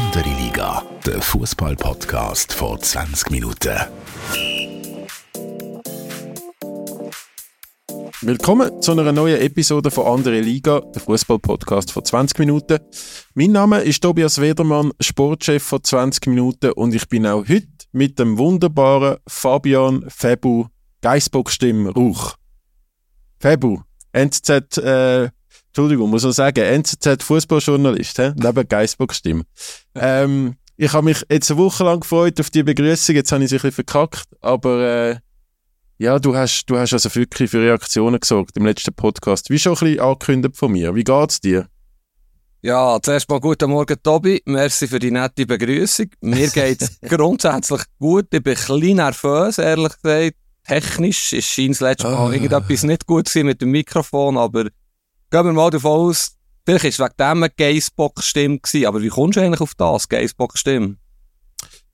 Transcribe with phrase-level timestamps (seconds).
[0.00, 3.78] Andere Liga, der Fußball-Podcast vor 20 Minuten.
[8.22, 12.78] Willkommen zu einer neuen Episode von Andere Liga, der Fußball-Podcast vor 20 Minuten.
[13.34, 18.18] Mein Name ist Tobias Wedermann, Sportchef von 20 Minuten und ich bin auch heute mit
[18.18, 20.68] dem wunderbaren Fabian Febu
[21.02, 22.36] Geissbock-Stimme Rauch.
[23.38, 23.80] Febu,
[24.12, 25.28] NZZ, äh,
[25.70, 29.44] Entschuldigung, muss man sagen, NZZ Fußballjournalist, neben Geissbock-Stimme.
[29.94, 33.50] Ähm, ich habe mich jetzt eine Woche lang gefreut auf die Begrüßung, jetzt habe ich
[33.50, 35.16] sie ein bisschen verkackt, aber äh,
[35.98, 39.50] ja, du hast, du hast also wirklich für Reaktionen gesorgt im letzten Podcast.
[39.50, 40.94] Wie schon ein bisschen angekündigt von mir.
[40.94, 41.66] Wie geht's dir?
[42.62, 44.42] Ja, zuerst mal guten Morgen, Tobi.
[44.46, 46.06] Merci für die nette Begrüßung.
[46.20, 48.26] Mir geht's grundsätzlich gut.
[48.32, 52.32] Ich bin ein bisschen nervös, ehrlich gesagt technisch ist scheint das letzte Mal ah.
[52.32, 54.68] irgendetwas nicht gut gewesen mit dem Mikrofon, aber
[55.30, 59.36] gehen wir mal davon aus, vielleicht ist es wegen dem eine Geissbock-Stimme aber wie kommst
[59.36, 60.96] du eigentlich auf das, Geissbock-Stimme?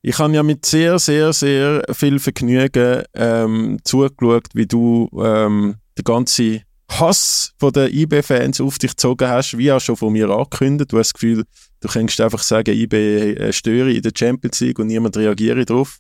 [0.03, 6.05] Ich habe ja mit sehr, sehr, sehr viel Vergnügen ähm, zugeschaut, wie du ähm, den
[6.05, 10.93] ganzen Hass den IB-Fans auf dich gezogen hast, wie auch schon von mir angekündigt.
[10.93, 11.45] Du hast das Gefühl,
[11.81, 15.99] du kannst einfach sagen, IB störe in der Champions League und niemand reagiert darauf.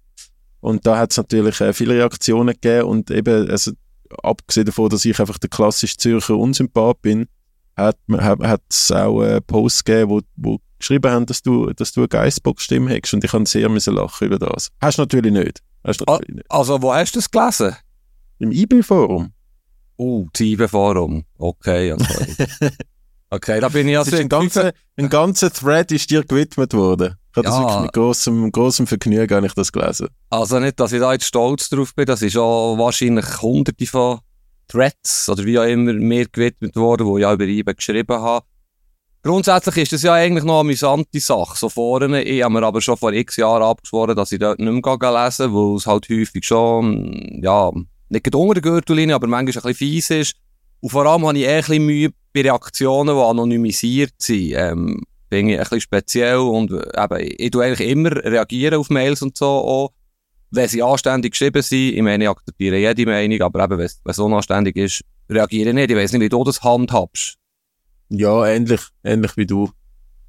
[0.61, 3.73] Und da hat es natürlich äh, viele Reaktionen gegeben und eben, also,
[4.23, 7.29] abgesehen davon, dass ich einfach der klassische Zürcher Unsympath bin,
[7.77, 7.99] hat
[8.71, 12.91] es auch äh, Posts gegeben, wo, wo geschrieben haben, dass du, dass du eine Geissbock-Stimme
[12.95, 14.71] hast und ich habe sehr müssen lachen über das.
[14.81, 15.63] Hast du natürlich nicht.
[15.85, 16.51] Hast natürlich nicht.
[16.51, 17.77] Also, wo hast du das gelesen?
[18.39, 19.33] Im IB-Forum.
[19.97, 21.25] Oh, das IB-Forum.
[21.39, 22.47] Okay, okay.
[23.31, 24.17] okay, da bin ich also...
[24.17, 27.17] Ein ganzer, ein ganzer Thread ist dir gewidmet worden.
[27.37, 27.53] Ich habe ja.
[27.53, 30.09] das wirklich mit grossem, grossem Vergnügen habe ich das gelesen.
[30.31, 34.21] Also nicht, dass ich da jetzt stolz drauf bin, das ist auch wahrscheinlich hunderte von
[34.69, 38.47] Threads oder wie auch immer mir gewidmet worden, die ich auch über eBay geschrieben habe.
[39.23, 41.59] Grundsätzlich ist das ja eigentlich noch eine amüsante Sache.
[41.59, 44.73] So vorne, ich habe mir aber schon vor x Jahren abgeschworen, dass ich dort nicht
[44.73, 47.71] mehr lesen weil es halt häufig schon, ja,
[48.09, 50.37] nicht unter der Gürtellinie, aber manchmal ein bisschen fies ist.
[50.81, 54.53] Und vor allem habe ich eh ein bisschen Mühe bei Reaktionen, die anonymisiert sind.
[54.55, 55.03] Ähm,
[55.37, 59.37] bin ich ein bisschen speziell und eben, ich tue eigentlich immer reagieren auf Mails und
[59.37, 59.93] so auch,
[60.51, 61.95] wenn sie anständig geschrieben sind.
[61.95, 65.91] Ich meine, ich akzeptiere jede Meinung, aber eben, wenn es unanständig ist, reagiere ich nicht.
[65.91, 67.37] Ich weiß nicht, wie du das handhabst.
[68.09, 69.71] Ja, ähnlich, ähnlich wie du.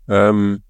[0.10, 0.64] Ähm,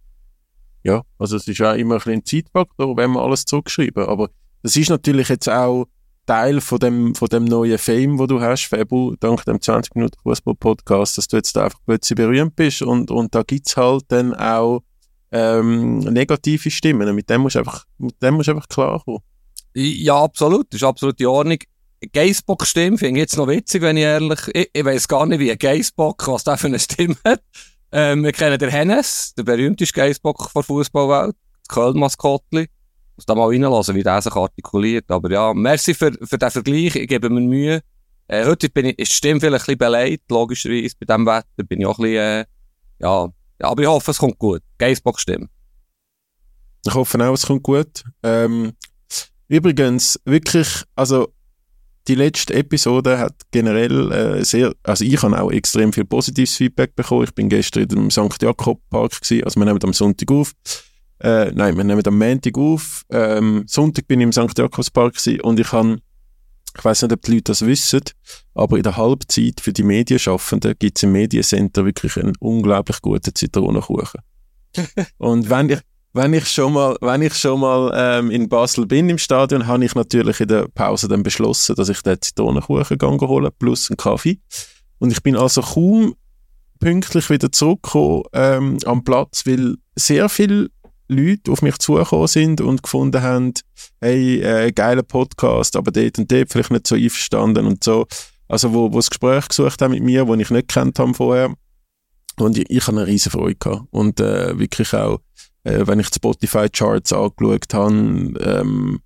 [0.83, 4.05] ja, also es ist auch immer ein bisschen ein Zeitfaktor, wenn man alles zurückschreiben.
[4.05, 4.29] Aber
[4.61, 5.87] das ist natürlich jetzt auch
[6.27, 10.19] Teil von dem, von dem neuen Fame, wo du hast, Febu, dank dem 20 Minuten
[10.21, 14.83] Fußball-Podcast, dass du jetzt einfach plötzlich berühmt bist und, und da gibt's halt dann auch
[15.31, 17.15] ähm, negative Stimmen.
[17.15, 19.21] Mit dem musst du einfach, mit dem musst du einfach klarkommen.
[19.73, 20.67] Ja, absolut.
[20.71, 21.59] Das ist absolut in Ordnung.
[22.11, 25.51] Geissbock-Stimme finde ich jetzt noch witzig, wenn ich ehrlich, ich, ich weiß gar nicht, wie
[25.51, 27.41] ein Geissbock, was der für eine Stimme hat.
[27.91, 31.35] Ähm, wir kennen den Hennes, der berühmteste Geissbock der Fußballwelt,
[31.69, 32.67] Köln-Maskottli
[33.25, 35.09] da mal reinlassen, wie der sich artikuliert.
[35.09, 36.95] Aber ja, merci für, für den Vergleich.
[36.95, 37.81] Ich gebe mir Mühe.
[38.27, 40.95] Äh, heute bin ich, ist die Stimme vielleicht ein bisschen beleidigt, logischerweise.
[40.99, 42.45] Bei diesem Wetter bin ich auch ein bisschen, äh,
[42.99, 43.29] ja,
[43.59, 44.61] ja, aber ich hoffe, es kommt gut.
[44.77, 45.47] Geissbock-Stimme.
[46.85, 48.03] Ich hoffe auch, es kommt gut.
[48.23, 48.73] Ähm,
[49.47, 51.33] übrigens, wirklich, also,
[52.07, 56.95] die letzte Episode hat generell äh, sehr, also ich habe auch extrem viel positives Feedback
[56.95, 57.25] bekommen.
[57.25, 58.41] Ich bin gestern im St.
[58.41, 60.53] Jakob Park gewesen, also wir nehmen am Sonntag auf.
[61.19, 63.03] Äh, nein, wir nehmen am Montag auf.
[63.09, 64.57] Ähm, Sonntag bin ich im St.
[64.57, 65.97] Jakobspark und ich habe,
[66.77, 68.01] ich weiß nicht, ob die Leute das wissen,
[68.53, 73.33] aber in der Halbzeit für die Medienschaffenden gibt es im Mediencenter wirklich einen unglaublich guten
[73.33, 74.21] Zitronenkuchen.
[75.17, 75.79] und wenn ich,
[76.13, 79.85] wenn ich schon mal, wenn ich schon mal ähm, in Basel bin im Stadion, habe
[79.85, 84.39] ich natürlich in der Pause dann beschlossen, dass ich den Zitronenkuchen holen plus einen Kaffee.
[84.99, 86.15] Und ich bin also kaum
[86.79, 90.69] pünktlich wieder zurückgekommen ähm, am Platz, weil sehr viel
[91.07, 93.53] Leute auf mich zugekommen sind und gefunden haben,
[94.01, 98.05] hey, äh, geiler Podcast, aber dort und dort vielleicht nicht so einverstanden und so.
[98.47, 101.53] Also wo, wo das Gespräch gesucht haben mit mir, wo ich nicht kennt haben vorher.
[102.39, 103.87] Und ich, ich habe eine riesen Freude gehabt.
[103.91, 105.21] Und äh, wirklich auch,
[105.63, 108.99] äh, wenn ich die Spotify-Charts angeschaut habe, ähm,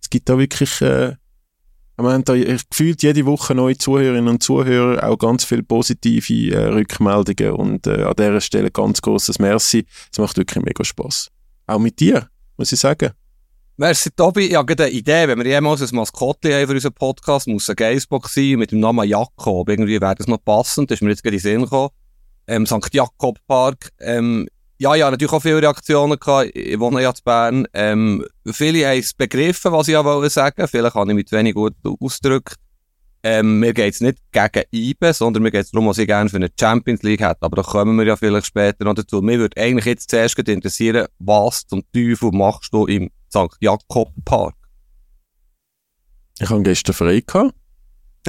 [0.00, 1.16] es gibt da wirklich, äh,
[1.96, 6.66] wir haben da gefühlt jede Woche neue Zuhörerinnen und Zuhörer, auch ganz viele positive äh,
[6.68, 9.84] Rückmeldungen und äh, an dieser Stelle ganz großes Merci.
[10.10, 11.30] Es macht wirklich mega Spaß.
[11.68, 13.10] Auch mit dir, muss ich sagen.
[13.76, 14.46] Merci, Tobi.
[14.46, 15.28] Ich habe eine Idee.
[15.28, 18.80] Wenn wir jemals ein Maskottchen haben für unseren Podcast, muss ein Geissbock sein mit dem
[18.80, 19.68] Namen Jakob.
[19.68, 20.90] Irgendwie wäre das noch passend.
[20.90, 21.90] Das ist mir jetzt gerade in den Sinn gekommen.
[22.46, 22.92] Ähm, St.
[22.92, 23.90] Jakob Park.
[24.00, 24.48] Ähm,
[24.78, 26.50] ja, ja, natürlich auch viele Reaktionen gehabt.
[26.54, 27.68] Ich wohne ja in Bern.
[27.74, 30.66] Ähm, viele haben es begriffen, was ich ja wollte sagen.
[30.66, 32.56] Vielleicht habe ich mit wenig gut ausgedrückt.
[33.30, 36.48] Ähm, mir geht's nicht gegen IBE, sondern mir geht's darum, was ich gerne für eine
[36.58, 37.42] Champions League hätte.
[37.42, 39.20] Aber da kommen wir ja vielleicht später noch dazu.
[39.20, 43.54] Mir würde eigentlich jetzt zuerst interessieren, was zum Teufel machst du im St.
[43.60, 44.54] Jakob Park?
[46.40, 47.52] Ich habe gestern frei gehabt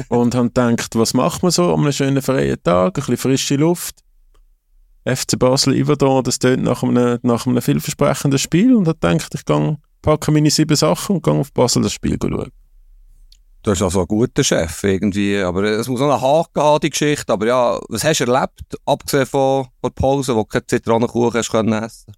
[0.10, 3.56] und habe gedacht, was macht man so an einem schönen freien Tag, ein bisschen frische
[3.56, 4.04] Luft.
[5.06, 9.46] FC Basel Iverdon, das tönt nach einem, nach einem vielversprechenden Spiel und habe gedacht, ich
[10.02, 12.52] packe meine sieben Sachen und gehe auf Basel das Spiel schauen.
[13.62, 16.90] Du bist also ein guter Chef irgendwie, aber es muss noch einen Haken haben, die
[16.90, 17.34] Geschichte.
[17.34, 21.40] Aber ja, was hast du erlebt, abgesehen von, von der Pause, wo du keine Zitronenkuchen
[21.40, 22.14] hast können essen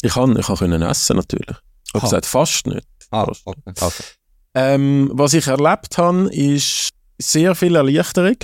[0.00, 1.56] Ich kann, ich kann können essen natürlich.
[1.86, 2.86] Ich habe gesagt, fast nicht.
[3.10, 3.60] Ah, okay.
[3.78, 4.04] Also.
[4.54, 6.88] Ähm, was ich erlebt habe, ist
[7.18, 8.36] sehr viel Erleichterung.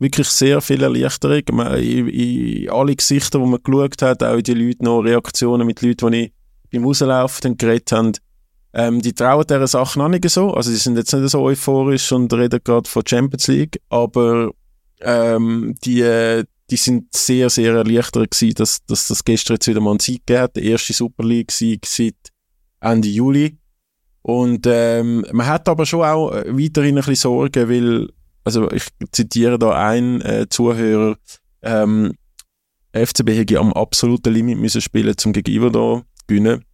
[0.00, 1.42] Wirklich sehr viel Erleichterung.
[1.52, 5.66] Man, in, in alle Gesichter, die man geschaut hat, auch in die Leute noch Reaktionen
[5.66, 6.32] mit Leuten, die ich
[6.72, 8.12] beim Rauslaufen geredet habe,
[8.78, 10.54] ähm, die trauen dieser Sache noch nicht so.
[10.54, 14.52] Also, die sind jetzt nicht so euphorisch und reden gerade von Champions League, aber
[15.00, 19.90] ähm, die, die sind sehr, sehr erleichtert gewesen, dass, dass das gestern jetzt wieder mal
[19.90, 20.54] einen Sieg gegeben hat.
[20.54, 22.14] Der erste Super League-Sieg seit
[22.80, 23.58] Ende Juli.
[24.22, 28.08] Und ähm, man hat aber schon auch weiterhin ein bisschen Sorgen, weil,
[28.44, 31.16] also ich zitiere da einen äh, Zuhörer,
[31.62, 32.12] ähm,
[32.92, 36.64] FCB hätte am absoluten Limit müssen spielen, zum Gegenüber da gewinnen.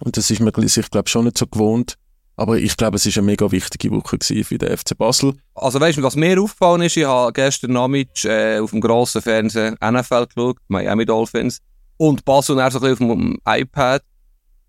[0.00, 1.96] Und das ist man sich, glaube schon nicht so gewohnt.
[2.38, 5.34] Aber ich glaube, es ist eine mega wichtige Woche für den FC Basel.
[5.54, 9.22] Also weißt du, was mir aufgefallen ist, ich habe gestern Nachmittag äh, auf dem grossen
[9.22, 11.60] Fernsehen NFL geschaut, Miami Dolphins,
[11.96, 14.02] und Basel dann so ein bisschen auf dem iPad.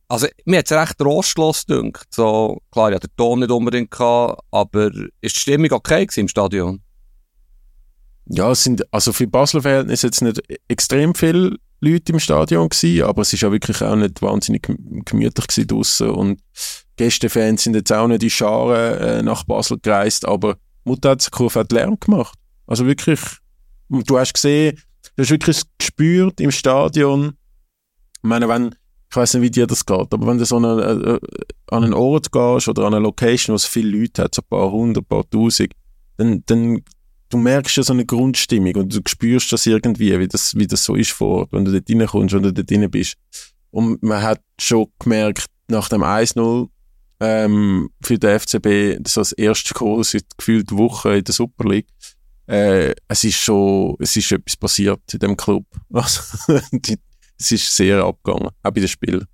[0.08, 2.06] Also, mir hat es recht rostlos gedünkt.
[2.12, 4.90] So, klar, ich hatte den Ton nicht unbedingt gehabt, aber
[5.20, 6.82] ist die Stimmung okay im Stadion?
[8.28, 13.22] Ja, es sind, also für Basel-Verhältnisse jetzt nicht extrem viele Leute im Stadion gewesen, aber
[13.22, 14.64] es ist ja wirklich auch nicht wahnsinnig
[15.06, 16.40] gemütlich gewesen draussen und
[16.96, 21.60] Gästefans sind jetzt auch nicht in Scharen äh, nach Basel gereist, aber Mutter hat Kurve
[21.60, 22.38] hat Lärm gemacht.
[22.66, 23.20] Also wirklich,
[23.90, 24.82] du hast gesehen,
[25.16, 27.38] du hast wirklich gespürt im Stadion,
[28.16, 28.76] ich meine, wenn
[29.10, 31.20] ich weiß nicht, wie dir das geht, aber wenn du so eine, äh,
[31.68, 34.50] an einen Ort gehst oder an eine Location, wo es viele Leute hat, so ein
[34.50, 35.72] paar hundert, ein paar tausend,
[36.18, 36.82] dann, dann
[37.30, 40.84] du merkst ja so eine Grundstimmung und du spürst das irgendwie, wie das, wie das
[40.84, 43.16] so ist vor Ort, wenn du dort reinkommst, wenn du dort drin bist.
[43.72, 46.70] Und man hat schon gemerkt, nach dem 1-0
[47.20, 51.88] ähm, für den FCB, das das erste Goal seit gefühlt Wochen in der Super League,
[52.48, 55.66] äh, es ist schon, es ist etwas passiert in dem Club.
[55.92, 56.22] Also,
[56.72, 56.98] die,
[57.40, 59.26] es ist sehr abgegangen, auch bei den Spielen.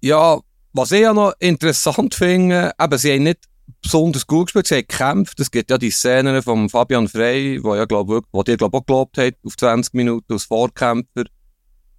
[0.00, 0.40] Ja,
[0.72, 3.49] was ich ja noch interessant finde, eben, sie haben nicht
[3.82, 5.40] besonders gut gespielt, sie haben gekämpft.
[5.40, 8.74] Es gibt ja die Szenen von Fabian Frey, wo ja, glaub, wirklich, wo die, glaub,
[8.74, 11.24] auch gelobt hat, auf 20 Minuten als Vorkämpfer.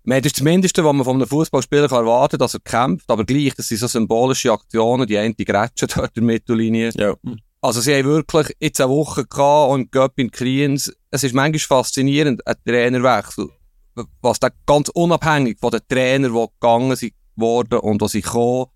[0.04, 3.24] Man hat das Mindeste, was man von einem Fußballspieler erwarten kann, dass er kämpft, aber
[3.24, 6.92] gleich, das sind so symbolische Aktionen, die eine Grätsche dort in der Mittellinie.
[6.95, 7.13] Ja.
[7.62, 10.92] Also sie haben wirklich jetzt eine Woche gehabt und Göpp in Kriens.
[11.12, 13.50] Es ist manchmal faszinierend, ein Trainerwechsel
[14.22, 18.68] was da ganz unabhängig von den Trainern, die gegangen sind worden und die sie kommen,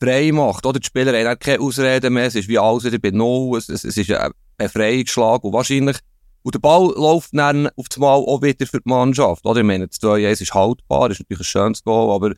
[0.00, 0.66] frei macht.
[0.66, 3.68] Oder die Spieler haben keine Ausreden mehr, es ist wie alles wieder bei Null, es,
[3.68, 5.98] es, es ist ein Befreiungsschlag und wahrscheinlich,
[6.42, 9.44] und der Ball läuft dann auf das Mal auch wieder für die Mannschaft.
[9.44, 9.60] Oder?
[9.60, 12.34] Ich meine, das 2-1 ist haltbar, ist natürlich ein schönes Goal, aber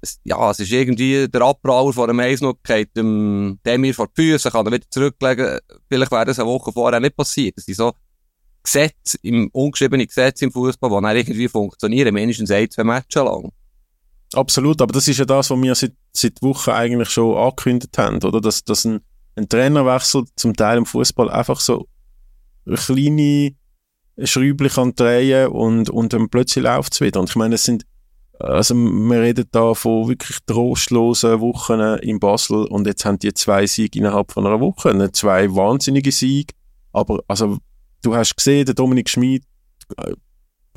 [0.00, 4.08] es, ja, es ist irgendwie der Abbrauer von einem Eis noch geht dem Demir vor
[4.16, 5.58] die Füße, kann er wieder zurücklegen.
[5.88, 7.56] Vielleicht wäre das eine Woche vorher nicht passiert.
[7.56, 7.92] Das sind so
[8.62, 13.50] Gesetz, im ungeschriebenen Gesetz im Fußball, die dann irgendwie funktionieren, mindestens ein, zwei Matches lang.
[14.34, 18.22] Absolut, aber das ist ja das, was wir seit, seit Wochen eigentlich schon angekündigt haben,
[18.22, 18.40] oder?
[18.40, 19.00] Dass, dass ein,
[19.36, 21.86] ein Trainerwechsel zum Teil im Fußball einfach so
[22.76, 23.52] kleine
[24.22, 27.20] Schräubchen kann drehen und, und dann plötzlich läuft es wieder.
[27.20, 27.84] Und ich meine, es sind,
[28.38, 33.66] also wir reden da von wirklich trostlosen Wochen in Basel und jetzt haben die zwei
[33.66, 36.52] Siege innerhalb von einer Woche, zwei wahnsinnige Siege,
[36.92, 37.58] aber also
[38.02, 39.44] du hast gesehen, der Dominik Schmid,
[39.96, 40.12] äh,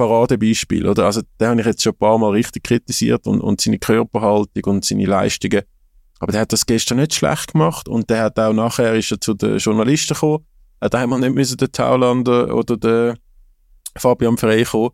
[0.02, 1.06] Paradebeispiel, oder?
[1.06, 4.64] Also, den habe ich jetzt schon ein paar Mal richtig kritisiert und, und seine Körperhaltung
[4.66, 5.62] und seine Leistungen.
[6.20, 9.22] Aber der hat das gestern nicht schlecht gemacht und der hat auch nachher ist er
[9.22, 10.46] zu den Journalisten gekommen.
[10.80, 13.16] Äh, da haben wir nicht müssen den Taulander oder den
[13.96, 14.92] Fabian Frey kommen.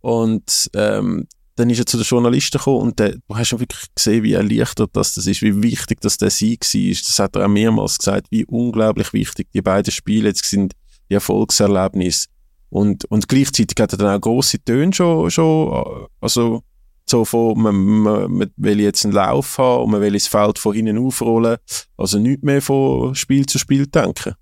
[0.00, 1.26] Und, ähm,
[1.56, 4.32] dann ist er zu den Journalisten gekommen und der, du hast schon wirklich gesehen, wie
[4.32, 6.90] erleichtert das, das ist, wie wichtig dass der Sieg war.
[6.90, 10.74] Das hat er auch mehrmals gesagt, wie unglaublich wichtig die beiden Spiele jetzt sind
[11.10, 12.28] die Erfolgserlebnis.
[12.70, 16.62] Und, und gleichzeitig hat er dann auch grosse Töne schon, schon also
[17.08, 20.58] so von, man, man, man will jetzt einen Lauf haben und man will das Feld
[20.58, 21.58] von hinten aufrollen.
[21.96, 24.34] Also nicht mehr von Spiel zu Spiel denken.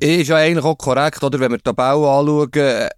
[0.00, 1.38] Ist ja eigentlich auch korrekt, oder?
[1.38, 2.88] Wenn wir den Bau anschauen,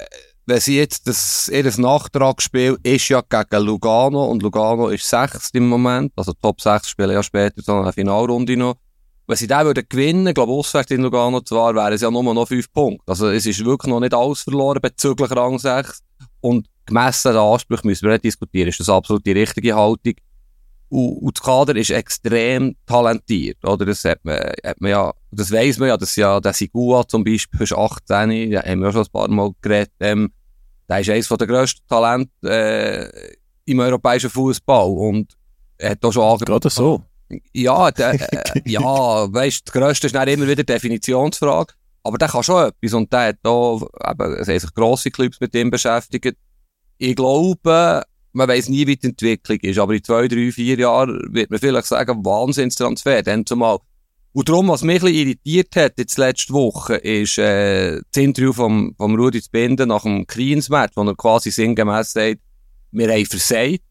[0.47, 5.69] wenn sie jetzt das, ihr Nachtragsspiel ist ja gegen Lugano und Lugano ist sechst im
[5.69, 8.77] Moment, also Top 6 spielen ja später so eine Finalrunde noch.
[9.27, 12.23] Wenn sie den würden gewinnen, glaube ich, auswärts in Lugano zwar, wären es ja nur
[12.23, 13.03] noch fünf Punkte.
[13.07, 16.03] Also es ist wirklich noch nicht alles verloren bezüglich Rang 6.
[16.41, 18.69] Und gemessen an Ansprüchen müssen wir nicht diskutieren.
[18.69, 20.15] Ist das absolut die richtige Haltung?
[20.89, 23.87] Und, und das Kader ist extrem talentiert, oder?
[23.87, 27.25] Das hat man, hat man ja, das weiss man ja, dass ja, der Sigua zum
[27.25, 30.33] Beispiel ist 18, da haben wir ja schon ein paar Mal geredet, ähm,
[30.89, 33.33] der ist eines der grössten Talente, äh,
[33.65, 35.33] im europäischen Fußball und
[35.79, 36.45] er hat auch schon angeboten.
[36.45, 37.03] Gerade so?
[37.53, 38.83] Ja, der, äh, ja,
[39.33, 41.75] weißt, das Grösste ist dann immer wieder Definitionsfrage.
[42.05, 43.75] Aber der kann schon etwas und der hat da,
[44.11, 46.37] eben, es haben sich grosse Clubs mit ihm beschäftigt.
[46.99, 51.33] Ich glaube, man weiß nie, wie die Entwicklung ist, aber in zwei, drei, vier Jahren
[51.33, 53.79] wird man vielleicht sagen, Wahnsinnstransfer, dann zumal.
[54.33, 58.53] Und darum, was mich ein bisschen irritiert hat, jetzt letzte Woche, ist, äh, das Interview
[58.53, 62.41] vom, vom Rudi Zbinden nach dem Queens-Match, wo er quasi sinngemäß sagt,
[62.93, 63.83] wir haben versagt,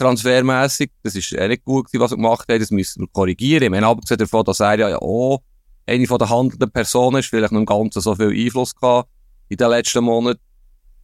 [0.00, 0.90] transfermässig.
[1.02, 3.72] Das ist äh, nicht gut was er gemacht hat, das müssen wir korrigieren.
[3.72, 5.42] Wir haben abgesehen davon, dass er ja auch
[5.86, 9.08] eine von der handelnden Personen ist, vielleicht noch im Ganzen so viel Einfluss gehabt
[9.48, 10.40] in den letzten Monaten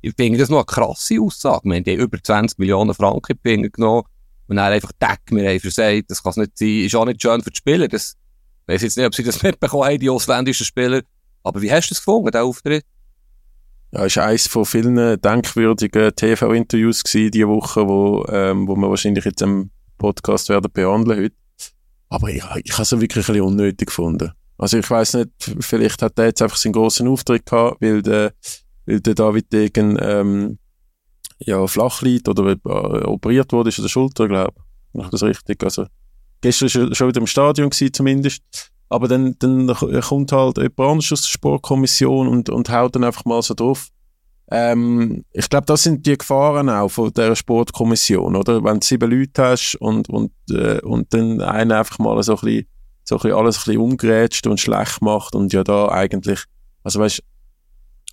[0.07, 1.65] ich finde das noch eine krasse Aussage.
[1.65, 4.05] Wir haben die über 20 Millionen Franken in die Finger genommen
[4.47, 7.21] und dann einfach Deck, wir haben versagt, das kann es nicht sein, ist auch nicht
[7.21, 7.89] schön für die Spieler.
[7.89, 8.17] Das,
[8.67, 11.03] ich weiss jetzt nicht, ob sie das mitbekommen haben, die ausländischen Spieler.
[11.43, 12.85] Aber wie hast du das gefunden, der Auftritt?
[13.93, 19.43] Ja, war eines von vielen denkwürdigen TV-Interviews diese Woche, wo, ähm, wo wir wahrscheinlich jetzt
[19.43, 21.37] im Podcast werden behandeln heute.
[22.09, 24.33] Aber ich, ich habe es wirklich ein bisschen unnötig gefunden.
[24.59, 28.33] Also ich weiß nicht, vielleicht hat er jetzt einfach seinen grossen Auftritt gehabt, weil der
[28.87, 30.59] weil der David Degen ähm,
[31.39, 34.55] ja, flach liegt oder äh, operiert wurde, ist an der Schulter, glaube
[34.95, 35.03] ich.
[35.03, 35.63] Ist das richtig?
[35.63, 35.87] Also,
[36.41, 38.43] gestern war schon wieder im Stadion gewesen, zumindest.
[38.89, 39.67] Aber dann, dann
[40.03, 43.89] kommt halt jemand anderes aus der Sportkommission und, und haut dann einfach mal so drauf.
[44.49, 48.63] Ähm, ich glaube, das sind die Gefahren auch von der Sportkommission, oder?
[48.63, 52.41] Wenn du sieben Leute hast und, und, äh, und dann einer einfach mal so ein
[52.41, 52.67] bisschen,
[53.03, 56.45] so ein bisschen alles ein bisschen umgrätscht und schlecht macht und ja da eigentlich,
[56.85, 57.23] also weißt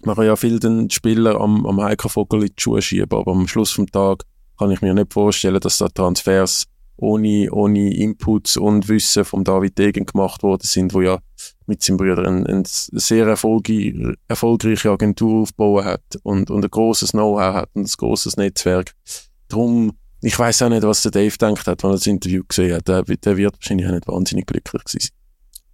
[0.04, 3.48] kann ja viel den Spieler am, am Heiko Vogel in die Schuhe schieben, aber am
[3.48, 4.24] Schluss vom Tag
[4.58, 6.66] kann ich mir nicht vorstellen, dass da Transfers
[6.98, 11.20] ohne, ohne Inputs und Wissen vom David Degen gemacht worden sind, wo ja
[11.66, 13.96] mit seinem Bruder eine ein sehr erfolgreich,
[14.28, 18.94] erfolgreiche Agentur aufgebaut hat und, und ein großes Know-how hat und ein großes Netzwerk.
[19.48, 22.76] Darum, ich weiß auch nicht, was der Dave denkt hat, wenn er das Interview gesehen
[22.76, 22.88] hat.
[22.88, 25.10] Der, der wird wahrscheinlich auch nicht wahnsinnig glücklich sein.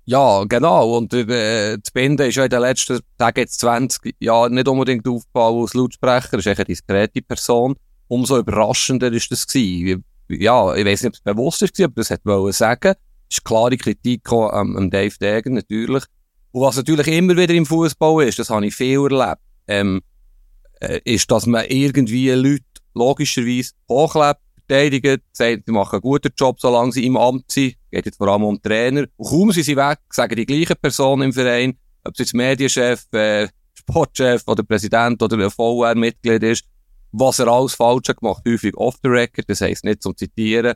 [0.06, 0.98] Ja, genau.
[0.98, 5.08] Und äh, das Binden ist ja in den letzten, Tagen jetzt 20 Jahren nicht unbedingt
[5.08, 6.40] aufgebaut als Lautsprecher.
[6.40, 7.76] Ist eine diskrete Person.
[8.08, 10.04] Umso überraschender ist das gewesen.
[10.30, 12.94] Ja, ich weiß nicht, ob es bewusst ist, aber das hätte wollen sagen.
[13.30, 16.04] Es ist klare Kritik am, am Dave Degen, natürlich.
[16.52, 20.02] Und was natürlich immer wieder im Fußball ist, das habe ich viel erlebt, ähm,
[20.82, 26.60] äh, ist, dass man irgendwie Leute logischerweise hochlebt, verteidigt, sagt, die machen einen guten Job,
[26.60, 27.76] solange sie im Amt sind.
[27.92, 29.06] Geht jetzt vor allem um Trainer.
[29.18, 33.06] Und kaum sind sie weg, sagen die gleichen Personen im Verein, ob es jetzt Medienchef,
[33.14, 36.66] äh, Sportchef oder Präsident oder ein VR-Mitglied ist,
[37.12, 40.75] was er alles falsch gemacht, häufig off the record, das heisst nicht zum Zitieren.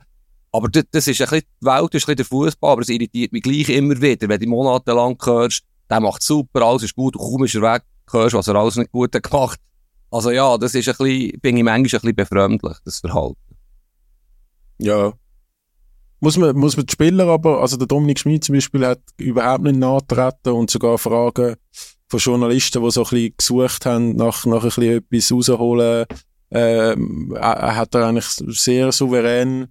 [0.52, 2.90] Aber das, das ist ein bisschen, die Welt ist ein bisschen der Fußball, aber es
[2.90, 7.18] irritiert mich gleich immer wieder, wenn du monatelang hörst, der macht super, alles ist gut,
[7.18, 9.60] kaum ist er weg, hörst, was er alles nicht gut hat gemacht.
[10.12, 13.58] Also ja, das ist ein bisschen, bin ich manchmal ein bisschen befremdlich, das Verhalten.
[14.78, 15.13] Ja.
[16.20, 19.63] Muss man, muss man die Spieler aber, also der Dominik Schmid zum Beispiel hat überhaupt
[19.63, 21.56] nicht nachtreten und sogar Fragen
[22.13, 26.05] von Journalisten, die so ein bisschen gesucht haben, nach, nach ein bisschen etwas rausholen,
[26.51, 26.96] äh,
[27.39, 29.67] hat er eigentlich sehr souverän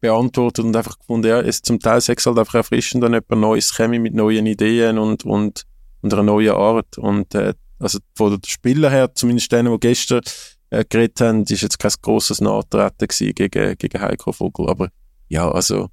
[0.00, 3.74] beantwortet und einfach gefunden, ja, es zum Teil sechs halt einfach erfrischend, wenn jemand Neues
[3.74, 5.64] käme mit neuen Ideen und, und,
[6.02, 6.98] und einer neuen Art.
[6.98, 10.20] Und, äh, also von den Spielern her, zumindest denen, die gestern
[10.68, 14.68] äh, geredet haben, ist jetzt kein grosses Nachtreten gegen, gegen Heiko Vogel.
[14.68, 14.90] Aber
[15.28, 15.88] ja, also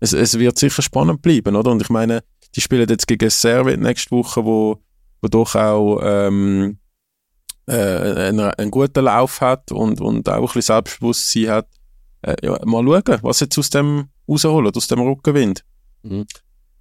[0.00, 1.70] es, es wird sicher spannend bleiben, oder?
[1.70, 2.24] Und ich meine,
[2.56, 4.80] die spielen jetzt gegen Servet nächste Woche, wo,
[5.24, 6.78] wo doch auch ähm,
[7.66, 11.68] äh, einen, einen guten Lauf hat und, und auch ein bisschen Selbstbewusstsein hat.
[12.22, 15.64] Äh, ja, mal schauen, was jetzt aus dem rausholen, aus dem Rückenwind.
[16.02, 16.26] Mhm.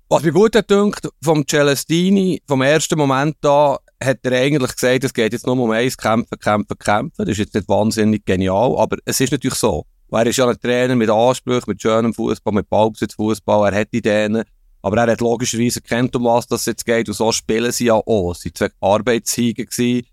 [0.09, 5.05] Was mir gut hat gedacht, vom Celestini, vom ersten Moment da, hat er eigentlich gesagt,
[5.05, 7.25] es geht jetzt nur um eins, kämpfen, kämpfen, kämpfen.
[7.25, 9.85] Das ist jetzt nicht wahnsinnig genial, aber es ist natürlich so.
[10.11, 14.43] Er ist ja ein Trainer mit Ansprüchen, mit schönem Fußball, mit Ballbesitzfußball, er hat Ideen,
[14.83, 17.95] aber er hat logischerweise erkannt, um was das jetzt geht und so spielen sie ja
[17.95, 18.31] auch.
[18.33, 20.05] Es waren zwei Arbeitssiege gewesen.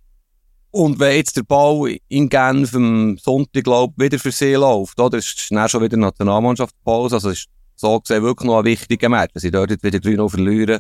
[0.71, 5.19] Und wenn jetzt der Ball in Genf am Sonntag, glaube wieder für sie läuft, oder?
[5.19, 9.35] Ist dann schon wieder Nationalmannschaftspause, also ist so gesehen wirklich noch ein wichtiger Match.
[9.35, 10.79] Wenn sie dort wieder 3-0 verlieren,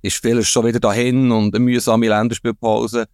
[0.00, 3.06] ist vieles schon wieder dahin und eine mühsame Länderspielpause.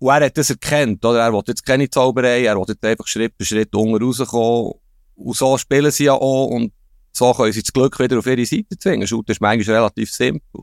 [0.00, 1.20] Und er hat das erkannt, oder?
[1.20, 4.72] Er will jetzt keine Zauberei, er will jetzt einfach Schritt für Schritt unten rauskommen.
[5.14, 6.48] Und so spielen sie ja auch.
[6.48, 6.72] Und
[7.12, 9.06] so können sie das Glück wieder auf ihre Seite zwingen.
[9.06, 10.62] Shooten ist manchmal relativ simpel.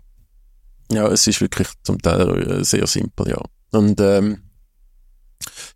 [0.91, 3.41] Ja, es ist wirklich zum Teil äh, sehr simpel, ja.
[3.71, 4.49] Und ähm,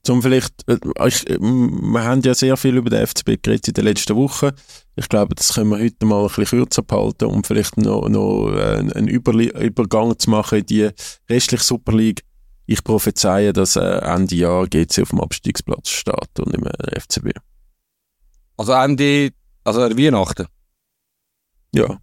[0.01, 3.73] zum vielleicht, äh, ich, äh, wir haben ja sehr viel über den FCB geredet in
[3.75, 4.49] den letzten Wochen.
[4.95, 8.51] Ich glaube, das können wir heute mal ein bisschen kürzer behalten, um vielleicht noch, noch
[8.53, 10.89] einen Überli Übergang zu machen in die
[11.29, 12.23] restliche Super League.
[12.65, 17.31] Ich prophezeie, dass äh, Ende Jahr GC auf dem Abstiegsplatz steht und im FCB.
[18.57, 19.31] Also Ende,
[19.63, 20.47] also Weihnachten?
[21.73, 21.97] Ja.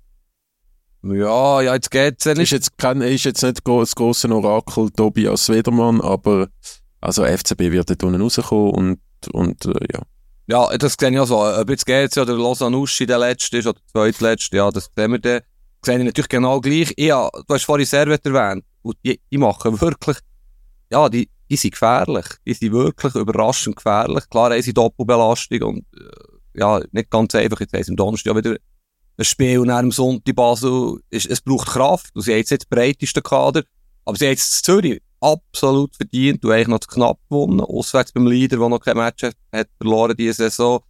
[1.02, 2.52] Ja, ja, jetzt geht's ja Ist nicht.
[2.52, 6.48] jetzt, kein, ist jetzt nicht das grosse Orakel Tobias Wedermann, aber
[7.00, 9.00] also FCB wird dort unten rauskommen und,
[9.32, 10.02] und äh, ja.
[10.46, 11.42] Ja, das sehe ich auch so.
[11.42, 15.12] Ob jetzt geht's ja der Losanuschi der letzte ist oder der zweitletzte, ja, das sehen
[15.12, 15.40] wir dann.
[15.82, 16.92] Sehe ich natürlich genau gleich.
[16.98, 18.64] Ja, du hast vorhin Servet erwähnt.
[18.82, 20.18] Und die, die machen wirklich,
[20.90, 22.26] ja, die, die sind gefährlich.
[22.44, 24.28] Die sind wirklich überraschend gefährlich.
[24.28, 27.60] Klar haben sie Doppelbelastung und, äh, ja, nicht ganz einfach.
[27.60, 28.56] Jetzt haben sie am Donnerstag ja wieder
[29.20, 31.00] ein Spiel und dann am Sonntag Basel.
[31.10, 32.10] Es, es braucht Kraft.
[32.14, 33.62] Und sie haben jetzt nicht den breitesten Kader.
[34.04, 37.60] Aber sie haben jetzt Zürich absolut verdient und eigentlich noch zu knapp gewonnen.
[37.60, 40.80] Auswärts beim Leader, der noch kein Match hat, verloren diese Saison.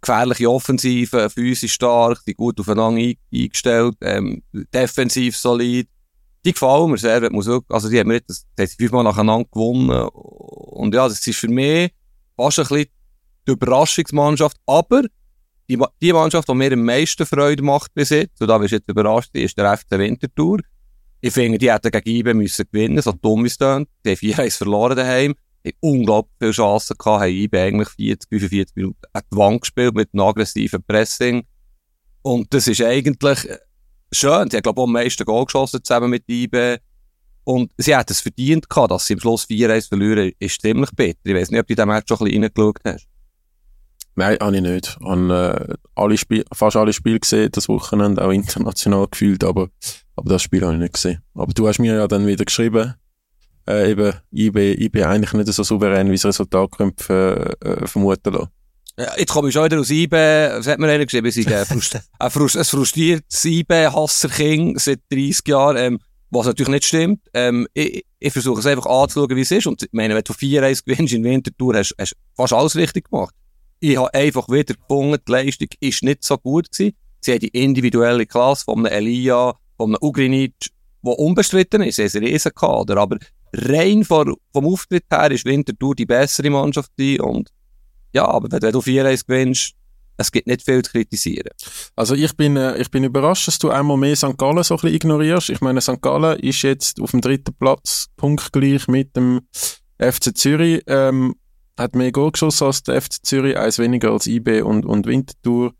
[0.00, 4.42] Gefährliche Offensive, physisch stark, die gut aufeinander ein, eingestellt, ähm,
[4.74, 5.88] defensiv solid.
[6.44, 10.08] Die gefallen mir sehr, muss wirklich, also die haben mir das, sie fünfmal nacheinander gewonnen.
[10.08, 11.92] Und ja, das ist für mich
[12.36, 12.86] fast ein bisschen
[13.46, 15.04] die Überraschungsmannschaft, aber
[15.68, 18.76] die, die Mannschaft, die mir am meisten Freude macht bis jetzt, und da wirst du
[18.76, 20.60] jetzt überrascht, ist der FC Winterthur.
[21.20, 23.88] Ich finde, die hätten gegen IBE müssen gewinnen, so dumm es tönt.
[24.04, 25.34] Die haben 4-1 verloren daheim.
[25.64, 29.94] Die unglaublich viele Chancen gehabt, haben IBE eigentlich 40, 45 Minuten an die Wand gespielt
[29.94, 31.44] mit einem aggressiven Pressing.
[32.22, 33.58] Und das ist eigentlich äh,
[34.10, 34.48] schön.
[34.48, 36.80] Die haben, glaube ich, am meisten Goal geschossen zusammen mit IBE.
[37.44, 41.20] Und sie hätten es verdient gehabt, dass sie am Schluss 4-1 verlieren, ist ziemlich bitter.
[41.24, 43.08] Ich weiß nicht, ob du in diesem Match schon ein bisschen reingeschaut hast.
[44.14, 44.96] Nein, habe ich nicht.
[45.00, 49.68] Ich habe äh, alle Spiel, fast alle Spiele gesehen, das Wochenende, auch international gefühlt, aber,
[50.16, 51.22] aber das Spiel habe ich nicht gesehen.
[51.34, 52.94] Aber du hast mir ja dann wieder geschrieben,
[53.68, 57.68] äh, eben, ich bin, ich bin eigentlich nicht so souverän, wie das Resultat könnte äh,
[57.68, 58.48] äh, vermuten lassen.
[58.98, 60.56] Ja, jetzt komme ich schon wieder aus IBE.
[60.58, 61.26] Was hat mir einer geschrieben?
[61.28, 65.98] Ich sei ein, frust ein, frust ein frustriertes IBE-Hasser-King seit 30 Jahren, ähm,
[66.30, 67.20] was natürlich nicht stimmt.
[67.32, 69.66] Ähm, ich, ich versuche es einfach anzuschauen, wie es ist.
[69.66, 72.04] Und ich meine, wenn du 4-1 gewinnst in Winterthur, hast du
[72.36, 73.34] fast alles richtig gemacht.
[73.84, 76.94] Ich habe einfach wieder gefunden, die Leistung ist nicht so gut gewesen.
[77.20, 80.54] Sie haben die individuelle Klasse von einem Elia, von einem Ugrinic,
[81.04, 81.96] der unbestritten ist.
[81.96, 82.96] Sie haben einen riesen Kader.
[82.98, 83.18] Aber
[83.52, 86.92] rein vor, vom Auftritt her ist Winterthur die bessere Mannschaft.
[87.18, 87.48] Und
[88.12, 89.72] ja, aber wenn, wenn du 4-1 gewinnst,
[90.16, 91.50] es gibt nicht viel zu kritisieren.
[91.96, 94.38] Also ich bin, äh, ich bin überrascht, dass du einmal mehr St.
[94.38, 95.50] Gallen so ein bisschen ignorierst.
[95.50, 96.00] Ich meine, St.
[96.00, 99.40] Gallen ist jetzt auf dem dritten Platz, punktgleich mit dem
[99.98, 101.34] FC Zürich, ähm,
[101.82, 105.74] hat mehr Goal geschossen als der FC Zürich, eins weniger als IB und, und Winterthur.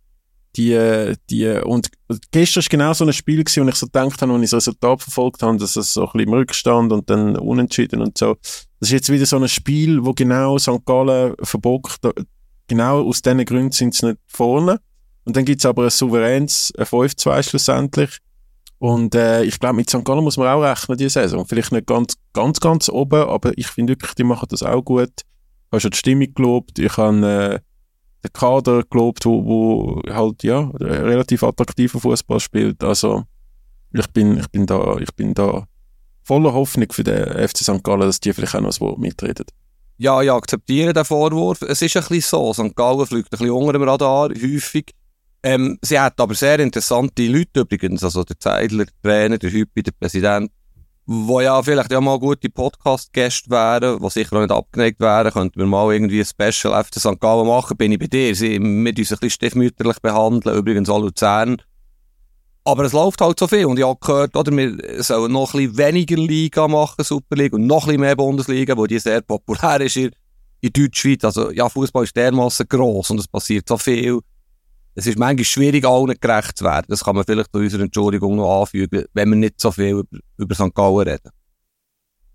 [0.57, 1.89] Die, die, und
[2.31, 4.57] gestern war genau so ein Spiel gewesen, wo ich so gedacht habe, als ich das
[4.59, 8.37] Resultat verfolgt habe, dass es so ein bisschen im Rückstand und dann unentschieden und so.
[8.79, 10.85] Das ist jetzt wieder so ein Spiel, wo genau St.
[10.85, 12.01] Gallen verbockt,
[12.67, 14.79] genau aus diesen Gründen sind sie nicht vorne.
[15.25, 18.19] Und dann gibt's aber ein souveränes ein 5-2 schlussendlich.
[18.79, 20.05] Und äh, ich glaube, mit St.
[20.05, 21.47] Gallen muss man auch rechnen, diese Saison.
[21.47, 25.13] Vielleicht nicht ganz, ganz, ganz oben, aber ich finde wirklich, die machen das auch gut.
[25.79, 27.59] Schon die Stimmung gelobt, ich habe äh,
[28.25, 32.85] den Kader gelobt, wo, wo halt, ja, relativ attraktiver Fußball spielt.
[32.85, 33.25] Also,
[33.93, 35.67] ich bin, ich bin da, ich bin da
[36.23, 37.83] voller Hoffnung für den FC St.
[37.83, 39.47] Gallen, dass die vielleicht auch noch Wort mitreden.
[39.99, 41.63] Ja, ich akzeptiere den Vorwurf.
[41.63, 42.53] Es ist ein bisschen so.
[42.53, 42.75] St.
[42.75, 44.93] Gallen fliegt ein bisschen unter dem Radar, häufig.
[45.43, 49.83] Ähm, sie hat aber sehr interessante Leute übrigens, also der Zeidler, der Trainer, der Hüppi,
[49.83, 50.53] der Präsident,
[51.13, 55.59] wo ja vielleicht ja mal gute Podcast-Gäste wären, die sicher auch nicht abgeneigt wären, könnten
[55.59, 57.21] wir mal irgendwie ein Special FC St.
[57.21, 58.35] Gallen machen, bin ich bei dir.
[58.35, 61.61] Sie, wir uns ein bisschen stiefmütterlich behandeln, übrigens auch Luzern.
[62.65, 63.67] Aber es läuft halt so viel.
[63.67, 67.67] Und ich habe gehört, oder, wir sollen noch ein bisschen weniger Liga machen, Superliga, und
[67.67, 70.13] noch ein bisschen mehr Bundesliga, wo die sehr populär ist in,
[70.61, 71.25] in Deutschschweiz.
[71.25, 74.21] Also, ja, Fußball ist dermaßen gross und es passiert so viel.
[74.95, 76.87] Es ist manchmal schwierig, allen gerecht zu werden.
[76.89, 80.05] Das kann man vielleicht zu unserer Entschuldigung noch anfügen, wenn wir nicht so viel
[80.37, 80.75] über, St.
[80.75, 81.31] Gallen reden.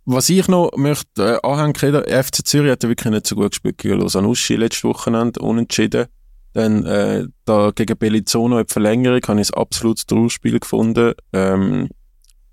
[0.05, 3.51] Was ich noch möchte äh, anhängen, der FC Zürich hat ja wirklich nicht so gut
[3.51, 6.07] gespielt gegen Lausanne-Uschi letztes Wochenende, unentschieden.
[6.53, 11.13] Dann äh, da gegen Bellizono in Verlängerung habe ich ein absolutes Trauerspiel gefunden.
[11.33, 11.89] Ähm,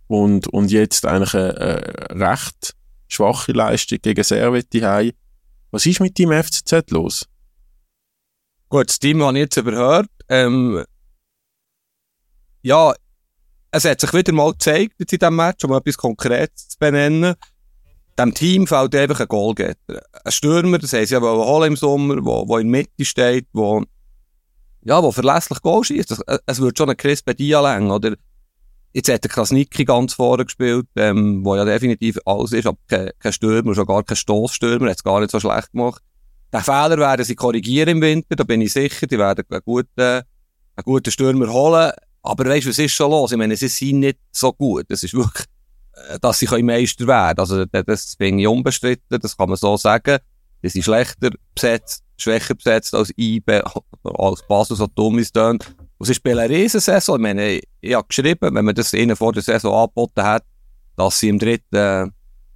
[0.08, 1.56] und, und jetzt eigentlich eine,
[2.10, 2.74] eine recht
[3.08, 5.12] schwache Leistung gegen Servette heim.
[5.70, 7.26] Was ist mit deinem FCZ los?
[8.74, 10.08] Gut, das Team habe ich jetzt überhört.
[10.28, 10.82] Ähm,
[12.62, 12.92] ja,
[13.70, 17.36] es hat sich wieder mal gezeigt jetzt in diesem Match, um etwas Konkretes zu benennen.
[18.18, 20.02] Dem Team fällt einfach ein Goalgetter.
[20.24, 23.46] Ein Stürmer, das heisst ja, der holen im Sommer, wo, wo in der Mitte steht,
[23.52, 23.84] wo,
[24.82, 26.10] ja, der verlässlich Goal schießt.
[26.10, 28.16] Es, es wird schon ein Chris Bedia lang, oder?
[28.92, 33.12] Jetzt hat der Krasnicki ganz vorne gespielt, ähm, wo ja definitiv alles ist, aber kein,
[33.20, 36.02] kein Stürmer, schon gar kein Stoßstürmer, hat es gar nicht so schlecht gemacht.
[36.54, 39.88] Den Fehler werden sie korrigieren im Winter, da bin ich sicher, die werden einen guten,
[39.98, 41.90] einen guten Stürmer holen.
[42.22, 43.32] Aber weißt du, was ist schon los?
[43.32, 44.86] Ich meine, sie sind nicht so gut.
[44.88, 45.46] Es ist wirklich,
[45.94, 50.18] äh, dass sie Meister werden Also, das bin ich unbestritten, das kann man so sagen.
[50.62, 53.64] Sie sind schlechter besetzt, schwächer besetzt als IBE,
[54.04, 55.36] als Basel so dumm ist.
[55.36, 55.64] Und
[55.98, 57.16] sie spielen eine Riesensaison.
[57.16, 60.44] Ich meine, ich habe geschrieben, wenn man das ihnen vor der Saison angeboten hat,
[60.94, 62.12] dass sie im dritten,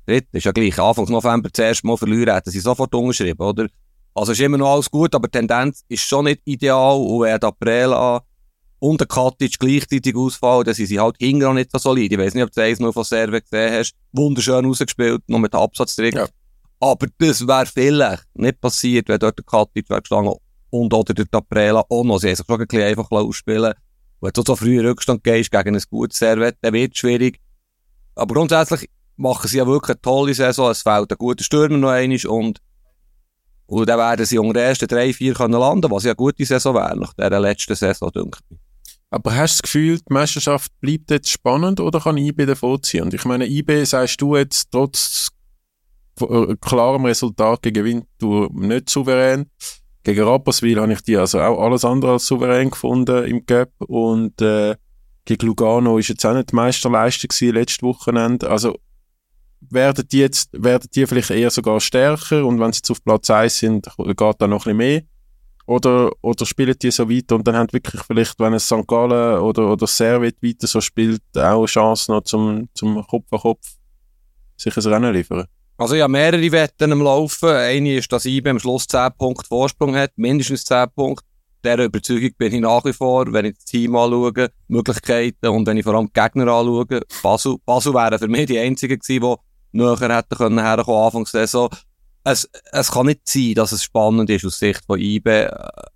[0.06, 3.66] dritten ist ja gleich, Anfang November zuerst mal verlieren, hätten sie sofort unterschrieben, oder?
[4.14, 6.96] Also ist immer noch alles gut, aber die Tendenz ist schon nicht ideal.
[6.96, 8.20] Und wenn der April
[8.80, 12.12] und der Katic gleichzeitig ausfallen, dann sind sie halt hinten nicht so solid.
[12.12, 13.94] Ich weiß nicht, ob du das 1 von Serve gesehen hast.
[14.12, 16.14] Wunderschön rausgespielt, noch mit Absatzdruck.
[16.14, 16.26] Ja.
[16.80, 20.34] Aber das wäre vielleicht nicht passiert, wenn dort der Katic wäre gestanden
[20.70, 22.18] und oder der Taprela auch noch.
[22.18, 23.74] Sie haben sich schon ein bisschen einfach ausspielen
[24.20, 27.40] Wenn du so früh in Rückstand gehst gegen ein gutes Servet, dann wird es schwierig.
[28.14, 30.70] Aber grundsätzlich machen sie ja wirklich eine tolle Saison.
[30.70, 32.60] Es fehlt ein guter Stürmer noch einmal und,
[33.68, 36.44] und dann werden sie unter den ersten drei, vier können landen, was ja eine gute
[36.44, 38.56] Saison wäre, nach dieser letzten Saison, denke ich.
[39.10, 43.04] Aber hast du das Gefühl, die Meisterschaft bleibt jetzt spannend oder kann IB davor ziehen?
[43.04, 45.28] Und ich meine, IB sagst du jetzt trotz
[46.60, 49.46] klarem Resultat gegen du nicht souverän.
[50.02, 54.40] Gegen Rapperswil habe ich die also auch alles andere als souverän gefunden im Cup und
[54.40, 54.76] äh,
[55.26, 58.48] gegen Lugano ist jetzt auch nicht die Meisterleistung gewesen, letztes Wochenende.
[58.48, 58.78] Also
[59.60, 63.30] werden die jetzt, werden die vielleicht eher sogar stärker und wenn sie jetzt auf Platz
[63.30, 65.02] 1 sind, geht da noch ein bisschen mehr?
[65.66, 68.86] Oder, oder spielen die so weiter und dann haben wirklich vielleicht, wenn es St.
[68.86, 73.38] Gallen oder, oder Servet weiter so spielt, auch eine Chance noch zum, zum Kopf an
[73.38, 73.66] Kopf
[74.56, 75.46] sich ein Rennen liefern?
[75.76, 77.50] Also habe mehrere Wetten am Laufen.
[77.50, 81.24] Eine ist, dass IBE am Schluss 10 Punkte Vorsprung hat, mindestens 10 Punkte.
[81.62, 85.76] Der Überzeugung bin ich nach wie vor, wenn ich das Team anschaue, Möglichkeiten und wenn
[85.76, 87.02] ich vor allem die Gegner anschaue.
[87.22, 89.47] Basel, Basel wären für mich die einzigen gewesen, die
[89.78, 91.68] näher hätten können herkommen, Anfangs Saison.
[92.24, 95.50] Es, es kann nicht sein, dass es spannend ist aus Sicht von IBE.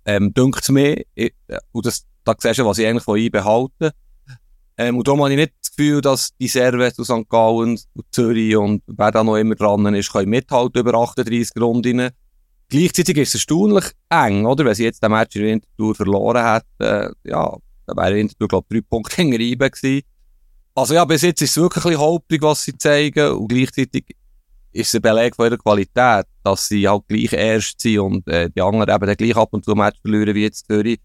[0.05, 1.33] Ähm, dünkt mir, ich,
[1.71, 3.93] und das, da siehst du, was ich eigentlich von IBE halte.
[4.77, 7.29] Ähm, und darum habe ich nicht das Gefühl, dass die Servet aus St.
[7.29, 12.09] Gallen und Zürich und wer da noch immer dran ist, können mithalten über 38 Runden.
[12.69, 14.65] Gleichzeitig ist es erstaunlich eng, oder?
[14.65, 18.65] Wenn sie jetzt den Match in der Wintertour verloren hätten, ja, dann wäre Wintertour, glaube
[18.69, 20.01] ich, drei Punkte hinter IBE gewesen.
[20.75, 24.05] Also ja, bis jetzt ist es wirklich ein bisschen holprig, was sie zeigen und gleichzeitig
[24.71, 28.49] ist es ein Beleg von ihrer Qualität, dass sie halt gleich erst sind und äh,
[28.49, 30.99] die anderen eben dann gleich ab und zu Match verlieren wie jetzt Zürich.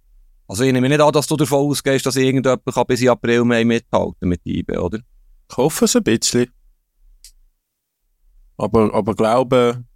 [0.47, 3.45] Also ich nehme nicht an, dass du davon ausgehst, dass irgendjemand kann bis in April,
[3.45, 5.01] Mai mithalten mit IBE, oder?
[5.51, 6.51] Ich hoffe es ein bisschen.
[8.57, 9.87] Aber, aber Glauben,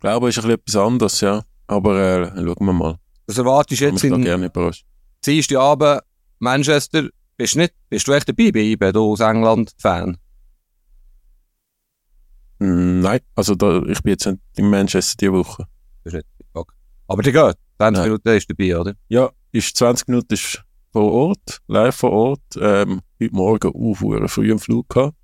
[0.00, 1.42] Glauben ist ein bisschen etwas anderes, ja.
[1.66, 2.98] Aber äh, schauen wir mal.
[3.26, 4.22] Was erwartest du jetzt in...
[4.22, 4.86] gerne überrascht.
[5.20, 6.00] Ziehst du Abend
[6.38, 10.16] Manchester, bist du nicht, bist du echt dabei bei IBE, du als England-Fan?
[12.58, 15.66] Mm, nein, also da, ich bin jetzt nicht in Manchester diese Woche.
[16.04, 16.74] Das ist nicht, okay.
[17.06, 18.94] Aber die geht, 20 Minuten ist dabei, oder?
[19.08, 22.56] Ja, ist 20 Minuten ist vor Ort, live vor Ort.
[22.58, 25.16] Ähm, heute Morgen uh, früh am Flug gehabt.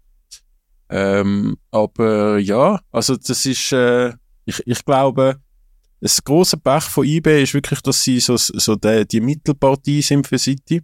[0.90, 4.12] Ähm, aber ja, also das ist, äh,
[4.44, 5.40] ich, ich glaube,
[6.00, 10.26] das große Pech von eBay ist wirklich, dass sie so, so die, die Mittelpartie sind
[10.26, 10.82] für City.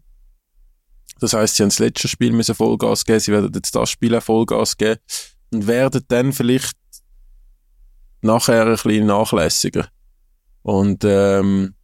[1.20, 4.14] Das heißt, sie haben das letzte Spiel müssen Vollgas geben, sie werden jetzt das Spiel
[4.14, 5.00] auch Vollgas geben
[5.52, 6.76] und werden dann vielleicht
[8.20, 9.88] nachher ein bisschen nachlässiger.
[10.62, 11.74] Und ähm,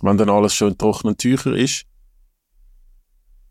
[0.00, 1.84] wenn dann alles schon in trockenen Tüchern ist.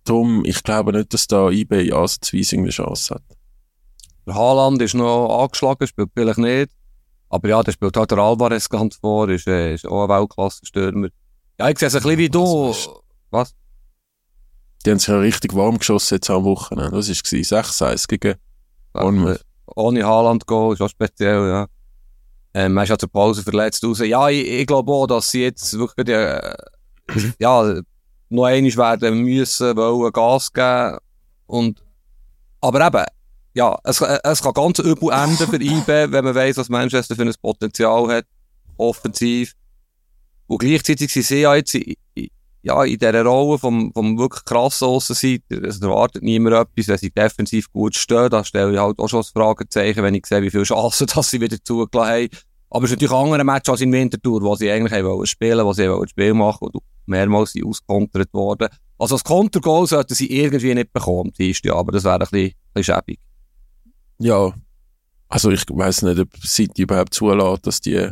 [0.06, 3.24] Darum, ich glaube nicht, dass da eBay ansatzweise eine Chance hat.
[4.26, 6.72] Der Haaland ist noch angeschlagen, spielt vielleicht nicht.
[7.30, 11.10] Aber ja, der spielt halt der Alvarez ganz vor, ist, äh, ist auch ein Weltklasse-Stürmer.
[11.60, 12.74] Ja, ich sehe es ein bisschen wie du.
[13.32, 13.54] Was?
[14.86, 16.92] Die haben sich ja richtig warm geschossen jetzt am Wochenende.
[16.92, 17.24] Was war es?
[17.24, 18.36] 6-1 gegen
[18.94, 19.42] Bournemouth.
[19.76, 21.68] Ohne Haaland-Goal, ist auch speziell, ja.
[22.54, 24.00] Ähm, er ist ja zur Pause verletzt raus.
[24.00, 26.56] Ja, ich, ich glaube auch, dass sie jetzt wirklich äh,
[27.40, 27.82] ja,
[28.30, 30.98] noch einmal werden müssen, wollen Gas geben.
[31.46, 31.84] Und,
[32.62, 33.06] aber eben,
[33.54, 37.24] ja, es, es kann ganz übel enden für IB, wenn man weiss, was Manchester für
[37.24, 38.26] ein Potenzial hat,
[38.78, 39.54] offensiv.
[40.48, 41.78] Und gleichzeitig sind sie ja jetzt
[42.64, 45.64] ja, in dieser Rolle vom, vom wirklich krassen Aussenseiter.
[45.64, 48.30] Es erwartet niemand etwas, wenn sie defensiv gut stehen.
[48.30, 51.30] Da stelle ich halt auch schon das Fragezeichen, wenn ich sehe, wie viele Chancen dass
[51.30, 52.30] sie wieder zugelassen haben.
[52.70, 55.66] Aber es ist natürlich ein anderer Match als in Winterthur, wo sie eigentlich wollen spielen,
[55.66, 58.68] wo sie ein Spiel machen und mehrmals sind auskontert worden.
[58.98, 62.96] Also das Kontergoal sollten sie irgendwie nicht bekommen, ja, aber das wäre ein bisschen, bisschen
[62.96, 63.20] schäbig.
[64.20, 64.54] Ja,
[65.30, 68.10] also ich weiß nicht, ob City überhaupt zulässt, dass die,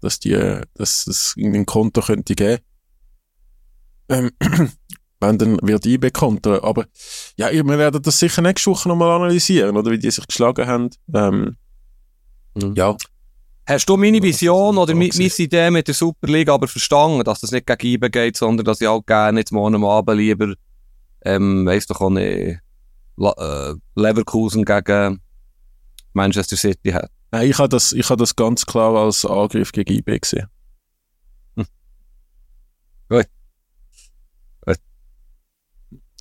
[0.00, 2.62] dass die, dass es irgendein Konto könnte geben.
[4.08, 4.30] Ähm,
[5.20, 6.60] wenn dann wird IB kontern.
[6.62, 6.86] Aber
[7.36, 10.90] ja, wir werden das sicher nächste Woche nochmal analysieren, oder wie die sich geschlagen haben.
[11.14, 11.56] Ähm,
[12.62, 12.74] Mhm.
[12.74, 12.96] Ja,
[13.66, 17.66] Hast du meine Vision oder meine Idee mit der Superliga aber verstanden, dass das nicht
[17.66, 20.54] gegen IBE geht, sondern dass ich auch gerne jetzt morgen am Abend lieber,
[21.22, 22.60] ähm, weiss doch auch nicht,
[23.18, 25.20] La äh, Leverkusen gegen
[26.14, 27.10] Manchester City hat.
[27.30, 30.46] Nein, ich habe das, ich habe das ganz klar als Angriff gegen IB gesehen.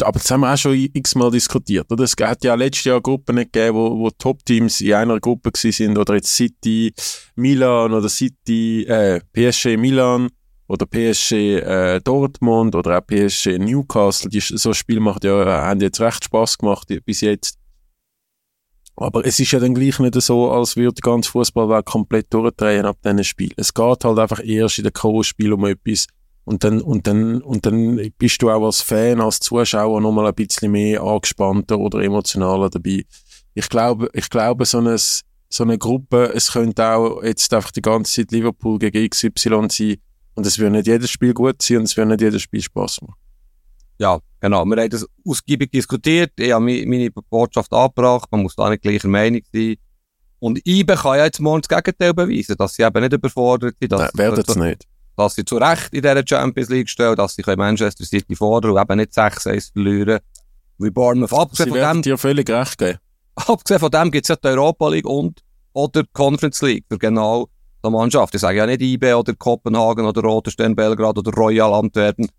[0.02, 1.92] Aber das haben wir auch schon x-mal diskutiert.
[1.92, 2.04] Oder?
[2.04, 5.98] Es hat ja letztes Jahr Gruppen nicht gegeben, wo, wo Top-Teams in einer Gruppe sind,
[5.98, 6.94] oder jetzt City
[7.36, 10.30] Milan oder City äh, PSG Milan
[10.68, 14.30] oder PSG äh, Dortmund oder auch PSG Newcastle.
[14.30, 17.58] Die, so ein Spiel macht ja, äh, haben jetzt recht Spaß gemacht bis jetzt.
[19.00, 22.86] Aber es ist ja dann gleich nicht so, als würde die ganze Fußballwelt komplett durchdrehen
[22.86, 23.54] ab diesen Spielen.
[23.56, 26.08] Es geht halt einfach erst in den K.O.-Spiel um etwas.
[26.48, 30.34] Und dann, und dann, und dann bist du auch als Fan, als Zuschauer nochmal ein
[30.34, 33.04] bisschen mehr angespannter oder emotionaler dabei.
[33.54, 37.82] Ich glaube, ich glaube, so eine, so eine Gruppe, es könnte auch jetzt einfach die
[37.82, 39.98] ganze Zeit Liverpool gegen XY sein.
[40.36, 43.02] Und es wird nicht jedes Spiel gut sein und es wird nicht jedes Spiel Spaß
[43.02, 43.16] machen.
[44.00, 44.64] Ja, genau.
[44.64, 46.32] Wir haben das ausgiebig diskutiert.
[46.40, 48.30] Ich habe meine Botschaft angebracht.
[48.32, 49.76] Man muss da nicht gleicher Meinung sein.
[50.40, 53.92] Und IBE kann ja jetzt morgen das Gegenteil beweisen, dass sie eben nicht überfordert sind,
[53.92, 54.88] dass, Nein, werden es nicht.
[55.18, 58.82] Dass sie zu Recht in dieser Champions League stehen, dass sie Manchester City fordern und
[58.82, 60.20] eben nicht 6-1 verlieren.
[60.78, 61.32] Wie Bournemouth.
[61.32, 63.00] Sie Abgesehen von werden dem, dir völlig recht geben.
[63.36, 67.00] abgesehen von dem gibt es ja die Europa League und oder die Conference League für
[67.00, 67.50] genau
[67.84, 68.36] die Mannschaft.
[68.36, 72.30] Ich sage ja nicht IB oder Kopenhagen oder Roter Stern Belgrad oder Royal Antwerpen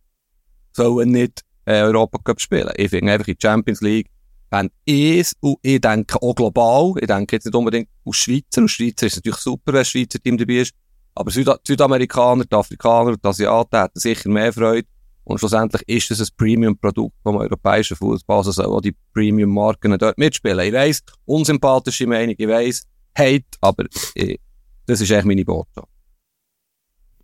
[0.73, 2.73] sollen nicht äh, Europa Cup spielen.
[2.77, 4.09] Ich finde einfach in die Champions League,
[4.51, 8.71] wenn es, und ich denke auch global, ich denke jetzt nicht unbedingt aus Schweizer, aus
[8.71, 10.75] Schweizer ist es natürlich super, wenn ein Schweizer Team dabei ist,
[11.19, 14.87] aber die Südamerikaner, die Afrikaner, die Asiaten hätten sicher mehr Freude.
[15.25, 20.61] Und schlussendlich ist es ein Premium-Produkt vom europäischen Fußball, also auch die Premium-Marken dort mitspielen.
[20.61, 22.85] Ich weiss, unsympathische Meinung, ich weiss,
[23.19, 24.41] Hate, aber ich,
[24.87, 25.89] das ist echt meine Botschaft.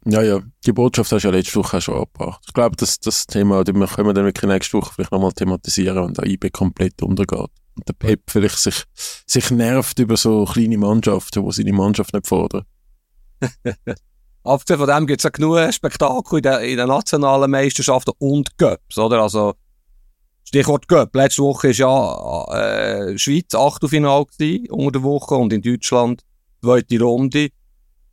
[0.07, 0.43] Ja, ja.
[0.67, 2.43] Die Botschaft hast du ja letzte Woche schon abgebracht.
[2.47, 5.99] Ich glaube, das, das Thema, das können wir dann wirklich nächste Woche vielleicht nochmal thematisieren
[5.99, 7.49] und der IB komplett untergeht.
[7.77, 12.27] Und der Pep vielleicht sich, sich nervt über so kleine Mannschaften, wo seine Mannschaft nicht
[12.27, 12.65] fordern.
[14.45, 18.59] Abgesehen von dem gibt es ja genug Spektakel in den, in den nationalen Meisterschaften und
[18.59, 19.23] Cups, oder?
[19.23, 19.55] Also,
[20.45, 21.15] Stichwort Cup.
[21.15, 24.27] Letzte Woche war ja äh, Schweiz Achtelfinale
[24.69, 26.23] unter der Woche und in Deutschland
[26.63, 27.49] zweite Runde.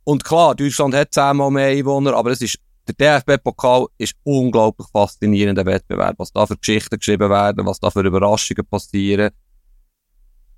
[0.04, 2.56] Und klar, Deutschland hat zehnmal mehr Einwohner, aber es ist,
[2.88, 8.00] der DFB-Pokal ist unglaublich faszinierender Wettbewerb, was da für Geschichten geschrieben werden, was da für
[8.00, 9.30] Überraschungen passieren.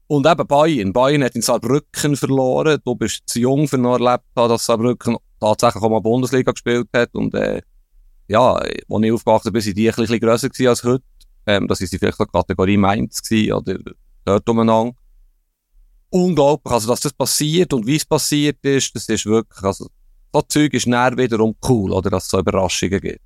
[0.07, 0.93] Und eben Bayern.
[0.93, 2.79] Bayern hat in Saarbrücken verloren.
[2.85, 7.15] Du bist zu jung für noch erlebt dass Saarbrücken tatsächlich auch mal Bundesliga gespielt hat.
[7.15, 7.63] Und, äh,
[8.29, 11.05] ja, als ich aufgewachsen bin, sind die ein bisschen grösser gewesen als heute.
[11.47, 13.79] Ähm, das ist vielleicht so Kategorie Mainz gewesen, oder
[14.25, 14.95] dort umeinander.
[16.11, 16.73] Unglaublich.
[16.73, 19.89] Also, dass das passiert und wie es passiert ist, das ist wirklich, also,
[20.33, 23.21] so Zeug ist näher wiederum cool, oder, dass es so Überraschungen gibt.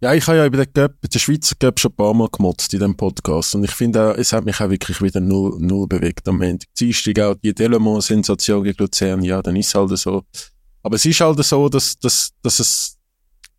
[0.00, 2.72] Ja, ich habe ja über den Cup, den Schweizer Cup schon ein paar Mal gemotzt
[2.72, 3.54] in diesem Podcast.
[3.54, 6.66] Und ich finde auch, es hat mich auch wirklich wieder null, null bewegt am Ende.
[6.78, 10.22] Dienstag auch die Delamont-Sensation gegen Luzern, ja, dann ist es halt so.
[10.82, 12.96] Aber es ist halt so, dass, dass, dass es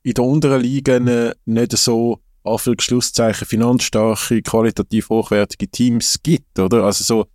[0.03, 0.99] in der unteren Liga
[1.45, 6.83] nicht so Anführungsschlusszeichen finanzstarke, qualitativ hochwertige Teams gibt, oder?
[6.83, 7.25] Also so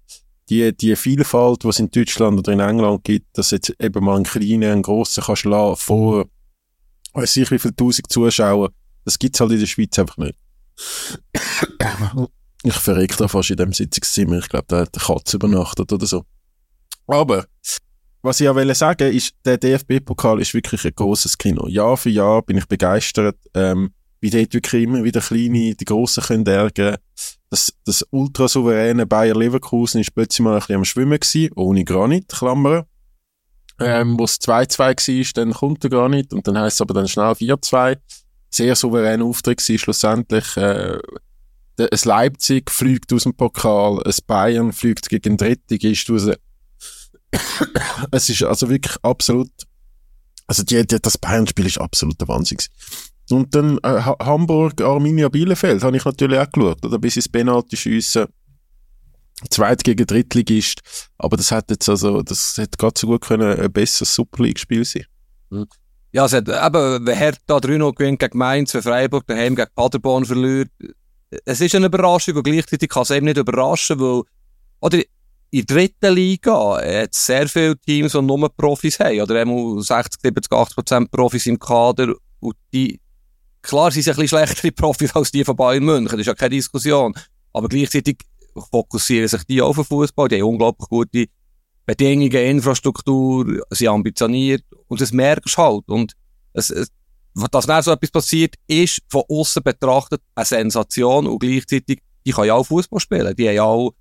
[0.48, 4.16] die, die Vielfalt, die es in Deutschland oder in England gibt, dass jetzt eben mal
[4.16, 6.26] einen kleinen, einen grossen kannst lassen vor
[7.14, 8.70] weiß ich wie viele tausend Zuschauer,
[9.04, 10.36] das gibt's halt in der Schweiz einfach nicht.
[12.64, 14.38] ich verreck da fast in dem Sitzungszimmer.
[14.38, 16.24] Ich glaube, da hat eine Katze übernachtet oder so.
[17.06, 17.46] Aber,
[18.22, 21.66] was ich ja wollte sagen, ist, der DFB-Pokal ist wirklich ein großes Kino.
[21.68, 26.22] Jahr für Jahr bin ich begeistert, ähm, wie dort wirklich immer wieder kleine, die Grossen
[26.22, 26.96] können ärgern.
[27.50, 32.28] Das, das ultrasouveräne Bayer Leverkusen ist plötzlich mal ein bisschen am Schwimmen gewesen, ohne Granit,
[32.28, 32.84] Klammern.
[33.80, 37.08] Ähm, wo es 2-2 war, dann kommt der Granit und dann heisst es aber dann
[37.08, 37.98] schnell 4-2.
[38.50, 40.56] Sehr souveräner Auftritt war schlussendlich.
[40.56, 40.98] Äh,
[41.78, 46.30] ein Leipzig fliegt aus dem Pokal, ein Bayern fliegt gegen den Dritten, ist raus.
[48.12, 49.50] es ist also wirklich absolut,
[50.46, 52.58] also die, die, das Bayern-Spiel ist absolut der Wahnsinn.
[53.30, 56.98] Und dann äh, Ha- Hamburg, Arminia Bielefeld, habe ich natürlich auch geschaut, oder?
[56.98, 58.26] Bis ins Penalty schiessen.
[59.50, 60.80] Zweit gegen Drittligist.
[61.18, 64.84] Aber das hat jetzt also, das hätte gerade so gut können ein besseres Super League-Spiel
[64.84, 65.06] sein.
[66.12, 70.70] Ja, es hat eben, Hertha 3-0 gewinnt gegen Mainz, wenn Freiburg daheim gegen Paderborn verliert.
[71.44, 74.22] Es ist eine Überraschung und gleichzeitig kann es eben nicht überraschen, weil,
[74.80, 74.98] oder
[75.50, 80.20] in der dritten Liga hat sehr viele Teams, die nur Profis haben, oder einmal 60,
[80.20, 83.00] 70, 80 Prozent Profis im Kader und die
[83.62, 86.34] klar sind sie ein bisschen schlechtere Profis als die von Bayern München, das ist ja
[86.34, 87.14] keine Diskussion.
[87.52, 88.18] Aber gleichzeitig
[88.70, 91.26] fokussieren sich die auf den Fußball, die haben unglaublich gute
[91.86, 95.88] Bedingungen, Infrastruktur, sind ambitioniert und das merkst du halt.
[95.88, 96.12] Und
[96.54, 96.88] es, es,
[97.50, 102.48] dass dann so etwas passiert, ist von außen betrachtet eine Sensation und gleichzeitig, die können
[102.48, 103.92] ja auch Fußball spielen, die haben ja auch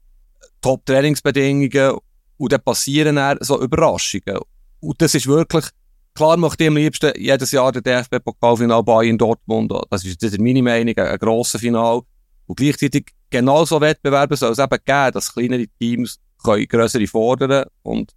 [0.62, 1.98] Top-Trainingsbedingungen
[2.38, 4.40] und dann passieren dann so Überraschungen.
[4.80, 5.66] Und das ist wirklich,
[6.14, 10.40] klar möchte ich am liebsten jedes Jahr den DFB-Pokalfinal Bayern Dortmund, das ist, das ist
[10.40, 12.02] meine Meinung, ein, ein grosser Final.
[12.46, 18.12] Und gleichzeitig genauso Wettbewerbe soll es eben geben, dass kleinere Teams können grössere fordern und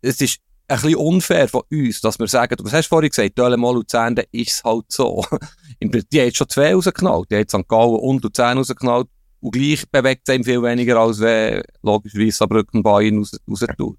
[0.00, 0.38] es ist
[0.68, 4.14] ein bisschen unfair von uns, dass wir sagen, was hast du vorhin gesagt, Dölemal Luzern,
[4.14, 5.24] dann ist es halt so.
[5.80, 7.68] die haben schon zwei rausgeknallt, die haben St.
[7.68, 9.08] Gallen und Luzern rausgeknallt
[9.40, 13.98] und gleich bewegt es ihm viel weniger, als wenn logischerweise Saarbrücken Bayern raus, raus tut.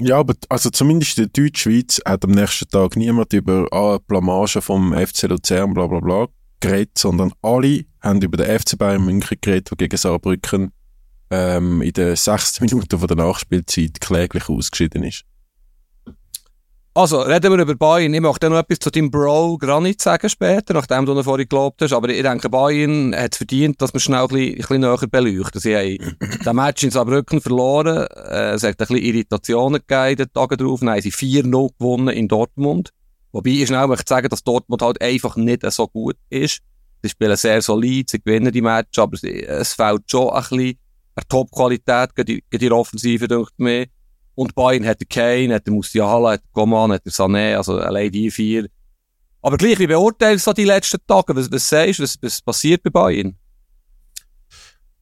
[0.00, 4.60] Ja, aber also zumindest in der Deutschschweiz hat am nächsten Tag niemand über ah, Blamage
[4.60, 6.28] vom FC Luzern bla bla bla
[6.60, 10.72] geredet, sondern alle haben über den FC Bayern München geredet, der gegen Saarbrücken
[11.30, 15.24] ähm, in den sechsten Minuten von der Nachspielzeit kläglich ausgeschieden ist.
[16.96, 18.14] Also, reden wir über Bayern.
[18.14, 21.82] Ich möchte noch etwas zu deinem Bro Granit sagen später, nachdem du ihn vorhin gelobt
[21.82, 21.92] hast.
[21.92, 25.08] Aber ich denke, Bayern hat es verdient, dass wir schnell ein bisschen, ein bisschen näher
[25.10, 25.60] beleuchten.
[25.60, 28.06] Sie haben den Match in Saarbrücken verloren.
[28.06, 30.56] Äh, es hat ein bisschen Irritationen gegeben in den Tagen.
[30.56, 32.90] Dann haben sie 4-0 gewonnen in Dortmund.
[33.32, 36.60] Wobei ich schnell möchte sagen, dass Dortmund halt einfach nicht so gut ist.
[37.04, 40.78] Sie spielen sehr solid, sie gewinnen die Match, aber es fehlt schon ein bisschen
[41.14, 43.86] eine Top-Qualität, geht der Offensive, denke ich mir.
[44.34, 47.76] Und Bayern hat der Kane, hat der Musiala, hat der Coman, hat der Sané, also
[47.76, 48.70] allein die vier.
[49.42, 51.36] Aber gleich, wie beurteilst du die letzten Tage?
[51.36, 53.36] Was, was sagst du, was, was passiert bei Bayern?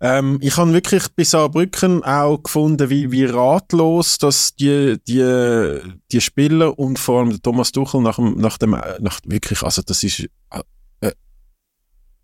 [0.00, 5.78] Ähm, ich habe wirklich bei Saarbrücken auch gefunden, wie, wie ratlos, dass die, die,
[6.10, 10.02] die Spieler und vor allem Thomas Tuchel nach dem, nach dem, nach wirklich, also das
[10.02, 10.28] ist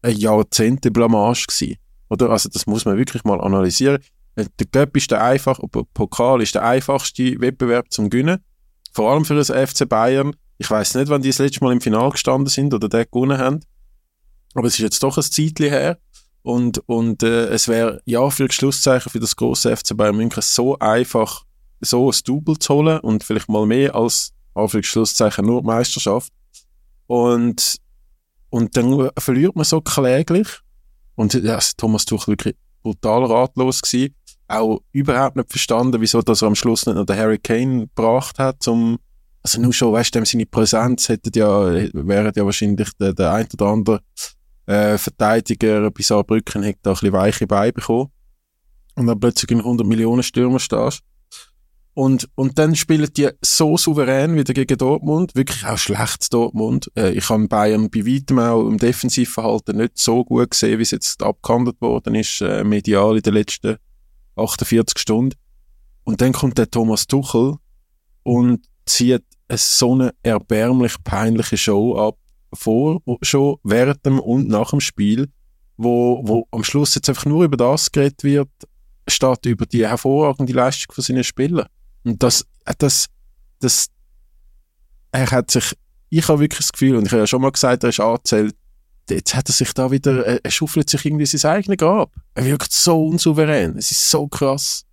[0.03, 1.77] äh, äh ein Jahrzehnt Blamage gewesen.
[2.11, 2.31] Oder?
[2.31, 3.99] Also das muss man wirklich mal analysieren.
[4.37, 5.61] Äh, der Cup ist der einfach,
[5.95, 8.39] Pokal ist der einfachste Wettbewerb zum Gewinnen.
[8.93, 10.35] Vor allem für das FC Bayern.
[10.59, 13.39] Ich weiß nicht, wann die das letzte Mal im Finale gestanden sind oder den gewonnen
[13.39, 13.61] haben.
[14.55, 15.99] Aber es ist jetzt doch ein Zeitchen her.
[16.43, 20.79] Und, und äh, es wäre ja für Schlusszeichen für das große FC Bayern München so
[20.79, 21.45] einfach,
[21.81, 24.33] so ein Double zu holen und vielleicht mal mehr als
[24.81, 26.33] Schlusszeichen nur Meisterschaft.
[27.07, 27.77] Und,
[28.51, 30.49] und dann verliert man so kläglich.
[31.15, 34.15] Und ja, Thomas Tuchel wirklich brutal ratlos gewesen.
[34.47, 38.39] Auch überhaupt nicht verstanden, wieso dass er am Schluss nicht noch den Harry Kane gebracht
[38.39, 38.99] hat, zum,
[39.43, 43.49] also nur schon, weißt du, seine Präsenz hätte ja, wäre ja wahrscheinlich der, der ein
[43.53, 44.01] oder andere
[44.67, 48.11] äh, Verteidiger bei Saarbrücken hätte da ein bisschen weiche Beine bekommen.
[48.95, 51.03] Und dann plötzlich in 100 Millionen Stürmer stehst.
[51.95, 56.91] Und, und dann spielen die so souverän wieder gegen Dortmund, wirklich auch schlecht Dortmund.
[56.97, 60.93] Äh, ich habe Bayern bei weitem auch im Defensivverhalten nicht so gut gesehen, wie es
[60.93, 63.79] jetzt abgehandelt worden ist, äh, medial in den letzten
[64.37, 65.37] 48 Stunden.
[66.05, 67.57] Und dann kommt der Thomas Tuchel
[68.23, 72.17] und zieht eine so eine erbärmlich peinliche Show ab,
[72.53, 75.29] vor, schon während dem und nach dem Spiel,
[75.77, 78.49] wo, wo am Schluss jetzt einfach nur über das geredet wird,
[79.07, 81.69] statt über die hervorragende Leistung von seinen Spielern.
[82.09, 82.47] Und das,
[82.79, 83.07] das,
[83.61, 83.89] das,
[85.13, 85.75] er hat sich,
[86.09, 88.57] ich habe wirklich das Gefühl, und ich habe ja schon mal gesagt, er ist angezählt,
[89.11, 92.11] jetzt hat er sich da wieder, er schuffelt sich irgendwie sein eigenes Grab.
[92.35, 93.77] Er wirkt so unsouverän.
[93.77, 94.85] Es ist so krass.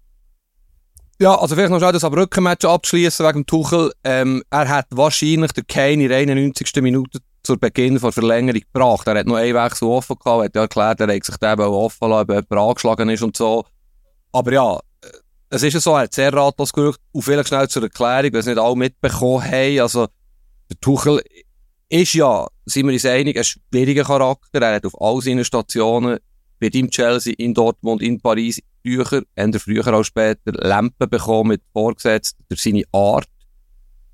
[1.21, 3.93] Ja, also vielleicht noch schnell das Abrückenmatch abschließen wegen dem Tuchel.
[4.03, 6.81] Ähm, er hat wahrscheinlich der Kane in der 91.
[6.81, 9.07] Minute zu Beginn der Verlängerung gebracht.
[9.07, 11.59] Er hat noch einen Wechsel offen gehabt, er hat ja erklärt, er hat sich den
[11.61, 13.63] offen lassen, ob jemand angeschlagen ist und so.
[14.33, 14.79] Aber ja,
[15.49, 16.99] es ist ja so, er hat sehr ratlos gerückt.
[17.11, 19.79] Und vielleicht schnell zur Erklärung, weil es nicht alle mitbekommen haben.
[19.79, 20.07] Also,
[20.69, 21.21] der Tuchel
[21.89, 24.61] ist ja, sind wir uns einig, ein schwieriger Charakter.
[24.61, 26.19] Er hat auf all seinen Stationen,
[26.59, 31.61] bei ihm Chelsea, in Dortmund, in Paris, früher, eher früher als später, Lampen bekommen mit
[31.73, 33.27] vorgesetzt durch seine Art.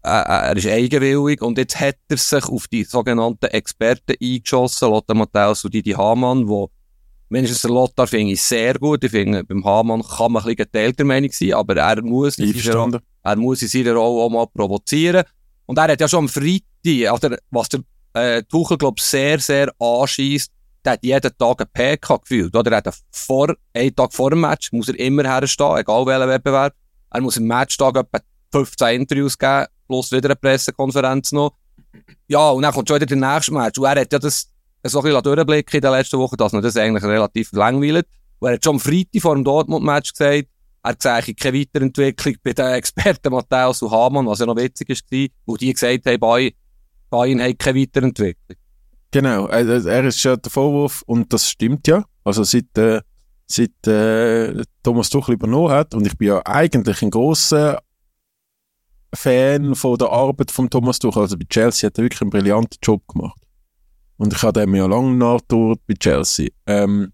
[0.03, 5.15] Äh, er ist eigenwillig und jetzt hat er sich auf die sogenannten Experten eingeschossen, Lothar
[5.15, 6.71] Matthäus und Didi Hamann, wo
[7.31, 9.05] Mindestens der Lothar finde ich sehr gut.
[9.05, 12.99] Ich finde, beim Hamann kann man ein bisschen geteilter Meinung sein, aber er muss, seiner,
[13.23, 15.23] er muss in seiner Rolle auch mal provozieren.
[15.65, 17.79] Und er hat ja schon am Freitag, oder, was der
[18.15, 20.51] äh, Tuchel, glaube sehr, sehr anschießt,
[20.83, 22.53] der hat jeden Tag ein PK gefühlt.
[22.53, 26.27] Oder er hat vor, einen Tag vor dem Match muss er immer herstehen, egal welcher
[26.27, 26.73] Wettbewerb.
[27.11, 28.19] Er muss im Matchtag etwa
[28.51, 31.53] 15 Interviews geben, plus wieder eine Pressekonferenz noch.
[32.27, 33.79] Ja, und dann kommt schon wieder der nächste Match.
[33.79, 34.51] Und er hat ja das
[34.89, 38.07] so ein bisschen durchblicken in den letzten Wochen, dass man das eigentlich relativ langweilt.
[38.39, 40.47] Und er hat schon am Freitag vor dem Dortmund-Match gesagt,
[40.83, 45.27] er sehe keine Weiterentwicklung bei den Experten Matthäus und Hamann, was ja noch witzig war,
[45.45, 46.51] wo die gesagt haben, Bayern,
[47.09, 48.57] Bayern hat keine Weiterentwicklung.
[49.11, 52.03] Genau, äh, er ist ja der Vorwurf, und das stimmt ja.
[52.23, 53.01] Also seit, äh,
[53.45, 57.79] seit äh, Thomas Tuchel übernommen hat, und ich bin ja eigentlich ein großer
[59.13, 61.23] Fan von der Arbeit von Thomas Tuchel.
[61.23, 63.40] Also bei Chelsea hat er wirklich einen brillanten Job gemacht.
[64.21, 66.49] Und ich habe dem ja lange nachgedauert bei Chelsea.
[66.67, 67.11] Ähm,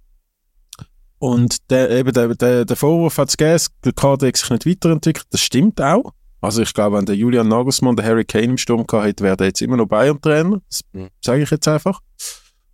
[1.20, 4.66] und der, eben der, der, der Vorwurf hat es gegeben, der Kader hat sich nicht
[4.66, 5.26] weiterentwickelt.
[5.30, 6.12] Das stimmt auch.
[6.42, 9.38] Also ich glaube, wenn der Julian Nagelsmann der Harry Kane im Sturm gehabt hätte, wäre
[9.38, 10.60] der jetzt immer noch Bayern-Trainer.
[10.70, 10.82] Das
[11.24, 12.02] sage ich jetzt einfach.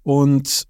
[0.02, 0.64] Und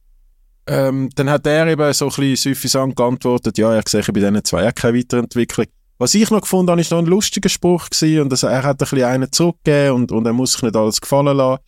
[0.67, 4.43] ähm, dann hat er eben so ein bisschen suffisant geantwortet, ja, er sehe bei diesen
[4.43, 5.67] zwei auch keine Weiterentwicklung.
[5.99, 8.75] Was ich noch gefunden habe, ist noch ein lustiger Spruch gewesen und das, er hat
[8.75, 11.63] ein bisschen einen zurückgegeben und, und er muss sich nicht alles gefallen lassen.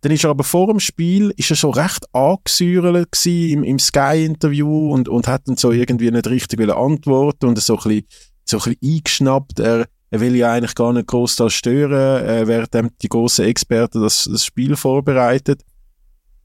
[0.00, 4.92] Dann ist er aber vor dem Spiel, ist er so recht angesäuert im, im Sky-Interview
[4.92, 8.06] und, und hat dann so irgendwie nicht richtig antworten und so ein bisschen,
[8.44, 9.58] so ein bisschen eingeschnappt.
[9.58, 14.00] Er, er will ja eigentlich gar nicht groß da stören, äh, während die grossen Experten
[14.00, 15.62] das, das Spiel vorbereitet.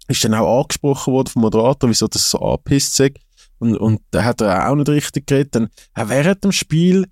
[0.08, 3.14] Ist dann auch angesprochen worden vom Moderator, wieso das so angepisst sei.
[3.60, 5.56] Und, und da hat er auch nicht richtig geredet.
[5.56, 7.06] Dann, auch während dem Spiel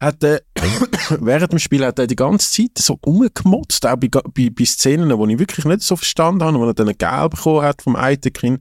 [0.00, 0.42] hat er,
[1.20, 5.08] während dem Spiel hat er die ganze Zeit so rumgemotzt, auch bei, bei, bei Szenen,
[5.08, 8.58] die ich wirklich nicht so verstanden habe, wo er dann Gelb bekommen hat vom Eitekin,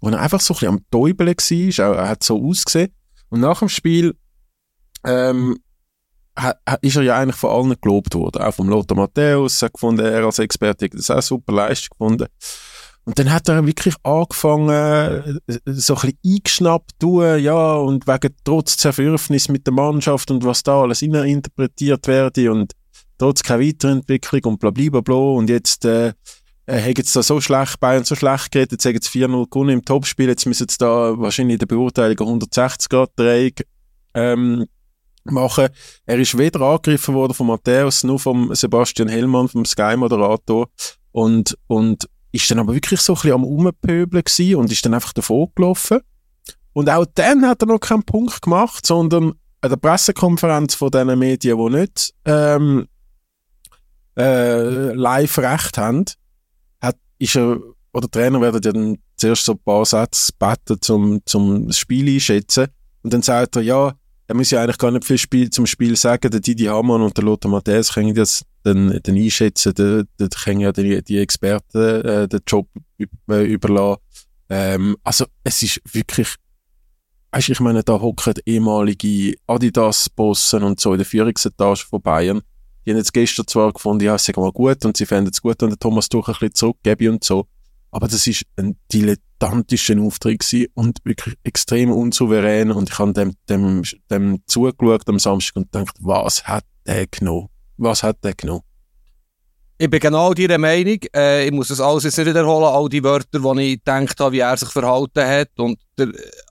[0.00, 2.92] wo er einfach so ein bisschen am Täubeln war, er hat so ausgesehen.
[3.28, 4.14] Und nach dem Spiel,
[5.04, 5.58] ähm,
[6.38, 8.42] ha- ist er ja eigentlich von allen gelobt worden.
[8.42, 12.26] Auch vom Lothar Matthäus hat gefunden, er als Experte hat das auch super Leistung gefunden.
[13.04, 18.76] Und dann hat er wirklich angefangen, so ein bisschen eingeschnappt tun, ja, und wegen trotz
[18.76, 22.72] Zerwürfnis mit der Mannschaft und was da alles interpretiert werde und
[23.18, 26.12] trotz keine Weiterentwicklung und bla bla bla und jetzt, äh,
[26.68, 29.84] haben jetzt da so schlecht und so schlecht geredet, jetzt haben sie 4-0 gewonnen im
[29.84, 33.66] Topspiel, jetzt müssen sie da wahrscheinlich in der Beurteilung 160 Grad Dreieck,
[34.14, 34.66] ähm,
[35.24, 35.68] machen.
[36.06, 40.68] Er ist weder angegriffen worden von Matthäus, nur vom Sebastian Hellmann, vom Sky-Moderator
[41.12, 44.94] und, und ist dann aber wirklich so ein bisschen am Rumpöbeln gewesen und ist dann
[44.94, 46.00] einfach davor gelaufen.
[46.72, 51.18] Und auch dann hat er noch keinen Punkt gemacht, sondern an der Pressekonferenz von diesen
[51.18, 52.88] Medien, die nicht ähm,
[54.18, 56.04] äh, live recht haben,
[56.80, 57.58] hat, ist er,
[57.92, 61.78] oder die Trainer werden ja dann zuerst so ein paar Sätze beten, zum, zum das
[61.78, 62.68] Spiel einschätzen.
[63.02, 63.92] Und dann sagt er, ja,
[64.28, 67.16] er muss ja eigentlich gar nicht viel Spiel, zum Spiel sagen, der Didi Hamann und
[67.16, 72.04] der Lothar Matthäus können das dann, dann einschätzen, da, da können ja die, die Experten
[72.04, 72.68] äh, den Job
[73.28, 74.00] äh, überlassen.
[74.48, 76.36] Ähm, also es ist wirklich,
[77.32, 82.42] weißt ich meine, da hocken ehemalige Adidas-Bossen und so in der Führungsetage von Bayern.
[82.84, 85.60] Die haben jetzt gestern zwar gefunden, ja, sei mal gut und sie fänden es gut,
[85.60, 87.46] wenn der Thomas Tuchel ein bisschen zurückgebe und so.
[87.92, 93.34] Aber das ist ein dilettantischer Auftritt gewesen und wirklich extrem unsouverän und ich habe dem,
[93.48, 97.48] dem, dem zugeschaut am Samstag und gedacht, was hat der genommen?
[97.76, 98.62] Was hat der genommen?
[99.76, 100.98] Ich bin genau deiner Meinung.
[101.14, 104.32] Äh, ich muss das alles jetzt nicht wiederholen, all die Wörter, die ich gedacht habe,
[104.32, 105.50] wie er sich verhalten hat.
[105.58, 106.08] Und der,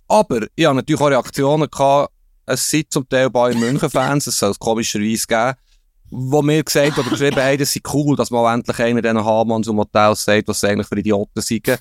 [0.07, 2.13] aber ich habe natürlich auch Reaktionen gehabt.
[2.45, 5.53] Es sind zum Teil Bayern München-Fans, es soll es komischerweise geben,
[6.12, 9.68] wo mir gesagt oder geschrieben haben, das sei cool, dass mal endlich einer diesen Hamanns
[9.68, 11.80] und Matthäus sagt, was sie eigentlich für Idioten sind.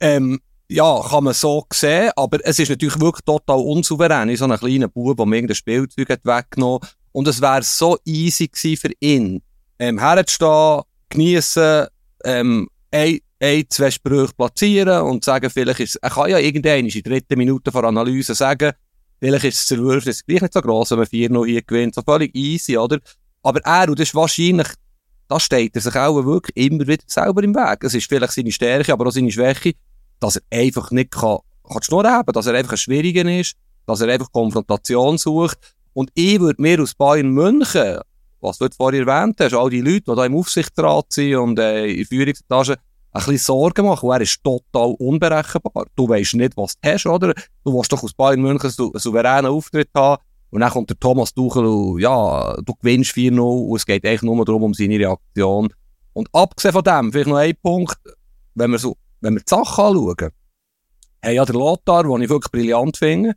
[0.00, 4.28] Ähm, ja, kann man so sehen, aber es ist natürlich wirklich total unsouverän.
[4.28, 6.80] Ich so einen kleinen Bub, der mir irgendein Spielzeug hat weggenommen
[7.12, 9.42] Und es wäre so easy gewesen für ihn,
[9.78, 11.86] ähm, herzustehen, geniessen,
[12.24, 16.88] ähm, ein, ein, zwei Sprüche platzieren und sagen, vielleicht ist er kann ja irgendwann in
[16.88, 18.72] der dritten Minute vor Analyse sagen,
[19.20, 22.34] vielleicht ist das Zerwürfnis gleich nicht so gross, wenn man 4-0 hier gewinnt, so völlig
[22.34, 22.98] easy, oder?
[23.46, 24.66] Aber er, und das ist wahrscheinlich,
[25.28, 27.84] da steht er sich auch wirklich immer wieder selber im Weg.
[27.84, 29.74] Es ist vielleicht seine Stärke, aber auch seine Schwäche,
[30.18, 33.54] dass er einfach nicht kann, kann dass er einfach ein Schwieriger ist,
[33.86, 35.58] dass er einfach Konfrontation sucht.
[35.92, 38.00] Und ich würde mir aus Bayern München,
[38.40, 41.86] was du vorhin erwähnt hast, all die Leute, die da im Aufsichtsrat sind und äh,
[41.86, 42.78] in der Führungsetage, ein
[43.12, 44.10] bisschen Sorgen machen.
[44.10, 45.86] Er ist total unberechenbar.
[45.94, 47.32] Du weißt nicht, was du hast, oder?
[47.64, 50.20] Du willst doch aus Bayern München einen souveränen Auftritt haben.
[50.56, 54.22] Und dann kommt der Thomas Tuchel und ja, du gewinnst 4-0 und es geht eigentlich
[54.22, 55.68] nur darum, um seine Reaktion.
[56.14, 57.98] Und abgesehen von dem, vielleicht noch ein Punkt,
[58.54, 60.30] wenn wir so, wenn wir die Sache anschauen,
[61.22, 63.34] haben ja der Lothar, den ich wirklich brillant finde,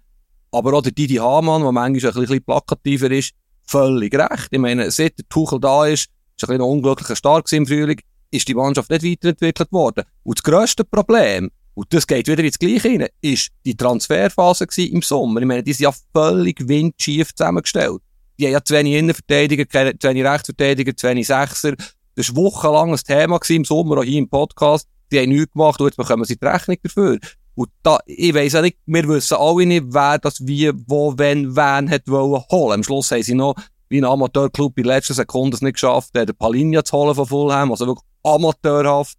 [0.54, 3.34] aber auch der Didi Hamann, der manchmal ein bisschen plakativer ist,
[3.68, 4.48] völlig recht.
[4.52, 6.04] Ich meine, seit der Tuchel da ist,
[6.38, 8.00] ist ein bisschen unglücklicher Start im Frühling,
[8.32, 10.06] ist die Mannschaft nicht weiterentwickelt worden.
[10.24, 15.02] Und das grösste Problem, und das geht wieder ins Gleiche rein, ist die Transferphase im
[15.02, 15.40] Sommer.
[15.40, 18.02] Ich meine, die sind ja völlig windschief zusammengestellt.
[18.38, 21.76] Die haben ja zu wenig Innenverteidiger, wenig Rechtsverteidiger, zu wenig Sechser.
[22.16, 24.90] Das war wochenlang ein Thema im Sommer, auch hier im Podcast.
[25.10, 27.18] Die haben nichts gemacht und jetzt bekommen sie die Rechnung dafür.
[27.56, 31.56] Und da, ich weiss auch nicht, wir wissen alle nicht, wer das wie, wo, wenn,
[31.56, 32.74] wen hat wollen holen.
[32.74, 33.56] Am Schluss haben sie noch,
[33.88, 37.72] wie ein Amateurclub in letzter Sekunde es nicht geschafft, den Palinja zu holen von Fulham,
[37.72, 39.18] also wirklich amateurhaft.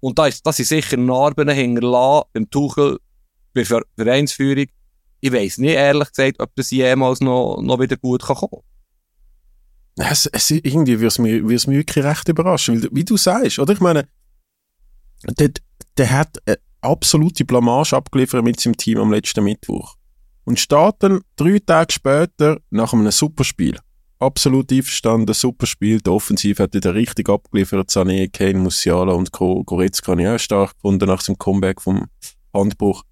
[0.00, 2.98] Und da, ist, da sind sicher Narben hinterlassen beim Tuchel,
[3.54, 4.66] bei Ver Vereinsführung.
[5.20, 8.62] Ich weiss nicht, ehrlich gesagt, ob das jemals noch, noch wieder gut kann kommen
[10.08, 13.72] es, es, irgendwie würde es mich, mich wirklich recht überraschen, weil, wie du sagst, oder?
[13.72, 14.08] Ich meine,
[15.38, 15.50] der,
[15.96, 19.96] der hat eine absolute Blamage abgeliefert mit seinem Team am letzten Mittwoch.
[20.44, 23.78] Und dann drei Tage später nach einem Superspiel.
[24.20, 26.02] Absolut einverstanden, Superspiel.
[26.02, 27.88] Die Offensive hat wieder richtig abgeliefert.
[27.88, 32.06] Sané, Kane, Musiala und Goretzka habe ich auch stark gefunden nach dem Comeback vom
[32.52, 33.02] Handbruch.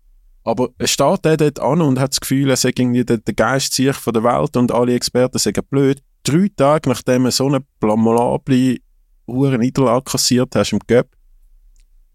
[0.44, 3.32] Aber es steht er dort an und hat das Gefühl, er sei irgendwie der, der
[3.32, 6.02] Geist von der Welt und alle Experten sagen blöd.
[6.24, 8.76] Drei Tage nachdem er so eine blamable
[9.26, 11.09] hohe Niederlage kassiert hast im Göpp.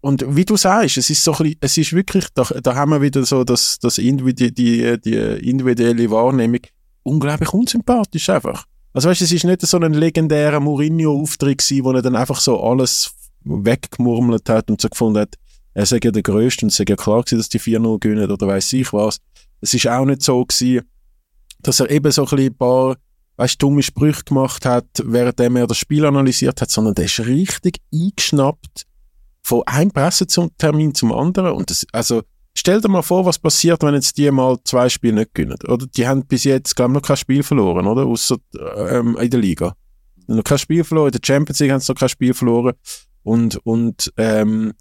[0.02, 2.92] Und wie du sagst, es ist so ein bisschen, es ist wirklich, da, da haben
[2.92, 6.60] wir wieder so das, das Individu die, die individuelle Wahrnehmung.
[7.02, 8.66] Unglaublich unsympathisch einfach.
[8.94, 13.12] Also weißt, es ist nicht so ein legendärer Mourinho-Auftritt wo er dann einfach so alles
[13.42, 15.34] weggemurmelt hat und so gefunden hat,
[15.74, 18.30] er sei ja der Größte und es sei ja klar gewesen, dass die 4-0 gewinnen
[18.30, 19.18] oder weiß ich was.
[19.60, 20.88] Es ist auch nicht so gewesen,
[21.60, 22.96] dass er eben so ein, paar,
[23.36, 27.80] weißt, dumme Sprüche gemacht hat, währenddem er das Spiel analysiert hat, sondern der ist richtig
[27.92, 28.86] eingeschnappt
[29.42, 32.22] von einem Pressetermin zum anderen und das, also,
[32.56, 35.58] Stell dir mal vor, was passiert, wenn jetzt die mal zwei Spiele nicht gewinnen.
[35.66, 38.06] Oder die haben bis jetzt, glaube ich, noch kein Spiel verloren, oder?
[38.06, 38.36] Außer
[38.90, 39.74] ähm, in der Liga.
[40.28, 42.74] Noch kein Spiel verloren, in der Champions League haben sie noch kein Spiel verloren.
[43.24, 44.72] Und, und, ähm,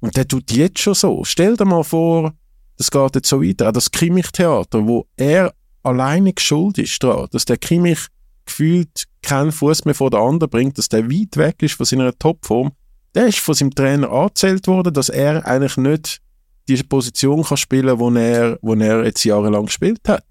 [0.00, 1.24] und der tut jetzt schon so.
[1.24, 2.34] Stell dir mal vor,
[2.76, 3.68] das geht jetzt so weiter.
[3.68, 8.06] Auch das Kimmich-Theater, wo er alleine schuld ist daran, dass der Kimmich
[8.44, 12.16] gefühlt keinen Fuß mehr vor der anderen bringt, dass der weit weg ist von seiner
[12.18, 12.72] Topform.
[13.14, 16.20] Der ist von seinem Trainer angezählt worden, dass er eigentlich nicht
[16.68, 20.24] diese Position kann spielen, wo er, wo er jetzt jahrelang gespielt hat.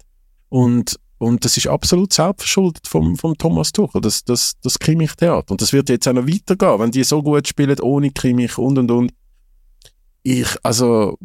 [0.48, 5.52] Und, und das ist absolut selbstverschuldet vom, vom Thomas Tuchel, das, das, das Kimmich-Theater.
[5.52, 8.78] Und das wird jetzt auch noch weitergehen, wenn die so gut spielen, ohne Kimmich und
[8.78, 9.12] und und.
[10.22, 11.18] Ich, also,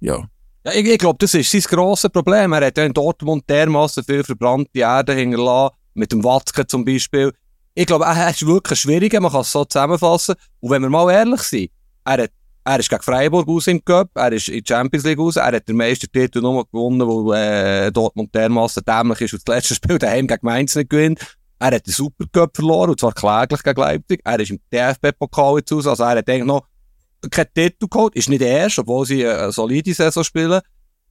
[0.00, 0.28] ja.
[0.64, 2.52] Ja, ich, ich glaube, das ist sein grosses Problem.
[2.52, 7.32] Er hat ja in Dortmund dermaßen viel verbrannte Erde hinterlassen, mit dem Watzke zum Beispiel.
[7.74, 10.34] Ich glaube, er ist wirklich schwieriger, man kann es so zusammenfassen.
[10.60, 11.70] Und wenn wir mal ehrlich sind,
[12.04, 12.30] er hat
[12.66, 15.52] er ist gegen Freiburg aus im Cup, er ist in die Champions League aus, er
[15.52, 19.98] hat den Meistertitel nur gewonnen, weil äh, Dortmund dermaßen dämlich ist und das letzte Spiel
[19.98, 21.20] daheim gegen Mainz nicht gewinnt.
[21.60, 24.20] Er hat den Supercup verloren, und zwar kläglich gegen Leipzig.
[24.24, 26.66] Er ist im DFB-Pokal jetzt aus, also er hat eigentlich noch
[27.30, 30.60] keinen Titel geholt, ist nicht der erste, obwohl sie eine solide Saison spielen.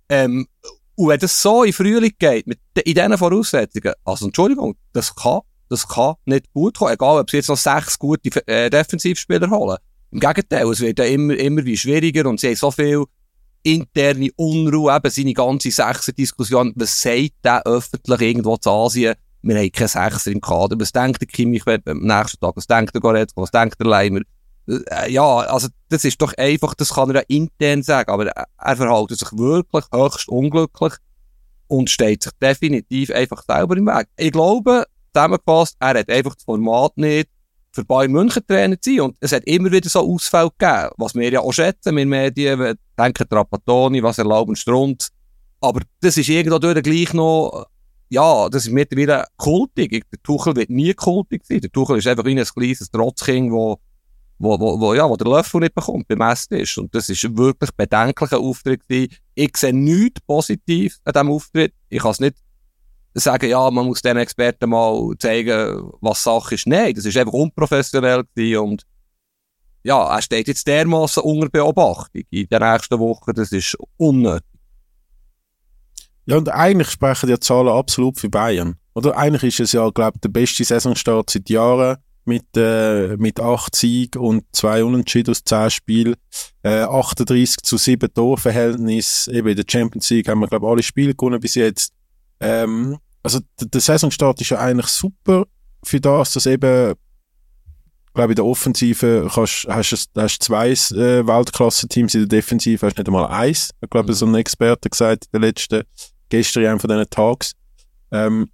[0.10, 0.48] Ähm,
[0.96, 5.40] und wenn das so in Frühling geht, mit, in diesen Voraussetzungen, also Entschuldigung, das kann,
[5.70, 9.78] das kann nicht gut kommen, egal ob sie jetzt noch sechs gute äh, Defensivspieler holen.
[10.16, 13.04] Im Gegenteil, es wird ja immer, immer wie schwieriger und sie haben so viel
[13.64, 16.72] interne Unruhe, eben seine ganze Sechser-Diskussion.
[16.78, 19.16] Was sagt der öffentlich irgendwo zu Asien?
[19.42, 20.80] Wir haben keinen Sechser im Kader.
[20.80, 22.56] Was denkt der Kimmich am nächsten Tag?
[22.56, 23.42] Was denkt der Goretzka?
[23.42, 24.22] Was denkt der Leimer?
[24.70, 28.76] Äh, ja, also, das ist doch einfach, das kann er ja intern sagen, aber er
[28.78, 30.94] verhält sich wirklich höchst unglücklich
[31.68, 34.08] und steht sich definitiv einfach selber im Weg.
[34.16, 37.28] Ich glaube, zusammengefasst, er hat einfach das Format nicht,
[37.76, 39.02] für Bayern München Trainer zu sein.
[39.02, 42.76] Und es hat immer wieder so Ausfälle gegeben, was wir ja auch schätzen, wir Medien,
[42.98, 45.10] denken Trapattoni, was erlauben Strunz.
[45.60, 47.68] Aber das ist irgendwo durch gleich noch,
[48.10, 50.06] ja, das ist mittlerweile kultig.
[50.10, 51.60] Der Tuchel wird nie kultig sein.
[51.60, 53.78] Der Tuchel ist einfach wie ein kleines Trotzkind, wo,
[54.38, 56.78] wo, wo, wo, ja, wo der Löffel nicht bekommt, beim Essen ist.
[56.78, 59.16] Und das ist wirklich bedenklicher Auftritt gewesen.
[59.34, 61.74] Ich sehe nichts positiv an diesem Auftritt.
[61.90, 62.38] Ich kann es nicht
[63.16, 66.68] sagen, ja, man muss den Experten mal zeigen, was Sache ist.
[66.68, 68.84] Nein, das ist einfach unprofessionell gewesen und
[69.84, 74.44] ja, er steht jetzt dermaßen unter Beobachtung in den nächsten Wochen, das ist unnötig.
[76.26, 78.78] Ja, und eigentlich sprechen die Zahlen absolut für Bayern.
[78.96, 83.40] Oder eigentlich ist es ja, glaube ich, der beste Saisonstart seit Jahren mit, äh, mit
[83.40, 86.16] acht Siegen und zwei Unentschieden aus zehn Spielen.
[86.64, 89.28] Äh, 38 zu 7 Torverhältnis.
[89.28, 91.94] Eben in der Champions League haben wir, glaube ich, alle Spiele gewonnen bis jetzt.
[92.40, 95.46] Ähm, also der, Saisonstart ist ja eigentlich super
[95.84, 96.94] für das, dass eben
[98.16, 103.02] glaube in der Offensive kannst, hast du zwei äh, Weltklasse-Teams, in der Defensive hast du
[103.02, 103.72] nicht einmal eins.
[103.82, 104.16] Ich glaube, mhm.
[104.16, 105.84] so ein Experte gesagt in der letzten,
[106.30, 107.52] gestern in einem von diesen Tags.
[108.12, 108.50] Ähm,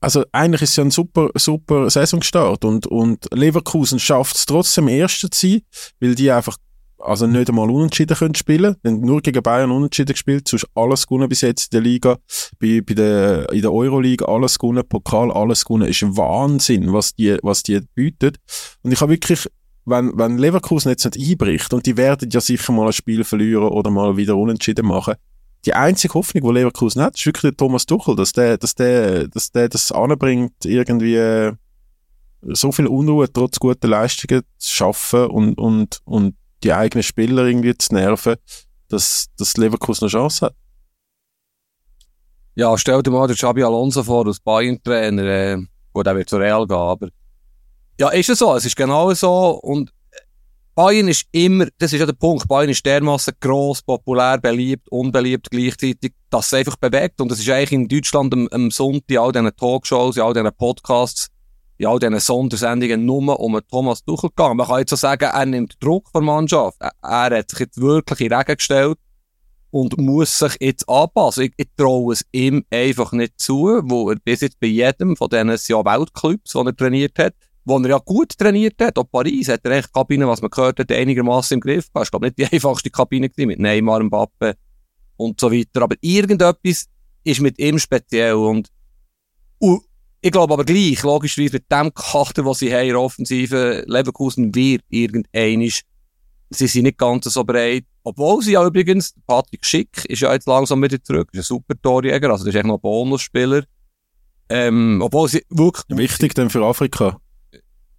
[0.00, 4.88] also eigentlich ist es ja ein super, super Saisonstart und, und Leverkusen schafft es trotzdem
[4.88, 5.62] Erster zu sein,
[6.00, 6.56] weil die einfach
[7.02, 8.76] also nicht einmal unentschieden können spielen.
[8.84, 12.18] Denn nur gegen Bayern unentschieden gespielt, sonst alles gewonnen bis jetzt in der Liga.
[12.58, 15.88] Bei, bei der, in der Euroleague alles gewonnen, Pokal alles gewonnen.
[15.88, 18.36] Ist Wahnsinn, was die, was die bietet.
[18.82, 19.46] Und ich habe wirklich,
[19.84, 23.64] wenn, wenn Leverkusen jetzt nicht einbricht, und die werden ja sicher mal ein Spiel verlieren
[23.64, 25.14] oder mal wieder unentschieden machen,
[25.64, 29.28] die einzige Hoffnung, die Leverkusen hat, ist wirklich der Thomas Tuchel, dass der, dass der,
[29.28, 31.52] dass der das anbringt, irgendwie,
[32.42, 37.76] so viel Unruhe trotz guter Leistungen zu schaffen und, und, und die eigenen Spieler irgendwie
[37.76, 38.36] zu nerven,
[38.88, 40.54] dass, dass Leverkusen eine Chance hat.
[42.54, 45.58] Ja, stell dir mal den Xabi Alonso vor, als Bayern-Trainer, äh,
[45.92, 47.08] gut, der wird zu Real gehen, aber
[47.98, 49.90] ja, ist es so, es ist genau so und
[50.74, 55.50] Bayern ist immer, das ist ja der Punkt, Bayern ist dermaßen gross, populär, beliebt, unbeliebt
[55.50, 59.32] gleichzeitig, dass es einfach bewegt und es ist eigentlich in Deutschland am, am Sonntag all
[59.32, 61.28] diesen Talkshows, all diesen Podcasts,
[61.82, 64.56] in all diesen Sondersendungen nur um Thomas Tuchel gegangen.
[64.56, 66.78] Man kann jetzt so sagen, er nimmt Druck von der Mannschaft.
[66.80, 66.90] Er,
[67.38, 68.98] hat sich jetzt wirklich in Regen gestellt
[69.72, 71.44] und muss sich jetzt anpassen.
[71.44, 75.28] Ich, ich traue es ihm einfach nicht zu, wo er bis jetzt bei jedem von
[75.28, 79.48] diesen ja Weltclubs, die er trainiert hat, wo er ja gut trainiert hat, auch Paris,
[79.48, 82.06] hat er echt Kabine, was man gehört hat, einigermaßen im Griff gehabt.
[82.06, 84.54] Ich glaube nicht die einfachste Kabine mit Neymar, Mbappe
[85.16, 85.82] und so weiter.
[85.82, 86.86] Aber irgendetwas
[87.24, 88.68] ist mit ihm speziell und
[90.24, 94.82] ich glaube aber gleich, logischerweise mit dem Kachter, was sie haben, in Offensive, Leverkusen wird
[94.88, 95.82] irgendeinisch,
[96.50, 97.84] sie sind nicht ganz so breit.
[98.04, 101.74] Obwohl sie ja übrigens, Patrick Schick ist ja jetzt langsam wieder zurück, ist ein super
[101.82, 103.64] Torjäger, also das ist echt noch ein Bonusspieler.
[104.48, 105.84] Ähm, obwohl sie wirklich...
[105.98, 107.18] Wichtig dann für Afrika.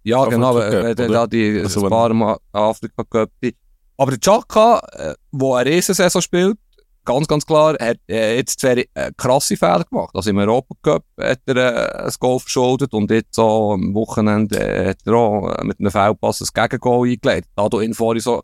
[0.02, 1.08] Ja, Afrika genau, Cup, wenn oder?
[1.08, 3.30] da die Also ein paar Mal Afrika Cup.
[3.42, 3.54] die-
[3.96, 6.58] Aber der Chaka, äh, wo eine Riesensaison spielt,
[7.04, 10.14] ganz, ganz klar, hat äh, jetzt zwei äh, krasse Fehler gemacht.
[10.14, 14.58] Also im Europa Cup hat er äh, ein Goal verschuldet und jetzt so am Wochenende
[14.58, 17.48] äh, hat er auch äh, mit einem Fehlpass ein Gegengoal eingelegt.
[17.54, 18.42] Da du ihn vorhin so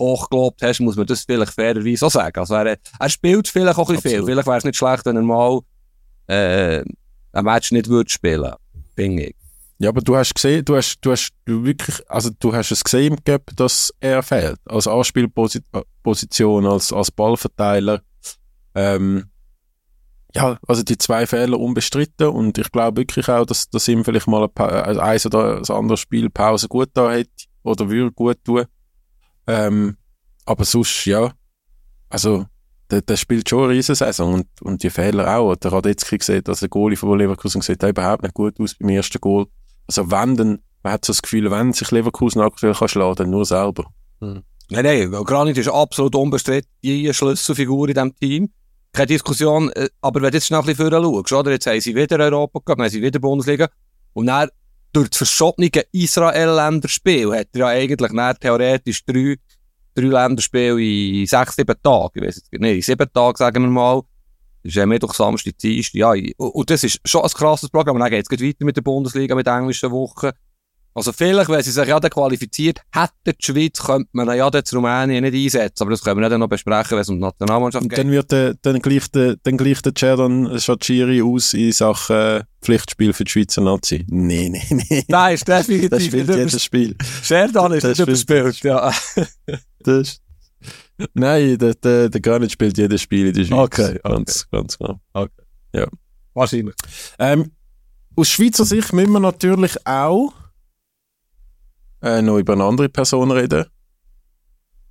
[0.00, 2.38] hoch gelobt hast, muss man das vielleicht fairerweise auch sagen.
[2.38, 4.24] Also er, er spielt vielleicht auch ein bisschen viel.
[4.24, 5.60] Vielleicht wäre es nicht schlecht, wenn er mal
[6.26, 6.82] äh,
[7.32, 8.52] ein Match nicht würde spielen,
[8.94, 9.41] finde ich.
[9.82, 12.84] Ja, aber du hast gesehen, du hast, du hast du wirklich, also du hast es
[12.84, 14.60] gesehen im Gap, dass er fehlt.
[14.66, 18.00] Als Anspielposition, als, als Ballverteiler.
[18.76, 19.24] Ähm,
[20.36, 24.28] ja, also die zwei Fehler unbestritten und ich glaube wirklich auch, dass, dass ihm vielleicht
[24.28, 27.30] mal ein, also eins oder das andere Spiel Pause gut da hätte
[27.64, 28.66] oder würde gut tun.
[29.48, 29.96] Ähm,
[30.46, 31.32] aber sonst, ja,
[32.08, 32.46] also
[32.88, 35.56] der, der spielt schon eine Riesensaison und, und die Fehler auch.
[35.56, 39.20] Der Radetzky gesehen, dass der Goalie von Leverkusen sieht überhaupt nicht gut aus beim ersten
[39.20, 39.48] Goal.
[39.86, 43.30] Also wenn, dann, man hat so das Gefühl, wenn sich Leverkusen aktuell kann schlagen, dann
[43.30, 43.84] nur selber.
[44.20, 48.50] Nein, nein, weil Granit ist absolut unbestritten die Schlüsselfigur in diesem Team.
[48.92, 51.50] Keine Diskussion, äh, aber wenn du jetzt schnell ein bisschen vorher schaust, oder?
[51.50, 53.68] Jetzt haben sie wieder Europa gehabt, dann haben sie wieder Bundesliga.
[54.12, 54.48] Und dann,
[54.92, 59.36] durch das verschobene Israel-Länderspiel, hat er ja eigentlich dann theoretisch drei,
[59.94, 62.10] drei Länderspiele in sechs, sieben Tagen.
[62.14, 64.02] Ich weiss jetzt nicht, in sieben Tagen, sagen wir mal.
[64.62, 66.10] Ist ja Mittwoch, Samstag, Dienstag, ja.
[66.10, 67.96] Und, und das ist schon ein krasses Programm.
[67.96, 70.32] Und dann geht es weiter mit der Bundesliga, mit der englischen Woche.
[70.94, 74.62] Also vielleicht, wenn sie sich ja dann qualifiziert hätten, die Schweiz, könnte man ja dann
[74.74, 75.82] Rumänien nicht einsetzen.
[75.82, 77.98] Aber das können wir dann noch besprechen, wenn es um die Nationalmannschaft Und geht.
[77.98, 82.42] dann wird der, dann gleich der, dann gleich der Cerdan Shachiri aus in Sachen äh,
[82.60, 84.04] Pflichtspiel für die Schweizer Nazi.
[84.08, 85.04] Nee, nee, nee.
[85.08, 86.94] Nein, ist definitiv Das spielt jedes Spiel.
[87.22, 88.92] Sheridan ist Das nicht überspielt, ja.
[89.84, 90.20] Das
[91.14, 93.58] nein, der, der, der Garnet spielt jedes Spiel in der Schweiz.
[93.58, 94.14] Okay, okay.
[94.14, 95.00] Ganz, ganz genau.
[96.34, 96.74] Wahrscheinlich.
[97.18, 97.52] Ähm,
[98.16, 100.32] aus Schweizer Sicht müssen wir natürlich auch
[102.02, 103.66] äh, noch über eine andere Person reden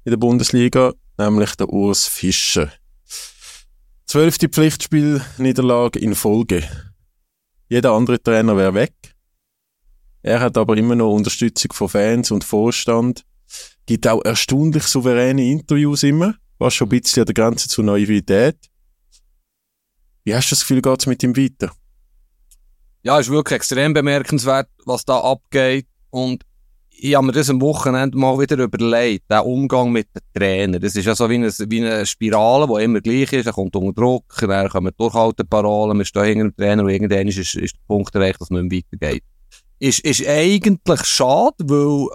[0.04, 2.72] in der Bundesliga, nämlich der Urs Fischer.
[4.06, 6.68] Zwölfte Pflichtspielniederlage in Folge.
[7.70, 8.94] Jeder andere Trainer wäre weg.
[10.24, 13.24] Er hat aber immer noch Unterstützung von Fans und Vorstand.
[13.92, 18.56] Gibt auch erstaunlich souveräne Interviews immer, was schon ein bisschen an der Grenze zur Naivität.
[20.24, 21.74] Wie hast du das Gefühl, geht's mit ihm weiter?
[23.04, 25.88] Ja, ist wirklich extrem bemerkenswert, was da abgeht.
[26.10, 26.42] Und
[26.90, 30.82] ich habe mir das am Wochenende mal wieder überlegt, der Umgang mit den Trainern.
[30.82, 33.48] Das ist ja so wie eine, wie eine Spirale, die immer gleich ist.
[33.48, 37.40] Er kommt unter Druck, dann kommen Durchhalteparolen, wir stehen hinter dem Trainer und irgendwann ist,
[37.40, 39.24] ist, ist der Punkt erreicht, dass es nicht mehr weitergeht.
[39.80, 42.08] Ist, ist eigentlich schade, weil,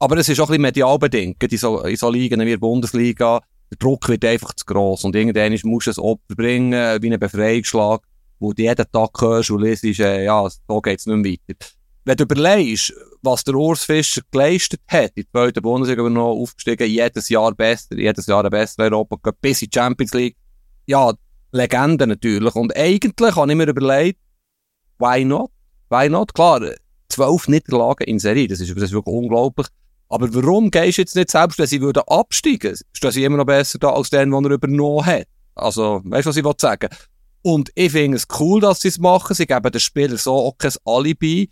[0.00, 1.42] aber es ist auch ein bisschen medial bedingt.
[1.42, 3.40] In so, in so Ligen wie der Bundesliga,
[3.70, 7.20] der Druck wird einfach zu gross und irgendwann musst du ein Opfer bringen, wie einen
[7.20, 8.02] Befreiungsschlag
[8.40, 11.66] wo du jeden Tag hörst und liest, äh, ja, so geht's nicht mehr weiter.
[12.04, 16.88] Wenn du überlegst, was der Urs Fischer geleistet hat, in der zweiten Bundesliga noch aufgestiegen,
[16.88, 20.36] jedes Jahr besser, jedes Jahr ein besserer Europa bis in die Champions League.
[20.86, 21.12] Ja,
[21.52, 22.54] Legende natürlich.
[22.54, 24.18] Und eigentlich habe ich mir überlegt,
[24.98, 25.50] why not?
[25.90, 26.32] Why not?
[26.32, 26.62] Klar,
[27.08, 29.66] zwölf Niederlagen in Serie, das ist, das ist wirklich unglaublich.
[30.10, 32.76] Aber warum gehst du jetzt nicht selbst, wenn sie würden absteigen?
[32.92, 35.26] Stehen sie immer noch besser da als den, den er übernommen hat?
[35.54, 36.88] Also, weißt du, was ich will sagen?
[37.42, 39.34] Und ich finde es cool, dass sie es machen.
[39.34, 41.48] Sie geben den Spielern so auch kein Alibi.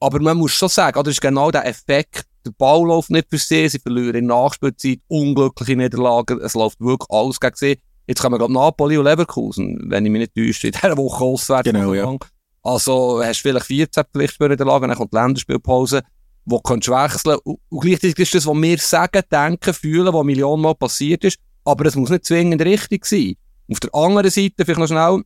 [0.00, 2.26] Aber man muss schon sagen, das ist genau der Effekt.
[2.44, 6.40] Der Ball läuft nicht für sie, sie verlieren in Nachspielzeit unglückliche Niederlagen.
[6.40, 7.78] Es läuft wirklich alles gegen sie.
[8.06, 11.64] Jetzt kommen, glaube Napoli und Leverkusen, wenn ich mich nicht täusche, in dieser Woche auswärts.
[11.64, 12.16] Genau, ja.
[12.62, 16.02] Also hast du vielleicht 14 Pflichtspiele in der Lage, dann kommt die Länderspielpause,
[16.46, 17.26] wo du wechseln kannst.
[17.26, 21.38] Und, und gleichzeitig ist das, was wir sagen, denken, fühlen, was Millionen Mal passiert ist.
[21.64, 23.34] Aber es muss nicht zwingend richtig sein.
[23.70, 25.22] Auf der anderen Seite, vielleicht noch schnell,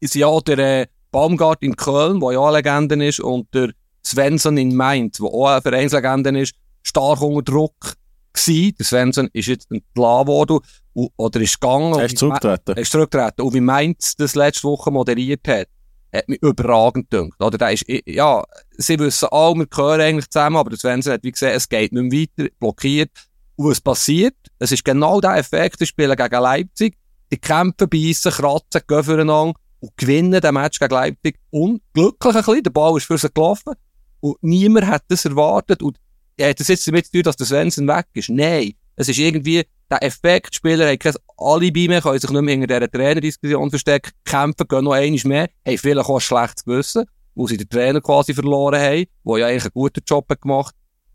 [0.00, 3.72] ist ja der äh, Baumgart in Köln, der ja eine Legende ist, und der
[4.06, 7.94] Svensson in Mainz, der auch eine Vereinslegende ist, stark unter Druck
[8.32, 8.74] gewesen.
[8.78, 10.60] Der Svensson ist jetzt entlassen worden
[10.94, 11.94] oder ist gegangen.
[11.94, 12.76] Er ist zurückgetreten.
[12.76, 13.42] Er ist zurückgetreten.
[13.44, 15.66] Und wie Mainz das letzte Woche moderiert hat,
[16.12, 17.40] hat mich überragend gedacht.
[17.40, 18.42] Oder der ist, ja,
[18.76, 21.92] sie wissen alle, wir gehören eigentlich zusammen, aber der Svensson hat wie gesagt, es geht
[21.92, 23.10] nicht mehr weiter, blockiert.
[23.56, 24.36] Und was passiert?
[24.58, 26.96] Es ist genau der Effekt, die spielen gegen Leipzig,
[27.30, 31.38] die kämpfen, beißen, kratzen, gehen füreinander und gewinnen den Match gegen Leipzig.
[31.50, 33.74] Und glücklich ein bisschen, der Ball ist für sie gelaufen.
[34.20, 35.82] Und niemand hat das erwartet.
[35.82, 35.98] Und
[36.40, 38.30] hat das jetzt damit zu tun, dass der Svensson weg ist?
[38.30, 38.72] Nein.
[38.96, 42.56] Es ist irgendwie der Effekt, die Spieler haben kein Alibi mehr, können sich nicht mehr
[42.56, 47.04] hinter dieser Trainerdiskussion verstecken, kämpfen, gehen noch einmal mehr, haben vielleicht auch ein schlechtes Gewissen,
[47.34, 50.74] wo sie den Trainer quasi verloren haben, der ja eigentlich einen guten Job hat gemacht.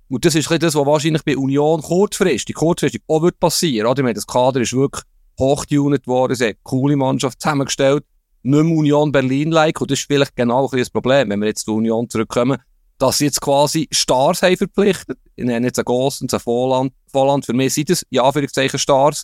[0.10, 3.88] Und das ist das, was wahrscheinlich bei Union kurzfristig, kurzfristig auch wird passieren.
[3.88, 4.00] Oder?
[4.00, 5.04] Ich meine, das Kader ist wirklich
[5.40, 8.06] hochgetunet worden, sie haben eine coole Mannschaft zusammengestellt,
[8.44, 11.66] nicht mehr Union Berlin-like, und das ist vielleicht genau ein das Problem, wenn wir jetzt
[11.66, 12.58] zu Union zurückkommen,
[12.98, 15.18] dass sie jetzt quasi Stars haben verpflichtet.
[15.36, 16.94] Ich nenne jetzt ein Gossens, ein Volland.
[17.12, 17.46] Volland.
[17.46, 19.24] Für mich sind das, ja, Anführungszeichen, Stars.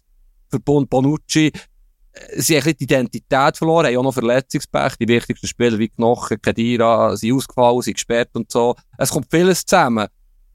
[0.50, 1.52] Für Bon Bonucci.
[2.12, 4.96] Äh, sie haben die Identität verloren, haben auch noch Verletzungspech.
[4.98, 8.76] Die wichtigsten Spieler wie Knochen, Kedira, sind ausgefallen, sind gesperrt und so.
[8.98, 10.08] Es kommt vieles zusammen.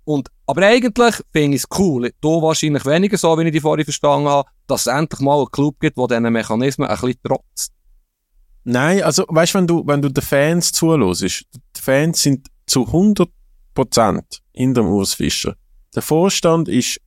[0.04, 3.84] Und, aber eigentlich finde ich es cool, du wahrscheinlich weniger so, wie ich die vorhin
[3.84, 7.72] verstanden habe, dass es endlich mal einen Club gibt, der diesen Mechanismen ein bisschen trotzt.
[8.64, 13.28] Nein, also, weißt wenn du, wenn du den Fans zuhörst, die Fans sind zu 100
[13.74, 15.56] Prozent in dem Urs Fischer.
[15.94, 17.00] Der Vorstand ist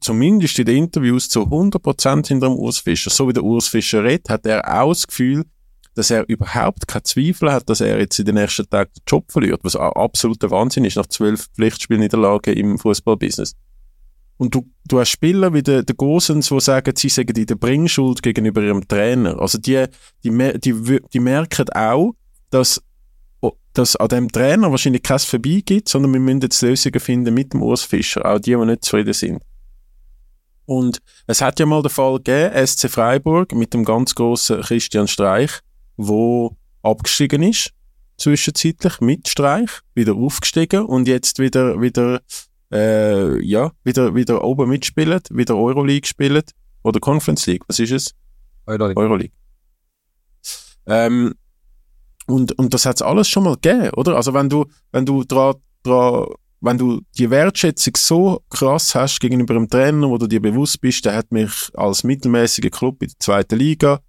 [0.00, 3.10] zumindest in den Interviews zu 100 Prozent hinter dem Urs Fischer.
[3.10, 5.44] So wie der Urs Fischer redet, hat er auch das Gefühl,
[5.94, 9.30] dass er überhaupt keine Zweifel hat, dass er jetzt in den nächsten Tagen den Job
[9.30, 13.54] verliert, was ein absoluter Wahnsinn ist, nach zwölf Pflichtspielniederlagen im Fußballbusiness.
[14.36, 17.56] Und du, du hast Spieler wie der, der Gosens, die sagen, sie sagen in der
[17.56, 19.38] Bringschuld gegenüber ihrem Trainer.
[19.38, 19.84] Also die,
[20.24, 22.14] die, die, die merken auch,
[22.50, 22.80] dass
[23.72, 27.52] dass an dem Trainer wahrscheinlich kein Vorbei gibt, sondern wir müssen jetzt Lösungen finden mit
[27.52, 29.42] dem Urs Fischer, auch die, die nicht zufrieden sind.
[30.70, 35.08] Und es hat ja mal den Fall gegeben, SC Freiburg mit dem ganz großen Christian
[35.08, 35.50] Streich,
[35.96, 37.72] wo abgestiegen ist,
[38.18, 42.20] zwischenzeitlich mit Streich, wieder aufgestiegen und jetzt wieder, wieder,
[42.72, 46.52] äh, ja, wieder, wieder oben mitspielt, wieder Euroleague spielt,
[46.84, 48.14] oder Conference League, was ist es?
[48.66, 49.02] Euroleague.
[49.02, 49.32] Euroleague.
[50.86, 51.34] Ähm,
[52.28, 54.14] und, und das hat's alles schon mal gegeben, oder?
[54.14, 56.26] Also wenn du, wenn du dran, dran,
[56.60, 61.04] wenn du die Wertschätzung so krass hast gegenüber einem Trainer, wo du dir bewusst bist,
[61.04, 64.00] der hat mich als mittelmäßiger Club in der zweiten Liga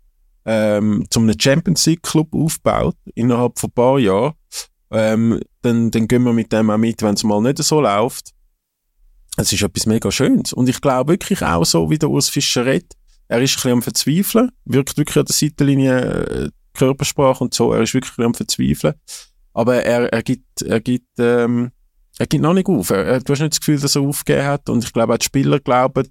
[0.45, 4.34] ähm, zum Champions League Club aufgebaut innerhalb von ein paar Jahren,
[4.91, 8.32] ähm, dann, dann gehen wir mit dem auch mit, wenn es mal nicht so läuft.
[9.38, 10.52] Es ist etwas mega Schönes.
[10.52, 12.93] Und ich glaube wirklich auch so, wie der Urs Fischer redet,
[13.30, 17.72] er ist ein bisschen am Verzweifeln, wirkt wirklich an der Seitenlinie äh, Körpersprache und so.
[17.72, 18.95] Er ist wirklich am Verzweifeln.
[19.54, 21.72] Aber er, er gibt, er gibt, ähm,
[22.22, 22.91] er gibt noch nicht auf.
[22.91, 24.69] Er, du hast nicht das Gefühl, dass er aufgegeben hat.
[24.69, 26.07] Und ich glaube, auch die Spieler glauben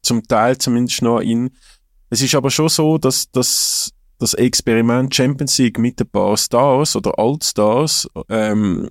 [0.00, 1.50] zum Teil zumindest noch ihn.
[2.08, 6.96] Es ist aber schon so, dass, dass das Experiment Champions League mit ein paar Stars
[6.96, 8.88] oder Altstars, ähm,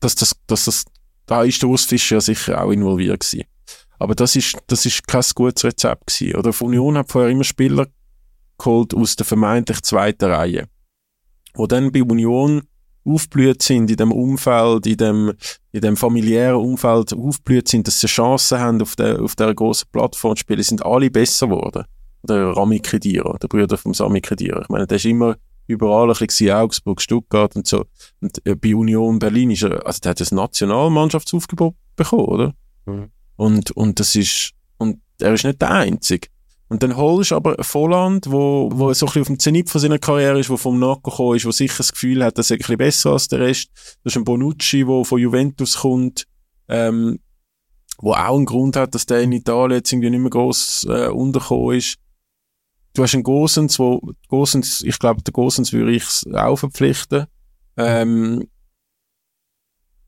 [0.00, 0.86] dass das, dass das,
[1.24, 3.44] da ist der Urs Fischer ja sicher auch involviert gewesen.
[4.00, 6.34] Aber das ist, das ist kein gutes Rezept gewesen.
[6.34, 7.86] Oder Union hat vorher immer Spieler
[8.58, 10.66] geholt aus der vermeintlich zweiten Reihe,
[11.54, 12.62] wo dann bei Union
[13.06, 15.32] aufblüht sind in dem Umfeld, in dem,
[15.76, 19.88] in dem familiären Umfeld aufblüht sind, dass sie Chancen haben, auf der, auf der grossen
[19.92, 21.84] Plattform zu spielen, sind alle besser geworden.
[22.22, 24.62] Der Rami Kedira, der Brüder vom Sami Kedira.
[24.62, 27.84] Ich meine, der ist immer überall ein bisschen Augsburg, Stuttgart und so.
[28.22, 32.54] Und äh, bei Union Berlin ist er, also der hat das Nationalmannschaftsaufgebot bekommen, oder?
[32.86, 33.10] Mhm.
[33.36, 36.28] Und, und das ist, und er ist nicht der Einzige.
[36.68, 39.80] Und dann holst du aber Volland, wo, wo so ein bisschen auf dem Zenit von
[39.80, 42.56] seiner Karriere ist, wo vom Nacken gekommen ist, wo sicher das Gefühl hat, dass er
[42.56, 43.70] ein bisschen besser als der Rest.
[44.02, 46.26] Das ist ein Bonucci, der von Juventus kommt,
[46.68, 47.20] ähm,
[47.98, 51.08] wo auch einen Grund hat, dass der in Italien jetzt irgendwie nicht mehr gross äh,
[51.08, 51.98] untergekommen ist.
[52.94, 56.04] Du hast einen Gosens, wo, Gosens, ich glaube, der Gosens würde ich
[56.34, 57.26] auch verpflichten.
[57.76, 58.48] Ähm,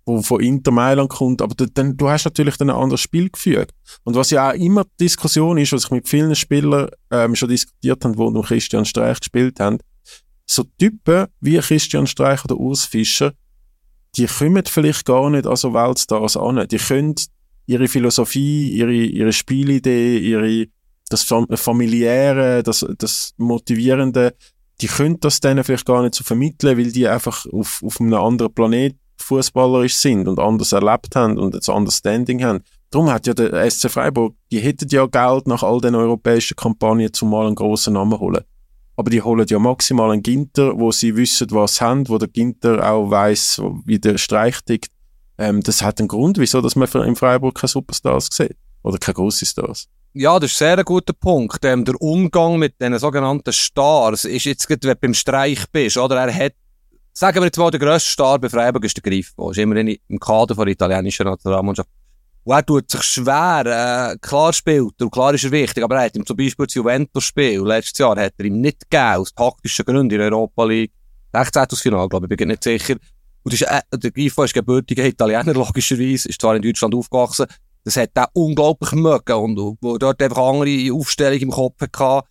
[0.08, 3.72] wo von Inter Mailand kommt, aber dann, du hast natürlich dann ein anderes Spiel geführt.
[4.04, 7.50] Und was ja auch immer die Diskussion ist, was ich mit vielen Spielern ähm, schon
[7.50, 9.78] diskutiert habe, die noch Christian Streich gespielt haben,
[10.46, 13.32] so Typen wie Christian Streich oder Urs Fischer,
[14.16, 16.66] die kommen vielleicht gar nicht an so Weltstars an.
[16.66, 17.14] Die können
[17.66, 20.66] ihre Philosophie, ihre, ihre Spielidee, ihre,
[21.10, 24.34] das familiäre, das, das motivierende,
[24.80, 28.14] die können das denen vielleicht gar nicht so vermitteln, weil die einfach auf, auf einem
[28.14, 28.96] anderen Planet
[29.28, 32.60] fußballerisch sind und anders erlebt haben und ein anderes Standing haben.
[32.90, 37.12] Darum hat ja der SC Freiburg, die hätten ja Geld nach all den europäischen Kampagnen
[37.12, 38.44] zum mal einen grossen Namen holen.
[38.96, 42.28] Aber die holen ja maximal einen Ginter, wo sie wissen, was sie haben, wo der
[42.28, 44.90] Ginter auch weiß, wie der Streich tickt.
[45.36, 48.56] Ähm, das hat einen Grund, wieso dass man im Freiburg keine Superstars sieht.
[48.82, 49.86] Oder keine grossen Stars.
[50.14, 51.64] Ja, das ist sehr ein guter Punkt.
[51.64, 56.16] Ähm, der Umgang mit den sogenannten Stars ist jetzt, wenn du beim Streich bist, oder?
[56.16, 56.54] Er hat,
[57.18, 59.50] sagen wir jetzt mal, der grösste Star bei Freiburg ist der Greifo.
[59.50, 61.88] Ist immerhin im Kader der italienischen Nationalmannschaft.
[62.44, 66.04] Und er tut sich schwer, äh, klar spielt und klar ist er wichtig, aber er
[66.04, 69.84] hat ihm zum Beispiel das Juventus-Spiel letztes Jahr hat er ihm nicht gegeben, aus taktischen
[69.84, 70.92] Gründen in der Europa League.
[71.34, 71.66] 16.
[71.76, 72.94] Final, glaube ich, bin nicht sicher.
[73.42, 77.46] Und ist, äh, der Grifo ist gebürtiger Italiener, logischerweise, ist zwar in Deutschland aufgewachsen,
[77.84, 82.26] das hat er unglaublich mögen und wo dort einfach andere Aufstellung im Kopf hatte.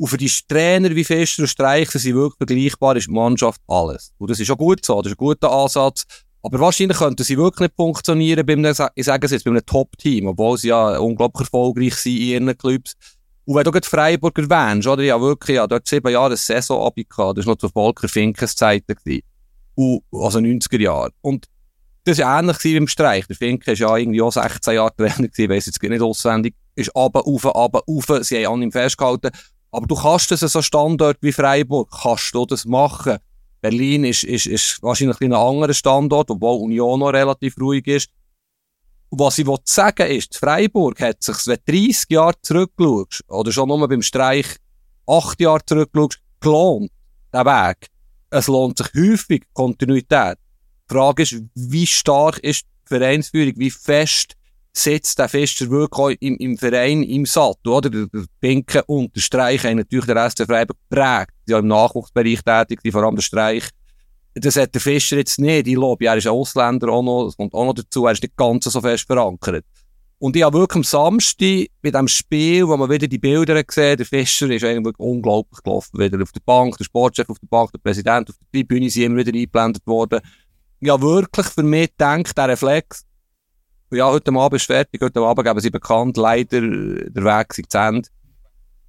[0.00, 4.14] Und für die Trainer wie Fester und Streich sind wirklich vergleichbar, ist die Mannschaft alles.
[4.16, 6.06] Und das ist auch gut so, das ist ein guter Ansatz.
[6.42, 9.66] Aber wahrscheinlich könnten sie wirklich nicht funktionieren bei einem, ich sage es jetzt, bei einem
[9.66, 12.94] Top-Team, obwohl sie ja unglaublich erfolgreich sind in ihren Clubs.
[13.44, 15.02] Und wenn du gerade Freiburg erwähnst, oder?
[15.02, 17.36] Ja, wirklich, ja, dort sieben Jahre eine Saison gehabt.
[17.36, 18.96] Das war noch zu Volker Finkes Zeiten
[19.76, 21.10] also 90er Jahre.
[21.20, 21.44] Und
[22.04, 23.26] das war ähnlich wie im Streich.
[23.26, 26.54] Der Finke war ja irgendwie auch 16 Jahre Trainer gewesen, weiss jetzt nicht auswendig.
[26.74, 28.24] Ist runter, rauf, runter, rauf.
[28.24, 29.30] Sie haben an ihm festgehalten.
[29.72, 33.18] Aber du kannst das so Standort wie Freiburg, kannst du das machen.
[33.60, 38.08] Berlin ist, ist, ist wahrscheinlich ein anderer Standort, obwohl Union noch relativ ruhig ist.
[39.10, 43.68] Was ich sagen will, ist, Freiburg hat sich, wenn du 30 Jahre zurückschaust, oder schon
[43.68, 44.56] nur beim Streich
[45.06, 46.90] 8 Jahre zurückschaust, gelohnt,
[47.32, 47.88] der Weg.
[48.30, 50.38] Es lohnt sich häufig Kontinuität.
[50.88, 54.36] Die Frage ist, wie stark ist die Vereinsführung, wie fest
[54.72, 57.90] setzt der Fester wirklich im, im Verein im Sattel, oder?
[57.90, 58.06] Der,
[58.40, 62.42] Pinken und der Streich haben natürlich der Rest der Freiburg geprägt, die ja im Nachwuchsbereich
[62.42, 63.68] tätig sind, vor allem der Streich.
[64.34, 67.36] Das hat der Fischer jetzt nicht, ich glaube, er ist ein Ausländer auch noch, das
[67.36, 69.64] kommt auch noch dazu, er ist nicht ganz so fest verankert.
[70.20, 73.96] Und ich habe wirklich am Samstag bei dem Spiel, wo man wieder die Bilder gesehen
[73.96, 75.98] der Fischer ist eigentlich unglaublich gelaufen.
[75.98, 79.04] Wieder auf der Bank, der Sportchef auf der Bank, der Präsident auf der Tribüne sind
[79.04, 80.20] immer wieder eingeblendet worden.
[80.86, 83.06] Habe wirklich für mich gedacht, der Reflex,
[83.90, 87.78] ja, heute Abend ist fertig, heute Abend geben sie bekannt, leider der Weg ist zu
[87.78, 88.08] Ende.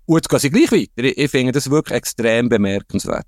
[0.05, 1.03] Und jetzt gehen sie gleich weiter.
[1.03, 3.25] Ich, ich finde das wirklich extrem bemerkenswert.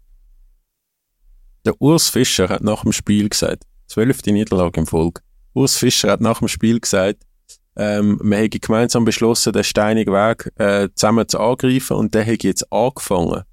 [1.66, 5.22] Der Urs Fischer hat nach dem Spiel gesagt, zwölfte Niederlage im Folge.
[5.54, 7.24] Urs Fischer hat nach dem Spiel gesagt,
[7.76, 12.44] ähm, wir haben gemeinsam beschlossen, den steinigen Weg äh, zusammen zu angreifen und der hat
[12.44, 13.44] jetzt angefangen.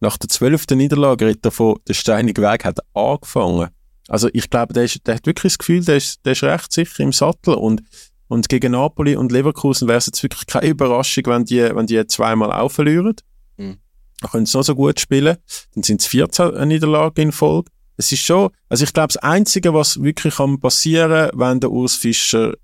[0.00, 3.68] Nach der zwölften Niederlage redet er von, der steinige Weg hat angefangen.
[4.10, 6.72] Also ich glaube, der, ist, der hat wirklich das Gefühl, der ist, der ist recht
[6.72, 7.80] sicher im Sattel und,
[8.26, 12.04] und gegen Napoli und Leverkusen wäre es jetzt wirklich keine Überraschung, wenn die, wenn die
[12.08, 13.14] zweimal aufverlieren.
[13.56, 13.78] Mhm.
[14.20, 15.36] Dann können sie noch so gut spielen.
[15.74, 17.70] Dann sind es 14 Niederlagen in Folge.
[17.96, 21.94] Es ist schon, also ich glaube, das Einzige, was wirklich kann passieren, wenn der Urs
[21.94, 22.54] Fischer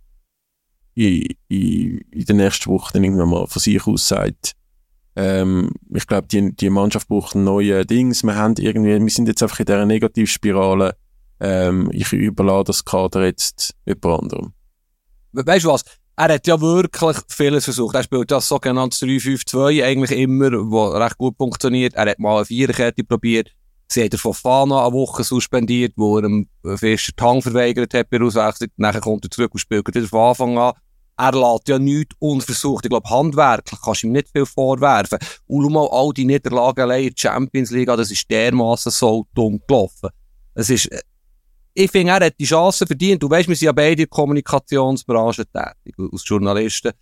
[0.94, 4.52] in, in, in der nächsten Woche dann irgendwann mal von sich aus sagt,
[5.14, 8.24] ähm, ich glaube, die, die Mannschaft braucht neue Dings.
[8.24, 10.96] Wir haben irgendwie, wir sind jetzt einfach in dieser Negativspirale
[11.40, 14.52] ähm, ich überlasse das Kader jetzt jemand anderem.
[15.32, 15.84] Weißt du was?
[16.18, 17.94] Er hat ja wirklich vieles versucht.
[17.94, 21.94] Er spielt das sogenannte 3-5-2 eigentlich immer, wo recht gut funktioniert.
[21.94, 23.50] Er hat mal eine Viererkette probiert.
[23.88, 27.92] Sie hat er von Fana eine Woche suspendiert, wo er ihm Fischer die Hang verweigert
[27.92, 28.70] hat bei Auswechslung.
[28.76, 30.72] Nachher kommt er zurück und spielt wieder von Anfang an.
[31.18, 32.86] Er lässt ja nichts unversucht.
[32.86, 35.18] Ich glaube, handwerklich kannst du ihm nicht viel vorwerfen.
[35.46, 39.60] Und mal all die Niederlagen allein in der Champions League, das ist dermaßen so dumm
[39.66, 40.10] gelaufen.
[40.54, 40.88] Es ist,
[41.78, 43.22] ich finde, er hat die Chance verdient.
[43.22, 46.92] Du weißt, wir sind ja beide in der Kommunikationsbranche tätig, als Journalisten.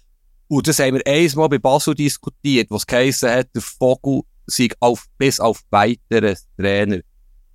[0.49, 5.05] Und das haben wir einmal bei Basel diskutiert, was geheissen hat, der Vogel sei auf,
[5.17, 7.01] bis auf weitere Trainer.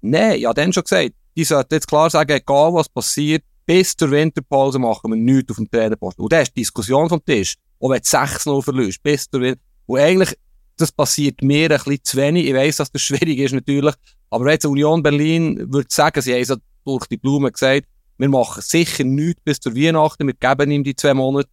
[0.01, 3.95] Nein, ich habe dann schon gesagt, die sollten jetzt klar sagen, egal was passiert, bis
[3.95, 6.24] zur Winterpause machen wir nichts auf dem Trainerposten.
[6.24, 7.55] Und das ist die Diskussion vom Tisch.
[7.82, 9.61] Auch wenn du 6-0 verlierst, bis zur Winter.
[9.88, 10.38] Und eigentlich,
[10.78, 12.45] das passiert mir ein bisschen zu wenig.
[12.47, 13.93] Ich weiss, dass das schwierig ist natürlich.
[14.30, 16.55] Aber jetzt Union Berlin würde sagen, sie haben so
[16.89, 17.87] durch die Blume gesagt,
[18.17, 21.49] wir machen sicher nichts bis zur Weihnachten, wir geben ihm die zwei Monate.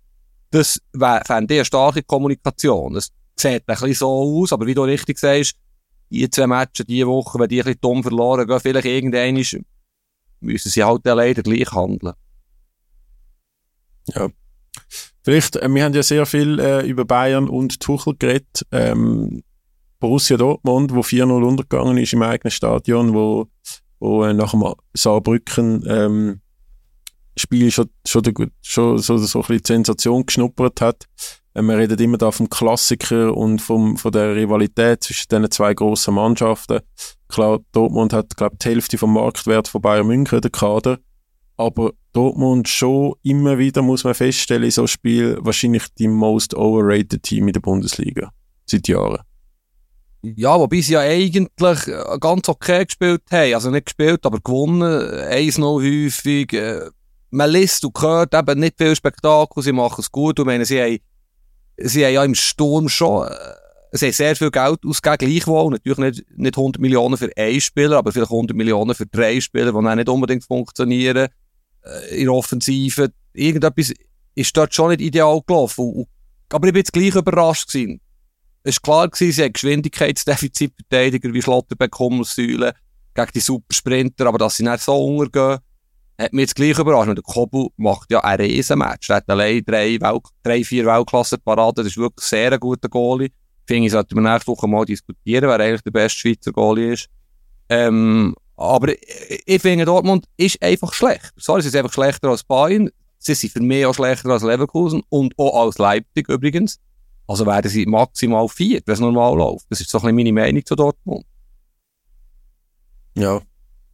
[0.51, 2.95] Das fände ich eine starke Kommunikation.
[2.95, 5.55] Das sieht ein bisschen so aus, aber wie du richtig sagst,
[6.11, 9.65] die zwei Matches diese Woche, wenn die ein bisschen dumm verloren gehen, vielleicht irgendwann
[10.41, 12.15] müssen sie halt leider gleich handeln.
[14.09, 14.29] Ja.
[15.23, 18.65] Vielleicht, äh, wir haben ja sehr viel äh, über Bayern und Tuchel geredet.
[18.71, 19.43] Ähm,
[19.99, 23.49] Borussia Dortmund, wo 4-0 untergegangen ist im eigenen Stadion, wo
[23.99, 26.41] wo äh, nach dem Saarbrücken ähm,
[27.39, 28.23] Spiel schon, schon,
[28.63, 31.05] schon so, so ein bisschen Sensation geschnuppert hat.
[31.55, 35.75] Äh, wir reden immer da vom Klassiker und vom, von der Rivalität zwischen diesen zwei
[35.75, 36.81] grossen Mannschaften.
[37.29, 40.99] Klar, Dortmund hat, glaube die Hälfte vom Marktwert von Bayern München, der Kader.
[41.59, 47.23] Aber Dortmund schon immer wieder, muss man feststellen, in so Spiel wahrscheinlich die most overrated
[47.23, 48.31] Team in der Bundesliga.
[48.67, 49.21] Seit Jahren.
[50.37, 53.55] Ja, wobei sie ja eigentlich äh, ganz okay gespielt haben.
[53.55, 54.83] Also nicht gespielt, aber gewonnen.
[54.83, 56.53] 1-0 häufig.
[56.53, 56.91] Äh,
[57.31, 59.63] man liest und hört eben nicht viel Spektakel.
[59.63, 60.41] Sie machen es gut.
[60.41, 60.99] Und meine, sie haben,
[61.77, 63.35] sie haben ja im Sturm schon, äh,
[63.93, 65.73] sie haben sehr viel Geld ausgegeben, gleichwohl.
[65.73, 69.73] Natürlich nicht, nicht 100 Millionen für einen Spieler, aber vielleicht 100 Millionen für drei Spieler,
[69.73, 71.29] die auch nicht unbedingt funktionieren.
[72.11, 73.13] In der Offensive.
[73.33, 73.93] Irgendetwas
[74.35, 76.07] ist dort schon nicht ideal gelaufen.
[76.53, 78.01] aber ich bin jetzt gleich überrascht gewesen.
[78.69, 82.75] Es war klar, gewesen, sie haben Geschwindigkeitsdefizitverteidiger wie Schlotterbeck, Hummelsäule
[83.15, 85.61] gegen die Supersprinter, aber dass sie nicht so untergehen,
[86.19, 87.17] hat mich jetzt gleich überrascht.
[87.17, 89.09] Der Kobel macht ja ein Riesenmatch.
[89.09, 91.77] Er hat allein drei, Welt drei vier Weltklasse-Paraden.
[91.77, 93.31] Das ist wirklich sehr ein guter Goalie.
[93.69, 97.07] Finde ich, sollten wir nächste Woche mal diskutieren, wer eigentlich der beste Schweizer Goalie ist.
[97.69, 101.33] Ähm, aber ich, ich finde, Dortmund ist einfach schlecht.
[101.37, 102.91] Sorry, sie sind einfach schlechter als Bayern.
[103.19, 106.81] Sie sind für mich auch schlechter als Leverkusen und auch als Leipzig übrigens.
[107.27, 109.67] Also werden sie maximal vier, wenn es normal läuft.
[109.69, 111.25] Das ist so ein bisschen meine Meinung zu Dortmund.
[113.17, 113.41] Ja,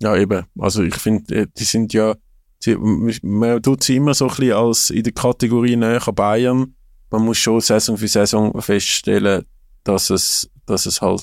[0.01, 0.45] ja eben.
[0.59, 2.15] Also ich finde, äh, die sind ja,
[2.59, 6.75] sie, man tut sie immer so ein bisschen als in der Kategorie näher Bayern.
[7.11, 9.45] Man muss schon Saison für Saison feststellen,
[9.85, 11.23] dass es, dass es halt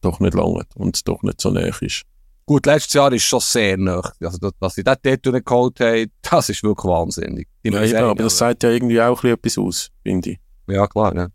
[0.00, 2.04] doch nicht lange und doch nicht so näher ist.
[2.46, 4.00] Gut, letztes Jahr ist schon sehr nah.
[4.22, 7.46] Also, dass sie das dort nicht geholt haben, das ist wirklich wahnsinnig.
[7.62, 10.38] Ja, eben, aber das sagt ja irgendwie auch ein bisschen etwas aus, finde ich.
[10.68, 11.28] Ja, klar, ja.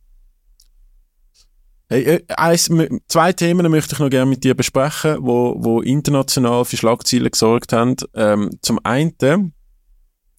[1.90, 2.72] Hey, äh, eins,
[3.08, 7.74] zwei Themen möchte ich noch gerne mit dir besprechen, wo, wo international für Schlagzeilen gesorgt
[7.74, 7.96] haben.
[8.16, 9.54] Ähm, zum einen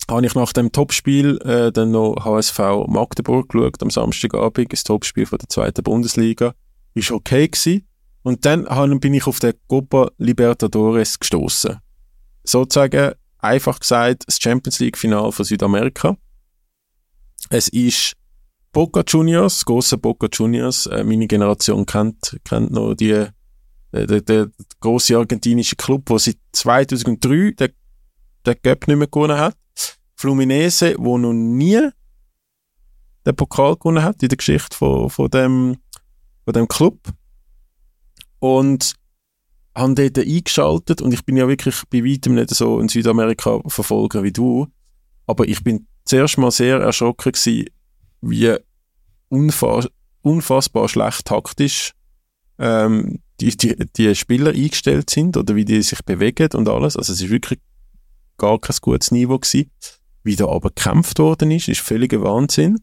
[0.09, 5.27] habe ich nach dem Topspiel äh, dann noch HSV Magdeburg geschaut, am Samstagabend, das Topspiel
[5.27, 6.55] von der zweiten Bundesliga.
[6.95, 7.87] Ist okay gewesen.
[8.23, 8.65] Und dann
[9.01, 11.79] bin ich auf den Copa Libertadores gestoßen.
[12.43, 16.17] Sozusagen, einfach gesagt, das Champions League Final von Südamerika.
[17.51, 18.15] Es ist
[18.75, 20.87] Boca Juniors, große Boca Juniors.
[20.87, 23.31] Äh, meine Generation kennt, kennt noch die, äh,
[23.93, 24.51] der, der
[24.81, 27.71] große argentinische Club, wo seit 2003 der,
[28.45, 29.57] der Cup nicht mehr gewonnen hat.
[30.17, 31.89] Fluminense, wo noch nie
[33.25, 35.77] den Pokal gewonnen hat in der Geschichte von, von, dem,
[36.45, 36.99] von dem Club.
[38.41, 38.95] Und
[39.77, 44.25] haben dort eingeschaltet und ich bin ja wirklich bei weitem nicht so in Südamerika verfolger
[44.25, 44.67] wie du,
[45.29, 47.67] aber ich bin zuerst mal sehr erschrocken gewesen,
[48.29, 48.57] wie
[49.29, 49.89] unfass
[50.23, 51.93] unfassbar schlecht taktisch
[52.59, 56.97] ähm, die, die, die Spieler eingestellt sind oder wie die sich bewegen und alles.
[56.97, 57.61] Also es ist wirklich
[58.39, 59.71] gar kein gutes Niveau gewesen.
[60.23, 62.81] Wie da aber gekämpft worden ist, ist völliger Wahnsinn.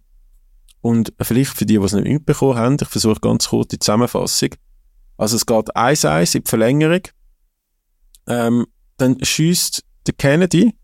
[0.82, 4.50] Und vielleicht für die, die es nicht mitbekommen haben, ich versuche ganz kurz die Zusammenfassung.
[5.18, 7.02] Also es geht 1-1 in die Verlängerung.
[8.28, 8.68] Ähm,
[8.98, 10.76] dann schießt der Kennedy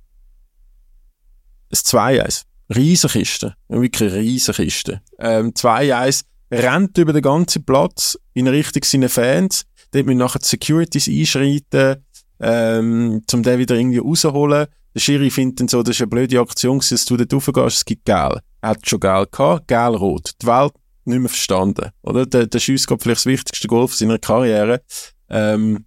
[1.70, 2.46] das 2-1.
[2.74, 3.56] Riesenkiste.
[3.68, 5.02] Wirklich Riesenkiste.
[5.20, 9.66] Ähm, 2-1 rennt über den ganzen Platz in Richtung seiner Fans.
[9.92, 12.04] Dort müssen nachher die Securities einschreiten,
[12.40, 14.68] ähm, um den wieder irgendwie rausholen.
[14.94, 17.86] Der Schiri findet dann so, das ist eine blöde Aktion, dass du dort raufgehst, es
[17.86, 18.40] gibt Gel.
[18.62, 20.32] Er hat schon Gel gehabt, Gel-Rot.
[20.42, 20.74] Die Welt
[21.06, 22.26] nicht mehr verstanden, oder?
[22.26, 24.82] Der, der Schuss gab vielleicht das wichtigste Golf seiner Karriere,
[25.30, 25.86] ähm,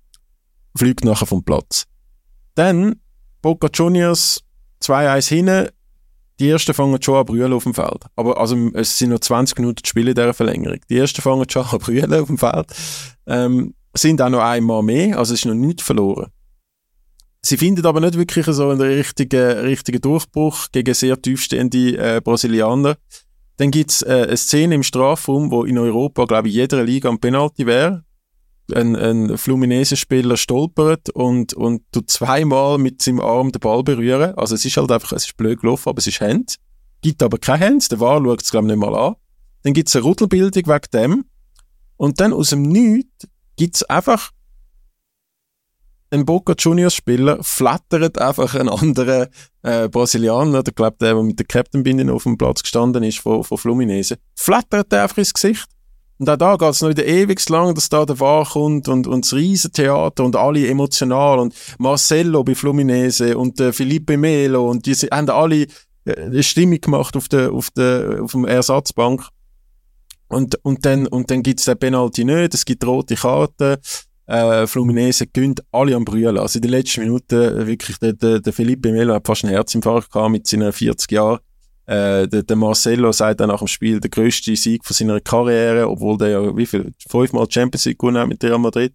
[0.77, 1.87] fliegt nachher vom Platz.
[2.55, 3.01] Dann,
[3.43, 4.43] Boca Juniors,
[4.83, 5.69] 2-1 hinten,
[6.41, 8.05] die ersten fangen schon an brüllen auf dem Feld.
[8.17, 10.79] Aber also, es sind noch 20 Minuten zu spielen in dieser Verlängerung.
[10.89, 12.67] Die ersten fangen schon an brüllen auf dem Feld.
[13.27, 16.31] Ähm, sind auch noch einmal mehr, also es ist noch nichts verloren.
[17.43, 22.97] Sie finden aber nicht wirklich so einen richtigen, richtigen Durchbruch gegen sehr tiefstehende äh, Brasilianer.
[23.57, 27.19] Dann gibt's äh, eine Szene im Strafraum, wo in Europa, glaube ich, jeder Liga ein
[27.19, 28.05] Penalty wäre
[28.75, 34.35] ein, ein Fluminense-Spieler stolpert und, und tut zweimal mit seinem Arm den Ball berühren.
[34.37, 36.57] Also es ist halt einfach, es ist blöd gelaufen, aber es ist Hand.
[37.03, 39.15] Gibt aber keine Hand, der War schaut es glaube ich nicht mal an.
[39.63, 41.25] Dann gibt es eine Ruddelbildung wegen dem.
[41.97, 44.31] Und dann aus dem Nichts gibt es einfach
[46.11, 49.29] ein Boca Juniors Spieler flattert einfach einen anderen
[49.63, 53.19] äh, Brasilianer, der glaubt der, der mit der Captain Binding auf dem Platz gestanden ist
[53.19, 55.69] von, von Fluminense, flattert er einfach ins Gesicht.
[56.21, 59.07] Und auch da geht es noch wieder ewig lang, dass da der Wahr kommt und,
[59.07, 64.85] und das Riesentheater und alle emotional und Marcello bei Fluminese und äh, Felipe Melo und
[64.85, 65.63] die haben alle
[66.05, 69.27] äh, eine Stimmung gemacht auf der, auf der, auf dem Ersatzbank.
[70.29, 73.79] Und, und dann, und dann gibt's den Penalty nicht, es gibt rote Karten,
[74.27, 76.37] äh, Fluminese gönnt alle am Brüllen.
[76.37, 79.55] Also in den letzten Minuten äh, wirklich, der, der, der Felipe Melo hat fast einen
[79.55, 81.39] Herzinfarkt gehabt mit seinen 40 Jahren.
[81.91, 85.89] Äh, der, der Marcelo sagt dann nach dem Spiel, der grösste Sieg von seiner Karriere,
[85.91, 88.95] obwohl der ja, wie viel, fünfmal Champions League gewonnen hat mit Real Madrid.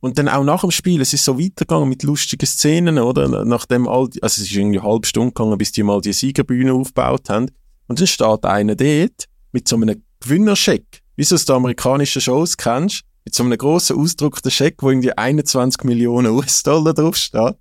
[0.00, 3.44] Und dann auch nach dem Spiel, es ist so weitergegangen mit lustigen Szenen, oder?
[3.44, 6.72] Nachdem all, also es ist irgendwie eine halbe Stunde gegangen, bis die mal die Siegerbühne
[6.72, 7.50] aufgebaut haben.
[7.88, 12.56] Und dann steht einer dort mit so einem Gewinnerscheck, wie du es der amerikanischen Shows
[12.56, 17.56] kennst, mit so einem grossen ausgedruckten Scheck, wo irgendwie 21 Millionen US-Dollar draufsteht.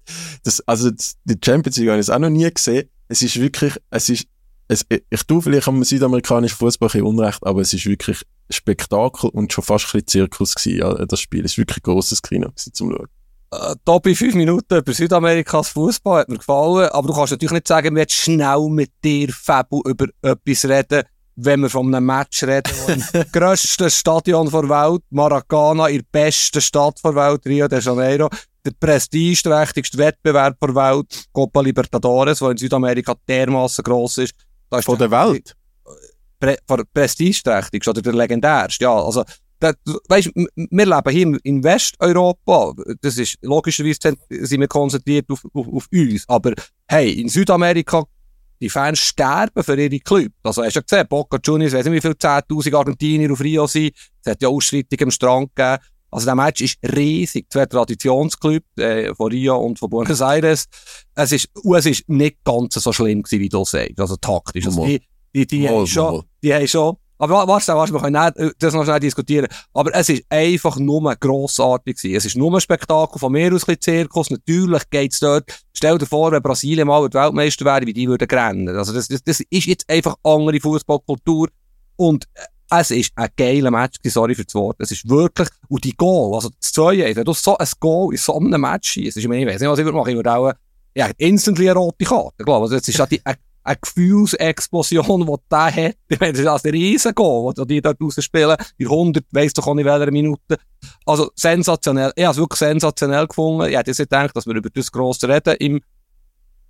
[0.46, 0.90] Das, also,
[1.26, 2.88] die Champions League habe ich auch noch nie gesehen.
[3.10, 4.28] Es ist wirklich, es ist,
[4.68, 9.54] es, ich tue vielleicht am südamerikanischen Fußball ein Unrecht, aber es ist wirklich Spektakel und
[9.54, 11.46] schon fast ein bisschen Zirkus gewesen, ja, das Spiel.
[11.46, 13.08] Es ist wirklich ein grosses Kino zum Schauen.
[13.52, 17.54] Äh, Top in fünf Minuten über Südamerikas Fußball hat mir gefallen, aber du kannst natürlich
[17.54, 21.04] nicht sagen, wir jetzt schnell mit dir, Fabu, über etwas reden,
[21.38, 26.60] wenn wir von einem Match reden, im grössten Stadion der Welt, Maracana, in der besten
[26.60, 28.28] Stadt der Welt, Rio de Janeiro,
[28.66, 34.34] der prestigeträchtigste Wettbewerb der Welt, Copa Libertadores, der in Südamerika dermaßen gross ist.
[34.72, 35.56] Ist von der Welt?
[36.40, 36.58] Pre
[36.94, 38.96] prestigeträchtigste oder der legendärste, ja.
[38.96, 39.24] Also,
[39.60, 39.76] das,
[40.08, 42.74] weißt, wir leben hier in Westeuropa.
[43.02, 46.26] Das ist logischerweise sind wir konzentriert auf, auf, auf uns.
[46.28, 46.54] Aber
[46.88, 48.04] hey, in Südamerika
[48.60, 50.32] die Fans sterben für ihre Club.
[50.44, 53.68] Also hast du ja gesehen, Boca Juniors, weiß nicht wie viele 10'000 Argentinier auf Rio
[53.68, 53.96] sind.
[54.24, 55.84] Es hat ja Ausschreitungen am Strand gegeben.
[56.10, 57.48] Also der Match ist riesig.
[57.50, 60.66] Zwei Traditionsclubs, äh, von Rio und von Buenos Aires.
[61.16, 64.00] Es ist, es ist nicht ganz so schlimm gewesen, wie du sagst.
[64.00, 64.66] Also taktisch.
[64.66, 65.02] Also die,
[65.34, 68.74] die, die, Mal, haben schon, die haben schon, aber warte, warte, wir können nicht, das
[68.74, 69.48] noch schnell diskutieren.
[69.74, 72.16] Aber es ist einfach nur grossartig gewesen.
[72.16, 74.30] Es ist nur ein Spektakel, von mir aus ein bisschen Zirkus.
[74.30, 78.76] Natürlich geht's dort, stell dir vor, wenn Brasilien mal Weltmeister wäre, wie die würden rennen.
[78.76, 81.50] Also das, das, das ist jetzt einfach andere Fußballkultur.
[81.96, 82.26] Und
[82.70, 84.78] es ist ein geiler Match, sorry für das Wort.
[84.80, 88.18] Es ist wirklich, und die Goal, also das Zweite, wenn du so ein Goal in
[88.18, 90.34] so einem Match schießt, ich meine, ich weiß nicht, was ich würde machen, ich würde
[90.34, 90.52] auch,
[90.96, 95.36] ja, instantly eine rote Karte, glaube Also jetzt ist halt die, eine, eine Gefühlsexplosion, die
[95.52, 95.96] der hat.
[96.10, 98.58] Ich meine, das ist also ein riesen Goal, den die dort rausspielen.
[98.78, 100.58] In 100, weiss doch auch nicht welcher Minute.
[101.06, 102.12] Also sensationell.
[102.16, 103.70] Ich habe es wirklich sensationell gefunden.
[103.70, 105.82] Ich hätte jetzt nicht gedacht, dass wir über das gross reden im,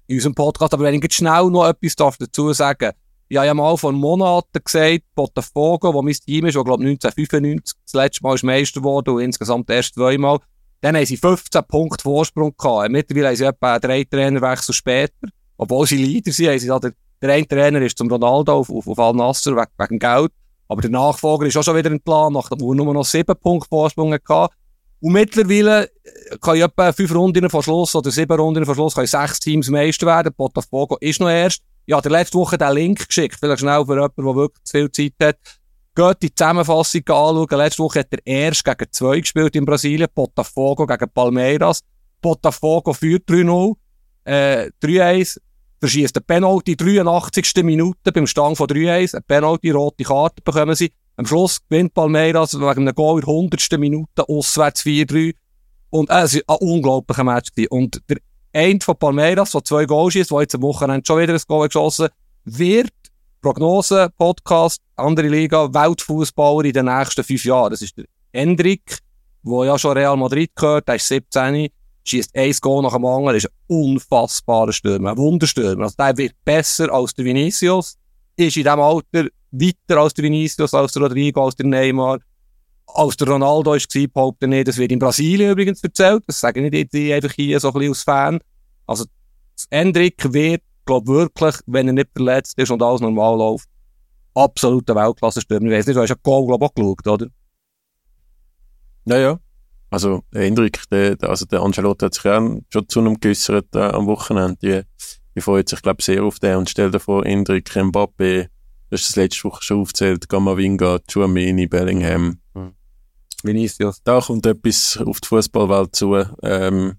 [0.07, 0.73] in unserem Podcast.
[0.73, 2.91] Aber wenn ich jetzt schnell noch etwas darf dazu sagen
[3.29, 6.89] ich habe ja mal vor Monaten gesagt, Botafogo, wo mein Team ist, wo, glaube ich,
[6.91, 10.39] 1995 das letzte Mal ist Meister geworden und insgesamt erst zweimal,
[10.81, 12.89] dann haben sie 15 Punkte Vorsprung gehabt.
[12.89, 15.27] Mittlerweile haben sie etwa drei Trainerwechsel später.
[15.57, 16.93] Obwohl sie Leader sind, haben sie da, der,
[17.33, 20.31] eine Trainer ist zum Ronaldo auf, auf, auf Al-Nasser wegen, wegen Geld.
[20.67, 24.13] Aber der Nachfolger ist auch schon wieder entplant, nachdem wir nur noch sieben Punkte Vorsprung
[24.13, 24.53] hatten.
[24.99, 25.89] Und mittlerweile
[26.41, 29.69] kann ich etwa fünf Runden vor Schluss oder sieben Runden vor Schluss können sechs Teams
[29.69, 30.33] Meister werden.
[30.35, 31.61] Botafogo ist noch erst.
[31.89, 33.37] Ja, der letzte Woche den Link geschickt.
[33.39, 35.59] Vielleicht schnell für jemanden, der wirklich zu viel Zeit hat.
[35.95, 37.47] Geht die Zusammenfassung anschauen.
[37.51, 40.09] Letzte Woche hat er erst gegen zwei gespielt in Brasilien.
[40.13, 41.79] Botafogo gegen Palmeiras.
[42.21, 43.75] Botafogo führt 3-0.
[44.25, 45.39] Äh, 3-1.
[45.79, 47.63] Verschießt der Penalty 83.
[47.63, 49.15] Minute beim Stand von 3-1.
[49.15, 50.91] Eine Penalty, rote Karte bekommen sie.
[51.15, 53.79] Am Schluss gewinnt Palmeiras wegen einem Goal in der 100.
[53.79, 55.33] Minute auswärts 4-3.
[55.89, 57.51] Und äh, es war ein unglaublicher Match.
[57.69, 58.17] Und der
[58.57, 61.67] eine von Palmeiras, der zwei Goals schießt, der jetzt am Wochenende schon wieder ein Goal
[61.67, 62.09] geschossen
[62.45, 62.91] wird,
[63.41, 67.69] Prognose, Podcast, andere Liga, Weltfußballer in den nächsten fünf Jahren.
[67.69, 68.97] Das ist der Hendrik,
[69.43, 71.69] der ja schon Real Madrid gehört, der ist 17,
[72.03, 75.83] schießt ein Goal nach dem anderen, ist ein unfassbarer Stürmer, ein Wunderstürmer.
[75.83, 77.95] Also der wird besser als der Vinicius,
[78.37, 82.19] ist in diesem Alter weiter als der Vinicius, als der Rodrigo, als der Neymar,
[82.87, 84.63] als der Ronaldo war, behaupte ich.
[84.63, 86.23] Das wird in Brasilien übrigens erzählt.
[86.27, 88.39] Das sage ich nicht ich einfach hier so ein bisschen als Fan.
[88.85, 89.05] Also,
[89.55, 93.67] das Hendrik wird, glaube wirklich, wenn er nicht verletzt ist und alles normal läuft,
[94.33, 95.67] absoluter Weltklasse-Stürmer.
[95.67, 97.31] Ich weiß nicht, du hast ja Goal, glaube ich, auch geschaut, oder?
[99.05, 99.39] Ja, ja.
[99.89, 103.79] Also, der Hendrik, der, also der Ancelotti hat sich ja schon zu einem geäussert äh,
[103.79, 104.57] am Wochenende.
[104.61, 104.81] Die,
[105.35, 106.57] die freut sich, glaube ich, sehr auf den.
[106.57, 108.49] Und stell dir vor, Hendrik, Mbappé, du
[108.91, 112.39] hast das letzte Woche schon aufgezählt, Gamavinga, Chouameni, Bellingham.
[113.43, 114.01] Vinicius.
[114.03, 116.95] Da kommt etwas auf die Fußballwelt zu, ähm,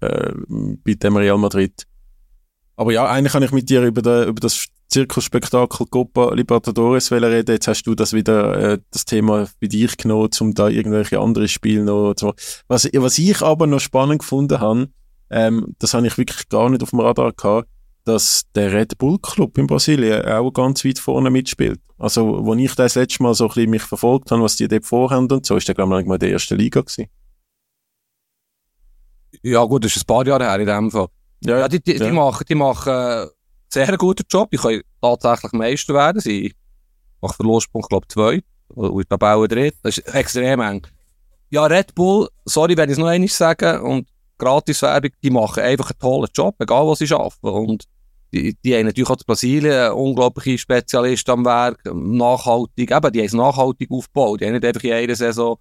[0.00, 1.86] äh, bei dem Real Madrid.
[2.76, 7.52] Aber ja, eigentlich kann ich mit dir über, den, über das Zirkusspektakel Copa Libertadores reden.
[7.52, 11.46] Jetzt hast du das wieder, äh, das Thema bei dich genommen, um da irgendwelche andere
[11.46, 12.38] Spiele noch zu machen.
[12.68, 14.88] Was, was ich aber noch spannend gefunden habe,
[15.30, 17.68] ähm, das habe ich wirklich gar nicht auf dem Radar gehabt,
[18.04, 21.80] dass der Red Bull Club in Brasilien auch ganz weit vorne mitspielt.
[21.98, 24.86] Also, wo ich das letzte Mal so ein bisschen mich verfolgt habe, was die dort
[24.86, 27.06] vorhaben und so, ist der, glaube ich, mal in der ersten Liga gewesen.
[29.42, 31.08] Ja, gut, das ist ein paar Jahre her in dem Fall.
[31.44, 32.06] Ja, die, die, Ja.
[32.06, 33.26] die machen, die machen äh,
[33.68, 34.50] sehr guten Job.
[34.50, 36.20] Die können tatsächlich Meister werden.
[36.20, 36.54] Sie
[37.20, 38.42] machen Verlustpunkt, glaube ich, zwei.
[38.68, 39.76] Und Tabelle dritt.
[39.82, 40.86] Das ist extrem eng.
[41.50, 44.06] Ja, Red Bull, sorry, wenn ich es noch einmal sage, und
[44.40, 47.48] Gratiswerbung, die machen einfach einen tollen Job, egal was sie schaffen.
[47.48, 47.84] Und
[48.32, 53.26] die, die haben natürlich auch in Brasilien unglaubliche Spezialisten am Werk, nachhaltig, eben, die haben
[53.26, 54.40] es nachhaltig aufgebaut.
[54.40, 55.58] Die haben nicht einfach in einer Saison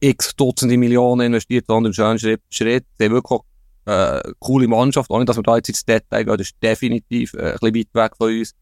[0.00, 2.84] x Dutzende Millionen investiert, sondern schön Schritt Schritt.
[2.98, 3.40] Sie haben wirklich
[3.84, 7.52] äh, coole Mannschaft, ohne dass wir da jetzt ins Detail gehen, das ist definitiv äh,
[7.52, 8.52] ein bisschen weit weg von uns.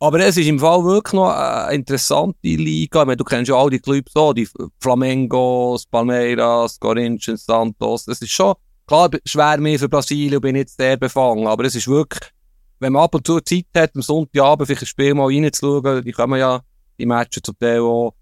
[0.00, 3.00] Aber es ist im Fall wirklich noch eine interessante Liga.
[3.00, 4.48] Ich meine, du kennst ja all die Clubs so, die
[4.80, 8.06] Flamengos, Palmeiras, Corinthians, Santos.
[8.06, 8.54] Es ist schon,
[8.86, 12.30] klar, schwer mehr für Brasilien, bin ich jetzt sehr befangen, aber es ist wirklich,
[12.78, 16.12] wenn man ab und zu Zeit hat, am Sonntagabend vielleicht ein Spiel mal reinzuschauen, die
[16.12, 16.60] kommen ja,
[16.96, 18.14] die Matches zum Teil auch,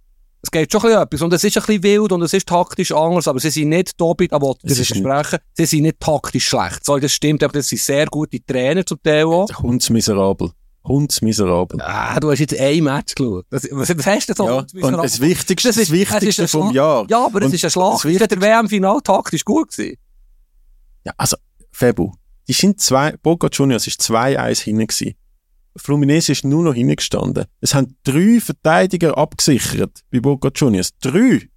[0.42, 1.22] es geht schon ein bisschen etwas.
[1.22, 3.98] Und es ist ein bisschen wild und es ist taktisch anders, aber sie sind nicht
[3.98, 6.84] Tobit, aber das ist versprechen, sie sind nicht taktisch schlecht.
[6.84, 9.48] Sorry, das stimmt, aber das sind sehr gute Trainer zum Teil auch.
[9.62, 10.52] Hundsmiserabel.
[10.86, 11.80] Hundsmiserabel.
[11.82, 13.46] Ah, du hast jetzt ein Match geschaut.
[13.50, 14.46] Das, was, was hast du so?
[14.46, 17.06] Ja, und das Wichtigste, das, ist, das Wichtigste das vom Jahr.
[17.08, 18.04] Ja, aber es ist ein Schlag.
[18.04, 19.96] Ist der WM-Final taktisch gut gewesen?
[21.04, 21.36] Ja, also,
[21.72, 22.12] Febu,
[22.48, 25.14] die sind zwei, Boca Juniors ist 2-1 hinten gewesen.
[25.76, 27.44] Fluminense ist nur noch hingestanden.
[27.60, 30.90] Es haben drei Verteidiger abgesichert bei Boca Juniors.
[31.00, 31.48] Drei!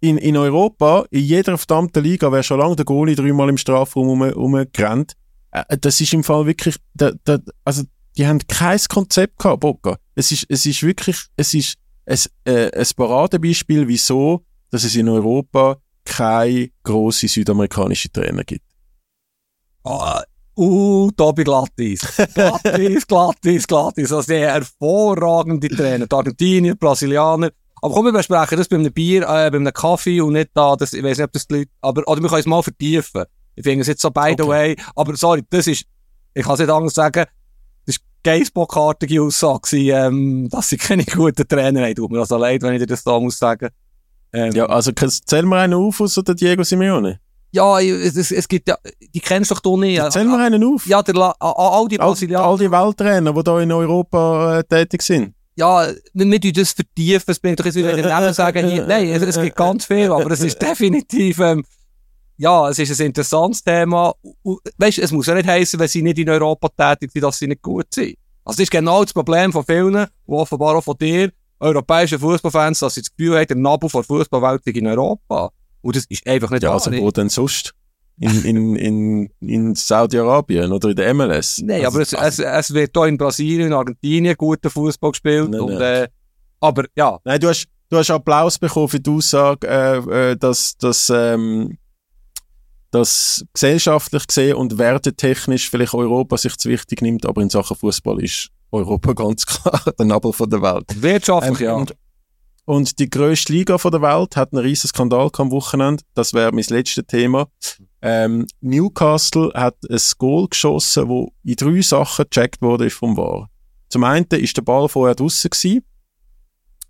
[0.00, 4.22] In, in Europa, in jeder verdammten Liga, wäre schon lange der Goalie dreimal im Strafraum
[4.22, 5.12] rumgerannt.
[5.52, 7.84] Äh, das ist im Fall wirklich, da, da, also,
[8.16, 9.96] die haben kein Konzept gehabt, Boca.
[10.14, 11.76] Es ist, es ist wirklich, es ist
[12.06, 18.64] ein, äh, ein Paradebeispiel, wieso, dass es in Europa keine grosse südamerikanische Trainer gibt.
[19.84, 20.18] Oh,
[20.54, 22.00] Uh, Tobi Glattis.
[22.34, 24.12] Glattis, Glattis, Glattis.
[24.12, 26.06] Also sehr hervorragende Trainer.
[26.06, 27.50] Die Argentinier, Brasilianer.
[27.80, 30.76] Aber komm, wir besprechen das bei einem Bier, äh, bei einem Kaffee und nicht da,
[30.76, 33.24] das, ich weiß nicht, ob das die Leute, aber, oder wir können es mal vertiefen.
[33.56, 34.48] Ich finde es jetzt so by the okay.
[34.48, 35.84] way, aber sorry, das ist,
[36.34, 37.24] ich kann es nicht anders sagen,
[38.22, 41.94] Geissbockartige Aussage ähm, dass sie keine guten Trainer haben.
[41.94, 43.68] Tut mir also leid, wenn ich dir das da muss sagen.
[44.32, 47.20] Ähm, ja, also, zähl mir einen auf, außer der Diego Simeone.
[47.50, 48.78] Ja, es, es, es gibt ja,
[49.14, 49.98] die kennst du doch du nicht.
[49.98, 50.86] Erzähl mir einen auf.
[50.86, 52.44] Ja, der, all die Brasilianer.
[52.44, 55.34] All, all die Welttrainer, die hier in Europa äh, tätig sind.
[55.54, 59.22] Ja, wir, wir das vertiefen, es bringt doch jetzt wieder Namen sagen, hier, nein, es,
[59.22, 61.62] es gibt ganz viel, aber es ist definitiv, ähm,
[62.36, 64.14] ja, es ist ein interessantes Thema.
[64.78, 67.38] Weißt du, es muss ja nicht heißen, wenn sie nicht in Europa tätig sind, dass
[67.38, 68.16] sie nicht gut sind.
[68.44, 71.30] Also, das ist genau das Problem von vielen, wo offenbar auch von dir,
[71.60, 75.50] europäischen Fußballfans, dass sie das Gefühl haben, der Nabel von Fußballwelt in Europa.
[75.80, 77.74] Und das ist einfach nicht Ja, also wo denn sonst?
[78.18, 81.60] In, in, in, in Saudi-Arabien oder in der MLS?
[81.64, 85.50] Nein, also, aber es, es, es wird hier in Brasilien, in Argentinien guter Fußball gespielt.
[85.50, 86.08] Nein, und, äh,
[86.60, 87.18] aber ja.
[87.24, 91.78] Nein, du hast, du hast Applaus bekommen für die Aussage, äh, äh, dass, dass, ähm,
[92.92, 98.22] dass gesellschaftlich gesehen und wertetechnisch vielleicht Europa sich zu wichtig nimmt, aber in Sachen Fußball
[98.22, 101.02] ist Europa ganz klar der Nabel von der Welt.
[101.02, 101.74] Wirtschaftlich, ähm, ja.
[101.74, 101.96] Und,
[102.66, 106.04] und die grösste Liga von der Welt hat einen riesen Skandal am Wochenende.
[106.14, 107.48] Das wäre mein letztes Thema.
[108.02, 113.48] Ähm, Newcastle hat ein Goal geschossen, wo in drei Sachen gecheckt wurde vom VAR.
[113.88, 115.82] Zum einen ist der Ball vorher draussen gewesen.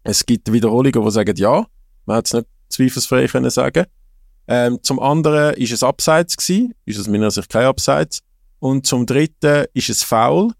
[0.02, 1.64] Es gibt Wiederholungen, die sagen ja.
[2.06, 3.86] Man hat es nicht zweifelsfrei können sagen.
[4.48, 6.74] Ähm, zum anderen ist es Abseits gewesen.
[6.84, 8.20] Ist es meiner Sicht kein Abseits.
[8.58, 10.52] Und zum dritten ist es Foul,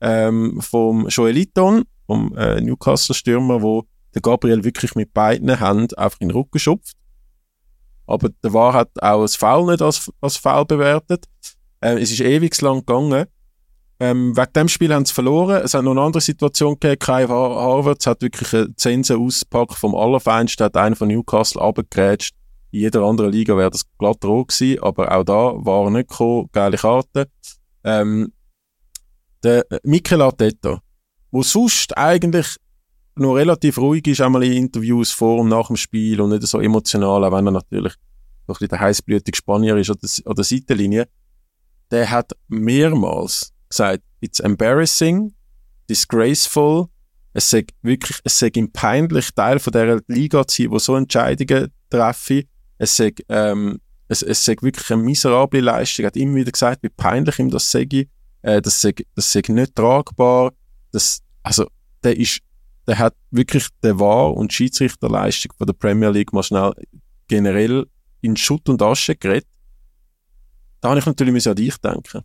[0.00, 3.84] ähm, vom Joeliton, vom äh, Newcastle-Stürmer, wo
[4.14, 6.96] der Gabriel wirklich mit beiden Händen einfach in den Rücken schupft.
[8.06, 11.24] Aber der War hat auch das Foul nicht als, als Foul bewertet.
[11.82, 13.26] Ähm, es ist ewig lang gegangen.
[13.98, 15.62] Ähm, wegen dem Spiel haben sie verloren.
[15.64, 16.98] Es hat noch eine andere Situation gegeben.
[16.98, 22.34] Kai Harvard hat wirklich eine Zense ausgepackt vom Allerfeinsten, hat einen von Newcastle abgegrätscht.
[22.76, 26.50] In jeder anderen Liga wäre das glatt rot gewesen, aber auch da war nicht gekommen,
[26.52, 27.26] geile Karte.
[27.82, 28.34] Ähm,
[29.42, 30.82] der Mikel Arteta,
[31.30, 32.56] wo sonst eigentlich
[33.14, 36.60] noch relativ ruhig ist, einmal in Interviews vor und nach dem Spiel und nicht so
[36.60, 37.94] emotional, auch wenn er natürlich
[38.46, 41.08] noch ein der heißblütige Spanier ist oder, oder Seitenlinie,
[41.90, 45.32] der hat mehrmals gesagt, it's embarrassing,
[45.88, 46.88] disgraceful,
[47.32, 50.94] es sei wirklich, es sei ihm peinlich, Teil von dieser Liga zu sein, wo so
[50.94, 52.44] Entscheidungen treffen.
[52.78, 56.04] Es sei, ähm, es, es sei wirklich eine miserable Leistung.
[56.04, 58.08] Er hat immer wieder gesagt, wie peinlich ihm das sei.
[58.42, 60.52] Äh, das sei, das sei nicht tragbar.
[60.92, 61.66] Das, also,
[62.02, 62.40] der ist
[62.86, 66.72] der hat wirklich der Wahr- und Schiedsrichterleistung von der Premier League mal schnell
[67.28, 67.86] generell
[68.20, 69.48] in Schutt und Asche geredet.
[70.80, 72.22] Da habe ich natürlich an dich denken.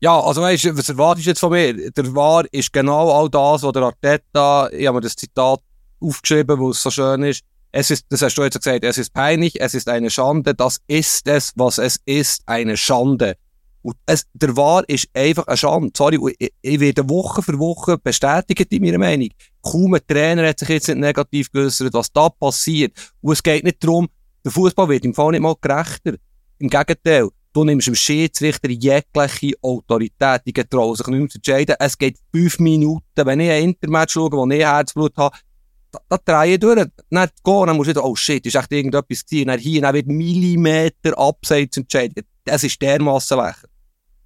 [0.00, 1.90] Ja, also weißt was erwartest du jetzt von mir?
[1.90, 5.60] Der Wahr ist genau all das, was der Arteta, ich habe mir das Zitat
[6.00, 7.44] aufgeschrieben, wo es so schön ist.
[7.74, 10.80] Es ist, das hast du jetzt gesagt, es ist peinlich, es ist eine Schande, das
[10.86, 13.36] ist es, was es ist, eine Schande.
[13.80, 15.90] Und es, der Wahr ist einfach eine Schande.
[15.96, 19.30] Sorry, ich, ich werde Woche für Woche bestätigt in meiner Meinung.
[19.62, 22.92] Kaum ein Trainer hat sich jetzt nicht negativ geäußert, was da passiert.
[23.22, 24.08] Und es geht nicht darum,
[24.44, 26.14] der Fußball wird im Fall nicht mal gerechter.
[26.58, 27.28] Im Gegenteil.
[27.54, 31.76] Du nimmst dem Schiedsrichter jegliche Autorität, die getrauen sich nicht mehr zu entscheiden.
[31.78, 33.02] Es geht fünf Minuten.
[33.14, 35.36] Wenn ich ein Intermatch schaue, wo ich Herzblut habe,
[35.92, 36.86] da, da drehe ich durch.
[37.10, 39.48] Dann gehen, dann musst du wieder, oh shit, ist echt irgendetwas gewesen.
[39.48, 42.24] Dann hier, dann wird Millimeter abseits entscheiden.
[42.44, 43.70] Das ist dermassen lächerlich.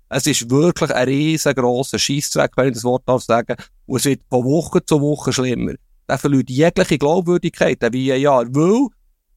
[0.08, 3.56] Es ist wirklich ein riesengroßer Scheissdreck, wenn ich das Wort darf sagen.
[3.86, 5.74] Und es wird von Woche zu Woche schlimmer.
[6.08, 8.88] Der verliert jegliche Glaubwürdigkeit, der VAR, weil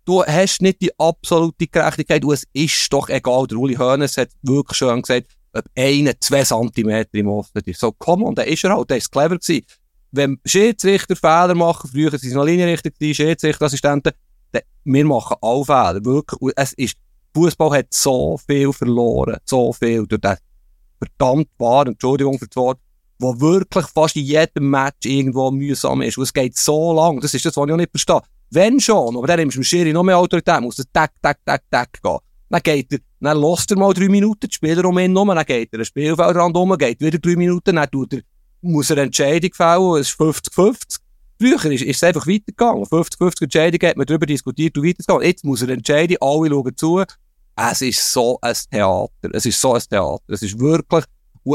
[0.05, 3.47] du hast nicht die absolute Gerechtigkeit und es ist doch egal.
[3.47, 7.79] Der Uli Hoeneß hat wirklich schön gesagt, ob eine, zwei Zentimeter im Osten ist.
[7.79, 9.65] So, komm, und der ist er halt, der ist clever gewesen.
[10.11, 14.13] Wenn Schiedsrichter Fehler machen, früher sind es noch Linienrichter Schiedsrichterassistenten,
[14.51, 16.53] dann, wir machen alle Fehler, wirklich.
[16.55, 16.95] Es ist,
[17.35, 20.35] Fußball hat so viel verloren, so viel durch den
[20.99, 22.79] verdammt wahr, Entschuldigung für das Wort,
[23.19, 26.17] wo wirklich fast in jedem Match irgendwo mühsam ist.
[26.17, 28.21] Und es geht so lang, das ist das, was ich auch nicht verstehe.
[28.51, 31.37] Wenn schon, aber dann nimmst du dem Schiri noch mehr Autorität, muss er tack, tack,
[31.45, 32.17] tack, tack gehen.
[32.49, 35.45] Dann geht er, dann lässt er mal drei Minuten, die Spieler um ihn herum, dann
[35.45, 38.21] geht er ein Spielfeldrand um, geht wieder drei Minuten, dann tut er,
[38.61, 40.99] muss eine Entscheidung fällen, es ist 50-50.
[41.41, 42.83] Früher ist, ist es einfach weitergegangen.
[42.83, 45.23] 50-50 Entscheidungen hat man darüber diskutiert und weitergegangen.
[45.23, 47.03] Jetzt muss er entscheiden, alle schauen zu.
[47.55, 49.29] Es ist so ein Theater.
[49.33, 50.23] Es ist so ein Theater.
[50.27, 51.05] Es ist wirklich,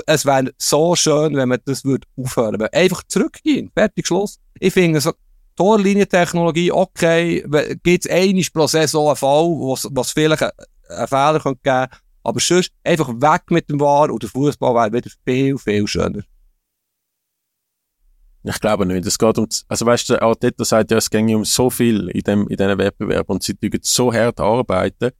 [0.06, 2.72] es wäre so schön, wenn man das würde aufhören würde.
[2.72, 3.70] Einfach zurückgehen.
[3.74, 4.38] Fertig, Schluss.
[4.58, 5.12] Ich finde so,
[5.56, 7.44] Torlinientechnologie, okay,
[7.82, 11.88] gibt es einiges pro Saison einen Fall, was, was vielleicht einen, Fehler könnte geben
[12.24, 16.22] aber sonst einfach weg mit dem War und der Fußball wäre wieder viel, viel schöner.
[18.46, 19.06] Ich glaube nicht.
[19.06, 22.20] Es geht um, also weißt du, Arteta sagt ja, es ginge um so viel in
[22.20, 25.12] dem, in diesem Wettbewerb und sie tun so hart arbeiten,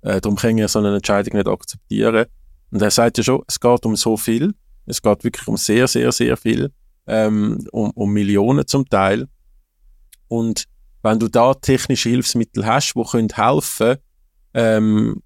[0.00, 2.26] äh, darum kann er so eine Entscheidung nicht akzeptieren.
[2.70, 4.54] Und er sagt ja schon, es geht um so viel.
[4.86, 6.72] Es geht wirklich um sehr, sehr, sehr viel.
[7.06, 9.28] Ähm, um, um Millionen zum Teil.
[10.28, 10.64] Und
[11.02, 13.96] wenn du da technische Hilfsmittel hast, die können helfen
[14.54, 15.22] ähm,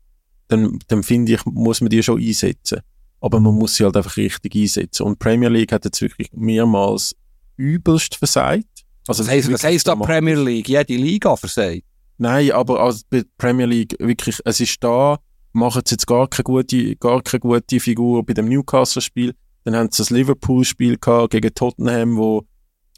[0.48, 2.80] dann, dann finde ich, muss man die schon einsetzen.
[3.20, 5.04] Aber man muss sie halt einfach richtig einsetzen.
[5.04, 7.14] Und Premier League hat jetzt wirklich mehrmals
[7.56, 8.64] übelst versagt.
[9.08, 10.68] Also was heisst, was heisst da Premier League?
[10.68, 11.82] Jede Liga versagt?
[12.18, 15.18] Nein, aber also bei Premier League wirklich, es ist da,
[15.52, 19.34] machen sie jetzt gar keine gute, gar keine gute Figur bei dem Newcastle-Spiel.
[19.64, 22.44] Dann haben sie das Liverpool-Spiel gehabt gegen Tottenham, wo,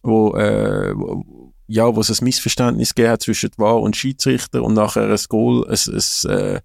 [0.02, 4.74] wo, äh, wo, ja, wo es ein Missverständnis gegeben hat zwischen War und Schiedsrichter und
[4.74, 6.60] nachher ein Goal, ein, ein, äh,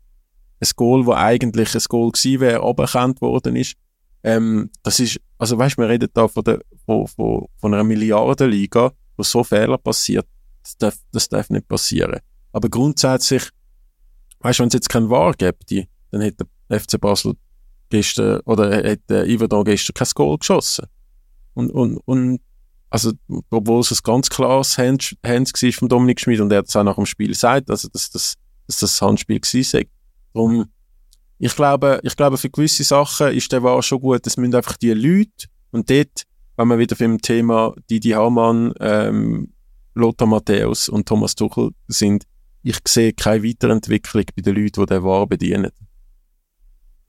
[0.59, 3.75] ein Goal, wo eigentlich ein Goal gewesen wäre, aberkannt worden ist.
[4.23, 8.93] Ähm, das ist, also weißt, wir reden da von, der, von, von, von einer Milliardenliga,
[9.17, 10.25] wo so Fehler passiert.
[10.63, 12.19] Das darf, das darf nicht passieren.
[12.53, 13.49] Aber grundsätzlich,
[14.39, 15.57] weißt wenn es jetzt kein War gäbe,
[16.11, 17.33] dann hätte der FC Basel
[17.89, 20.85] gestern, oder hätte Iverdon gestern kein Goal geschossen.
[21.53, 22.41] Und, und, und,
[22.89, 23.11] also,
[23.49, 26.75] obwohl es ein ganz klares Hands, Hands war von Dominik Schmid und er hat es
[26.75, 28.35] auch nach dem Spiel gesagt, also, dass, dass,
[28.67, 29.81] dass das Handspiel war.
[30.33, 30.65] Darum,
[31.43, 34.25] ich glaube, ich glaube, für gewisse Sachen ist der War schon gut.
[34.25, 36.23] Es müssen einfach die Leute, und dort,
[36.55, 39.51] wenn wir wieder dem Thema Didi Hamann, ähm,
[39.93, 42.23] Lothar Matthäus und Thomas Tuchel sind,
[42.61, 45.71] ich sehe keine Weiterentwicklung bei den Leuten, die den War bedienen.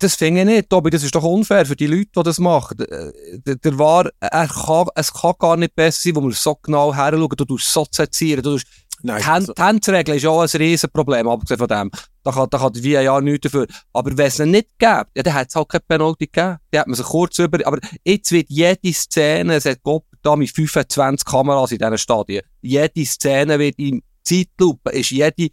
[0.01, 0.91] Das finde ich nicht, Tobi.
[0.91, 2.77] Das ist doch unfair für die Leute, die das machen.
[2.77, 6.93] Der, der War, er kann, es kann gar nicht besser sein, wo wir so genau
[6.93, 7.13] her.
[7.13, 8.43] Du tust so zensieren.
[8.43, 8.67] Du tust,
[9.07, 11.91] Nein, die, die Handregel ist auch ein Riesenproblem, abgesehen von dem.
[12.23, 13.67] Da kann, da kann der VAR nichts dafür.
[13.93, 16.57] Aber wenn es nicht ja, dann hätte es halt keine Penalty gegeben.
[16.73, 20.35] Die hat man sich kurz über, aber jetzt wird jede Szene, es hat Gott da
[20.37, 25.51] mit 25 Kameras in diesen Stadien, jede Szene wird in Zeitlupe, ist jede,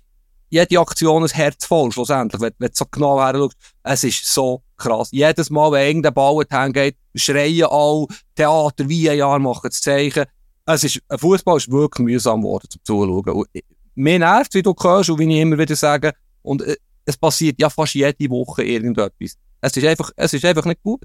[0.49, 3.49] jede Aktion ein Herz voll, schlussendlich, wenn, wenn du so genau her.
[3.83, 5.09] Es ist so krass.
[5.11, 10.23] Jedes Mal, wenn irgendein Ball hingeht, schreien alle, Theater, VAR machen das Zeichen.
[10.65, 13.33] Es ist, ein Fußball ist wirklich mühsam geworden zum Zuschauen.
[13.33, 13.47] Und
[13.95, 16.75] mir nervt, wie du hörst und wie ich immer wieder sage, und äh,
[17.05, 19.37] es passiert ja fast jede Woche irgendetwas.
[19.61, 21.01] Es ist einfach, es ist einfach nicht gut.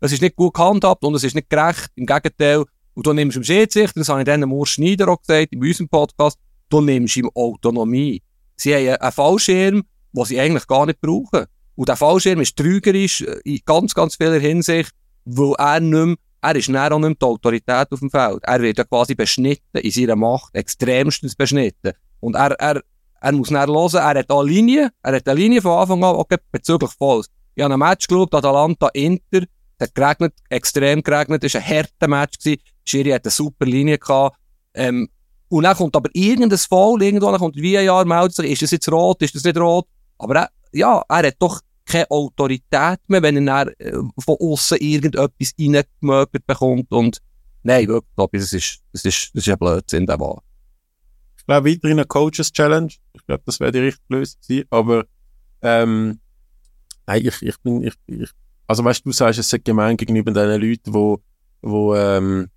[0.00, 1.90] Es ist nicht gut gehandhabt und es ist nicht gerecht.
[1.96, 2.64] Im Gegenteil.
[2.94, 5.88] Und du nimmst im Schiedsrichter, das habe ich dann Urs Schneider auch gesagt, in unserem
[5.88, 6.38] Podcast,
[6.68, 8.22] du nimmst ihm Autonomie.
[8.56, 11.46] Sie haben einen Fallschirm, den sie eigentlich gar nicht brauchen.
[11.74, 14.92] Und der Fallschirm ist trügerisch äh, in ganz, ganz vieler Hinsicht,
[15.24, 16.16] weil er nicht mehr,
[16.46, 18.38] er ist näher auch nicht die Autorität auf dem Feld.
[18.42, 21.92] Er wird ja quasi beschnitten in seiner Macht, extremstens beschnitten.
[22.20, 22.82] Und er, er,
[23.20, 26.16] er muss näher hören, er hat eine Linie, er hat eine Linie von Anfang an,
[26.16, 27.28] okay, bezüglich Volks.
[27.54, 29.42] Ich habe ein Match geschaut, Atalanta Inter,
[29.78, 32.38] es hat geregnet, extrem geregnet, es war ein harter Match.
[32.84, 34.36] Schiri hat eine super Linie gehabt.
[34.74, 35.08] Ähm,
[35.48, 38.70] und dann kommt aber irgendein Fall, irgendwann kommt wie ein Jahr, meldet sich, ist das
[38.72, 39.86] jetzt rot, ist das nicht rot?
[40.18, 45.52] Aber er, ja, er hat doch keine Autorität mehr, wenn er äh, von außen irgendetwas
[45.58, 47.22] reingemögert bekommt und
[47.62, 50.42] nein, wirklich, glaube ich, das ist, das ist, das ist ein Blödsinn, der war.
[51.38, 52.92] Ich glaube, weiterhin eine Coaches Challenge.
[53.12, 55.04] Ich glaube, das wäre die richtige Lösung gewesen, aber,
[55.62, 56.18] ähm,
[57.06, 58.30] nein, ich, ich bin, ich, ich,
[58.66, 61.22] also weißt du, du sagst, es gemein gegenüber den Leuten, wo,
[61.62, 62.48] wo, ähm,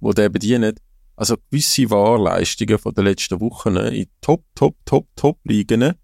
[0.00, 0.74] wo den bedienen.
[1.16, 5.94] Also gewisse Wahrleistungen von den letzten Wochen in Top, Top, Top, Top liegen.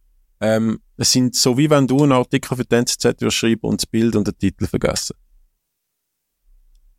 [0.41, 3.87] Ähm, es sind so wie wenn du einen Artikel für die NZZ schreiben und das
[3.87, 5.17] Bild und den Titel vergessen.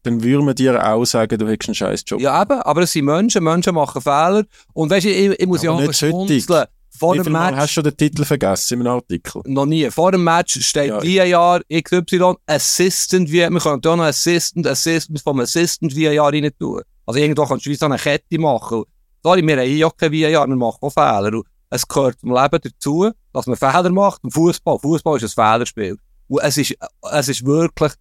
[0.01, 2.19] Dann würde man dir auch sagen, du hättest einen scheiß Job.
[2.19, 4.43] Ja, eben, aber es sind Menschen, Menschen machen Fehler.
[4.73, 6.65] Und weißt du, ich, ich muss ja Aber auch schmunzeln.
[6.97, 9.43] Vor dem Match, hast du schon den Titel vergessen in einem Artikel?
[9.45, 9.89] noch nie.
[9.91, 11.31] Vor dem Match steht Ja.
[11.31, 16.81] VAR XY, Assistant, wie, wir können da noch Assistant, Assistant vom Assistant VAR rein tun.
[17.05, 18.83] Also irgendwo kannst du wie so eine Kette machen.
[19.23, 21.37] Sorry, wir haben ja kein VAR, wir machen auch Fehler.
[21.37, 24.21] Und es gehört zum Leben dazu, dass man Fehler macht.
[24.23, 25.97] Im Fußball, Fußball ist ein Fehlerspiel.
[26.27, 26.75] Und es ist,
[27.11, 27.93] es ist wirklich,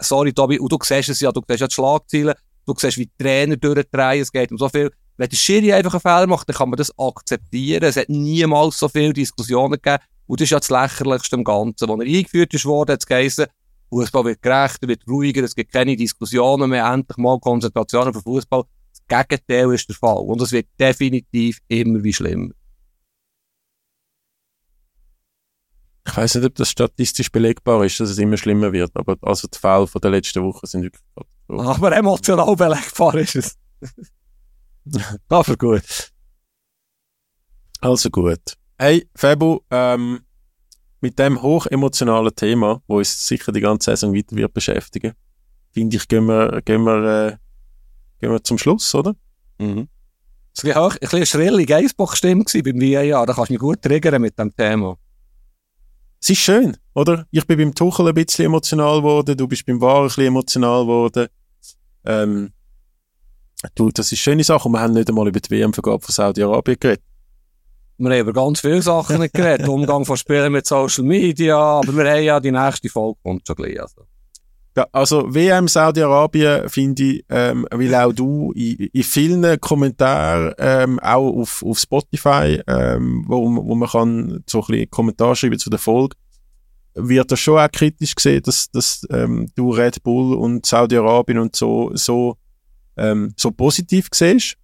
[0.00, 2.34] sorry Tobi, und du siehst es ja, du siehst ja die Schlagzeilen,
[2.66, 4.90] du siehst, wie die Trainer durchdrehen, es geht um so viel.
[5.16, 7.84] Wenn der Schiri einfach einen Fehler macht, dann kann man das akzeptieren.
[7.84, 10.02] Es hat niemals so viele Diskussionen gegeben.
[10.26, 11.88] Und das ist ja das Lächerlichste im Ganzen.
[11.88, 13.46] Als er eingeführt worden, hat es geheißen,
[13.88, 18.22] Fußball wird gerechter, wird ruhiger, es gibt keine Diskussionen mehr, endlich mal Konzentration auf den
[18.22, 18.64] Fußball.
[18.90, 20.18] Das Gegenteil ist der Fall.
[20.18, 22.50] Und es wird definitiv immer wie schlimmer.
[26.06, 29.48] Ich weiß nicht, ob das statistisch belegbar ist, dass es immer schlimmer wird, aber also
[29.48, 31.74] die Fälle von der letzten Woche sind wirklich katastrophal.
[31.74, 33.58] Aber emotional belegbar ist es.
[35.28, 36.12] Aber gut.
[37.80, 38.56] Also gut.
[38.78, 40.20] Hey, Fabu, ähm,
[41.00, 45.12] mit dem hochemotionalen Thema, wo uns sicher die ganze Saison weiter wird beschäftigen,
[45.72, 47.36] finde ich, gehen wir, gehen wir, äh,
[48.20, 49.14] gehen wir zum Schluss, oder?
[49.58, 49.88] Mhm.
[50.56, 53.26] Es war ein bisschen eine schrille Geissbach-Stimme beim VAR.
[53.26, 54.96] Da kannst du mich gut triggern mit dem Thema.
[56.20, 57.26] Es ist schön, oder?
[57.30, 60.82] Ich bin beim Tuchel ein bisschen emotional geworden, du bist beim War ein bisschen emotional
[60.82, 61.28] geworden.
[62.04, 62.52] Ähm,
[63.74, 64.68] du, das ist eine schöne Sache.
[64.68, 67.04] Und wir haben nicht einmal über die WM-Vergabe von Saudi-Arabien geredet.
[67.98, 69.68] Wir haben über ganz viele Sachen nicht geredet.
[69.68, 71.58] Umgang von Spielen mit Social Media.
[71.58, 73.80] Aber wir haben ja die nächste Folge kommt schon gleich.
[73.80, 74.06] Also.
[74.76, 80.98] Ja, also WM Saudi-Arabien finde ich, ähm, weil auch du in, in vielen Kommentaren, ähm,
[81.00, 85.70] auch auf, auf Spotify, ähm, wo, wo man kann so ein bisschen Kommentar schreiben zu
[85.70, 86.14] der Folge,
[86.94, 91.56] wird das schon auch kritisch gesehen, dass, dass ähm, du Red Bull und Saudi-Arabien und
[91.56, 92.36] so, so,
[92.98, 94.58] ähm, so positiv siehst.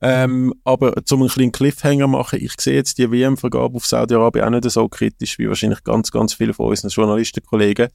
[0.00, 4.50] Ähm, aber zum einen kleinen Cliffhanger machen, ich sehe jetzt die WM-Vergabe auf Saudi-Arabien auch
[4.50, 7.88] nicht so kritisch wie wahrscheinlich ganz, ganz viele von unseren Journalistenkollegen.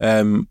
[0.00, 0.48] Ähm,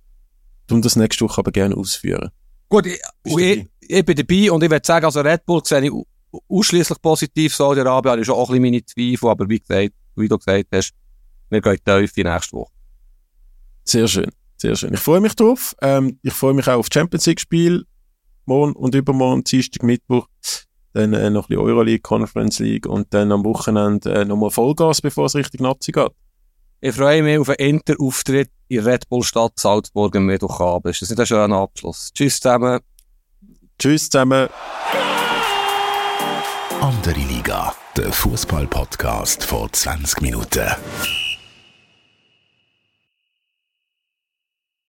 [0.68, 2.30] tun das nächste Woche aber gerne ausführen.
[2.70, 5.92] Gut, ich, ich, ich bin dabei und ich würde sagen, also Red Bull sehe ich
[5.92, 6.06] au-
[6.50, 7.56] ausschließlich positiv.
[7.56, 9.30] Saudi-Arabien habe ich schon auch ein bisschen meine Zweifel.
[9.30, 10.92] Aber wie gesagt, wie du gesagt hast,
[11.50, 12.72] wir gehen tief die nächste Woche.
[13.86, 14.94] Sehr schön, sehr schön.
[14.94, 15.74] Ich freue mich drauf.
[15.82, 17.86] Ähm, ich freue mich auch auf Champions League Spiel
[18.46, 20.28] morgen und übermorgen, Dienstag, Mittwoch.
[20.92, 25.02] Dann äh, noch ein bisschen Euroleague, Conference League und dann am Wochenende äh, nochmal Vollgas,
[25.02, 26.12] bevor es richtig Nazi geht.
[26.80, 30.94] Ich freue mich auf einen Interauftritt in Red Bull Stadt Salzburg am Mittwochabend.
[30.94, 32.12] Ist das nicht ein schöner Abschluss?
[32.14, 32.82] Tschüss zusammen.
[33.80, 34.48] Tschüss zusammen.
[36.80, 40.70] Andere Liga, der Fußball-Podcast vor 20 Minuten.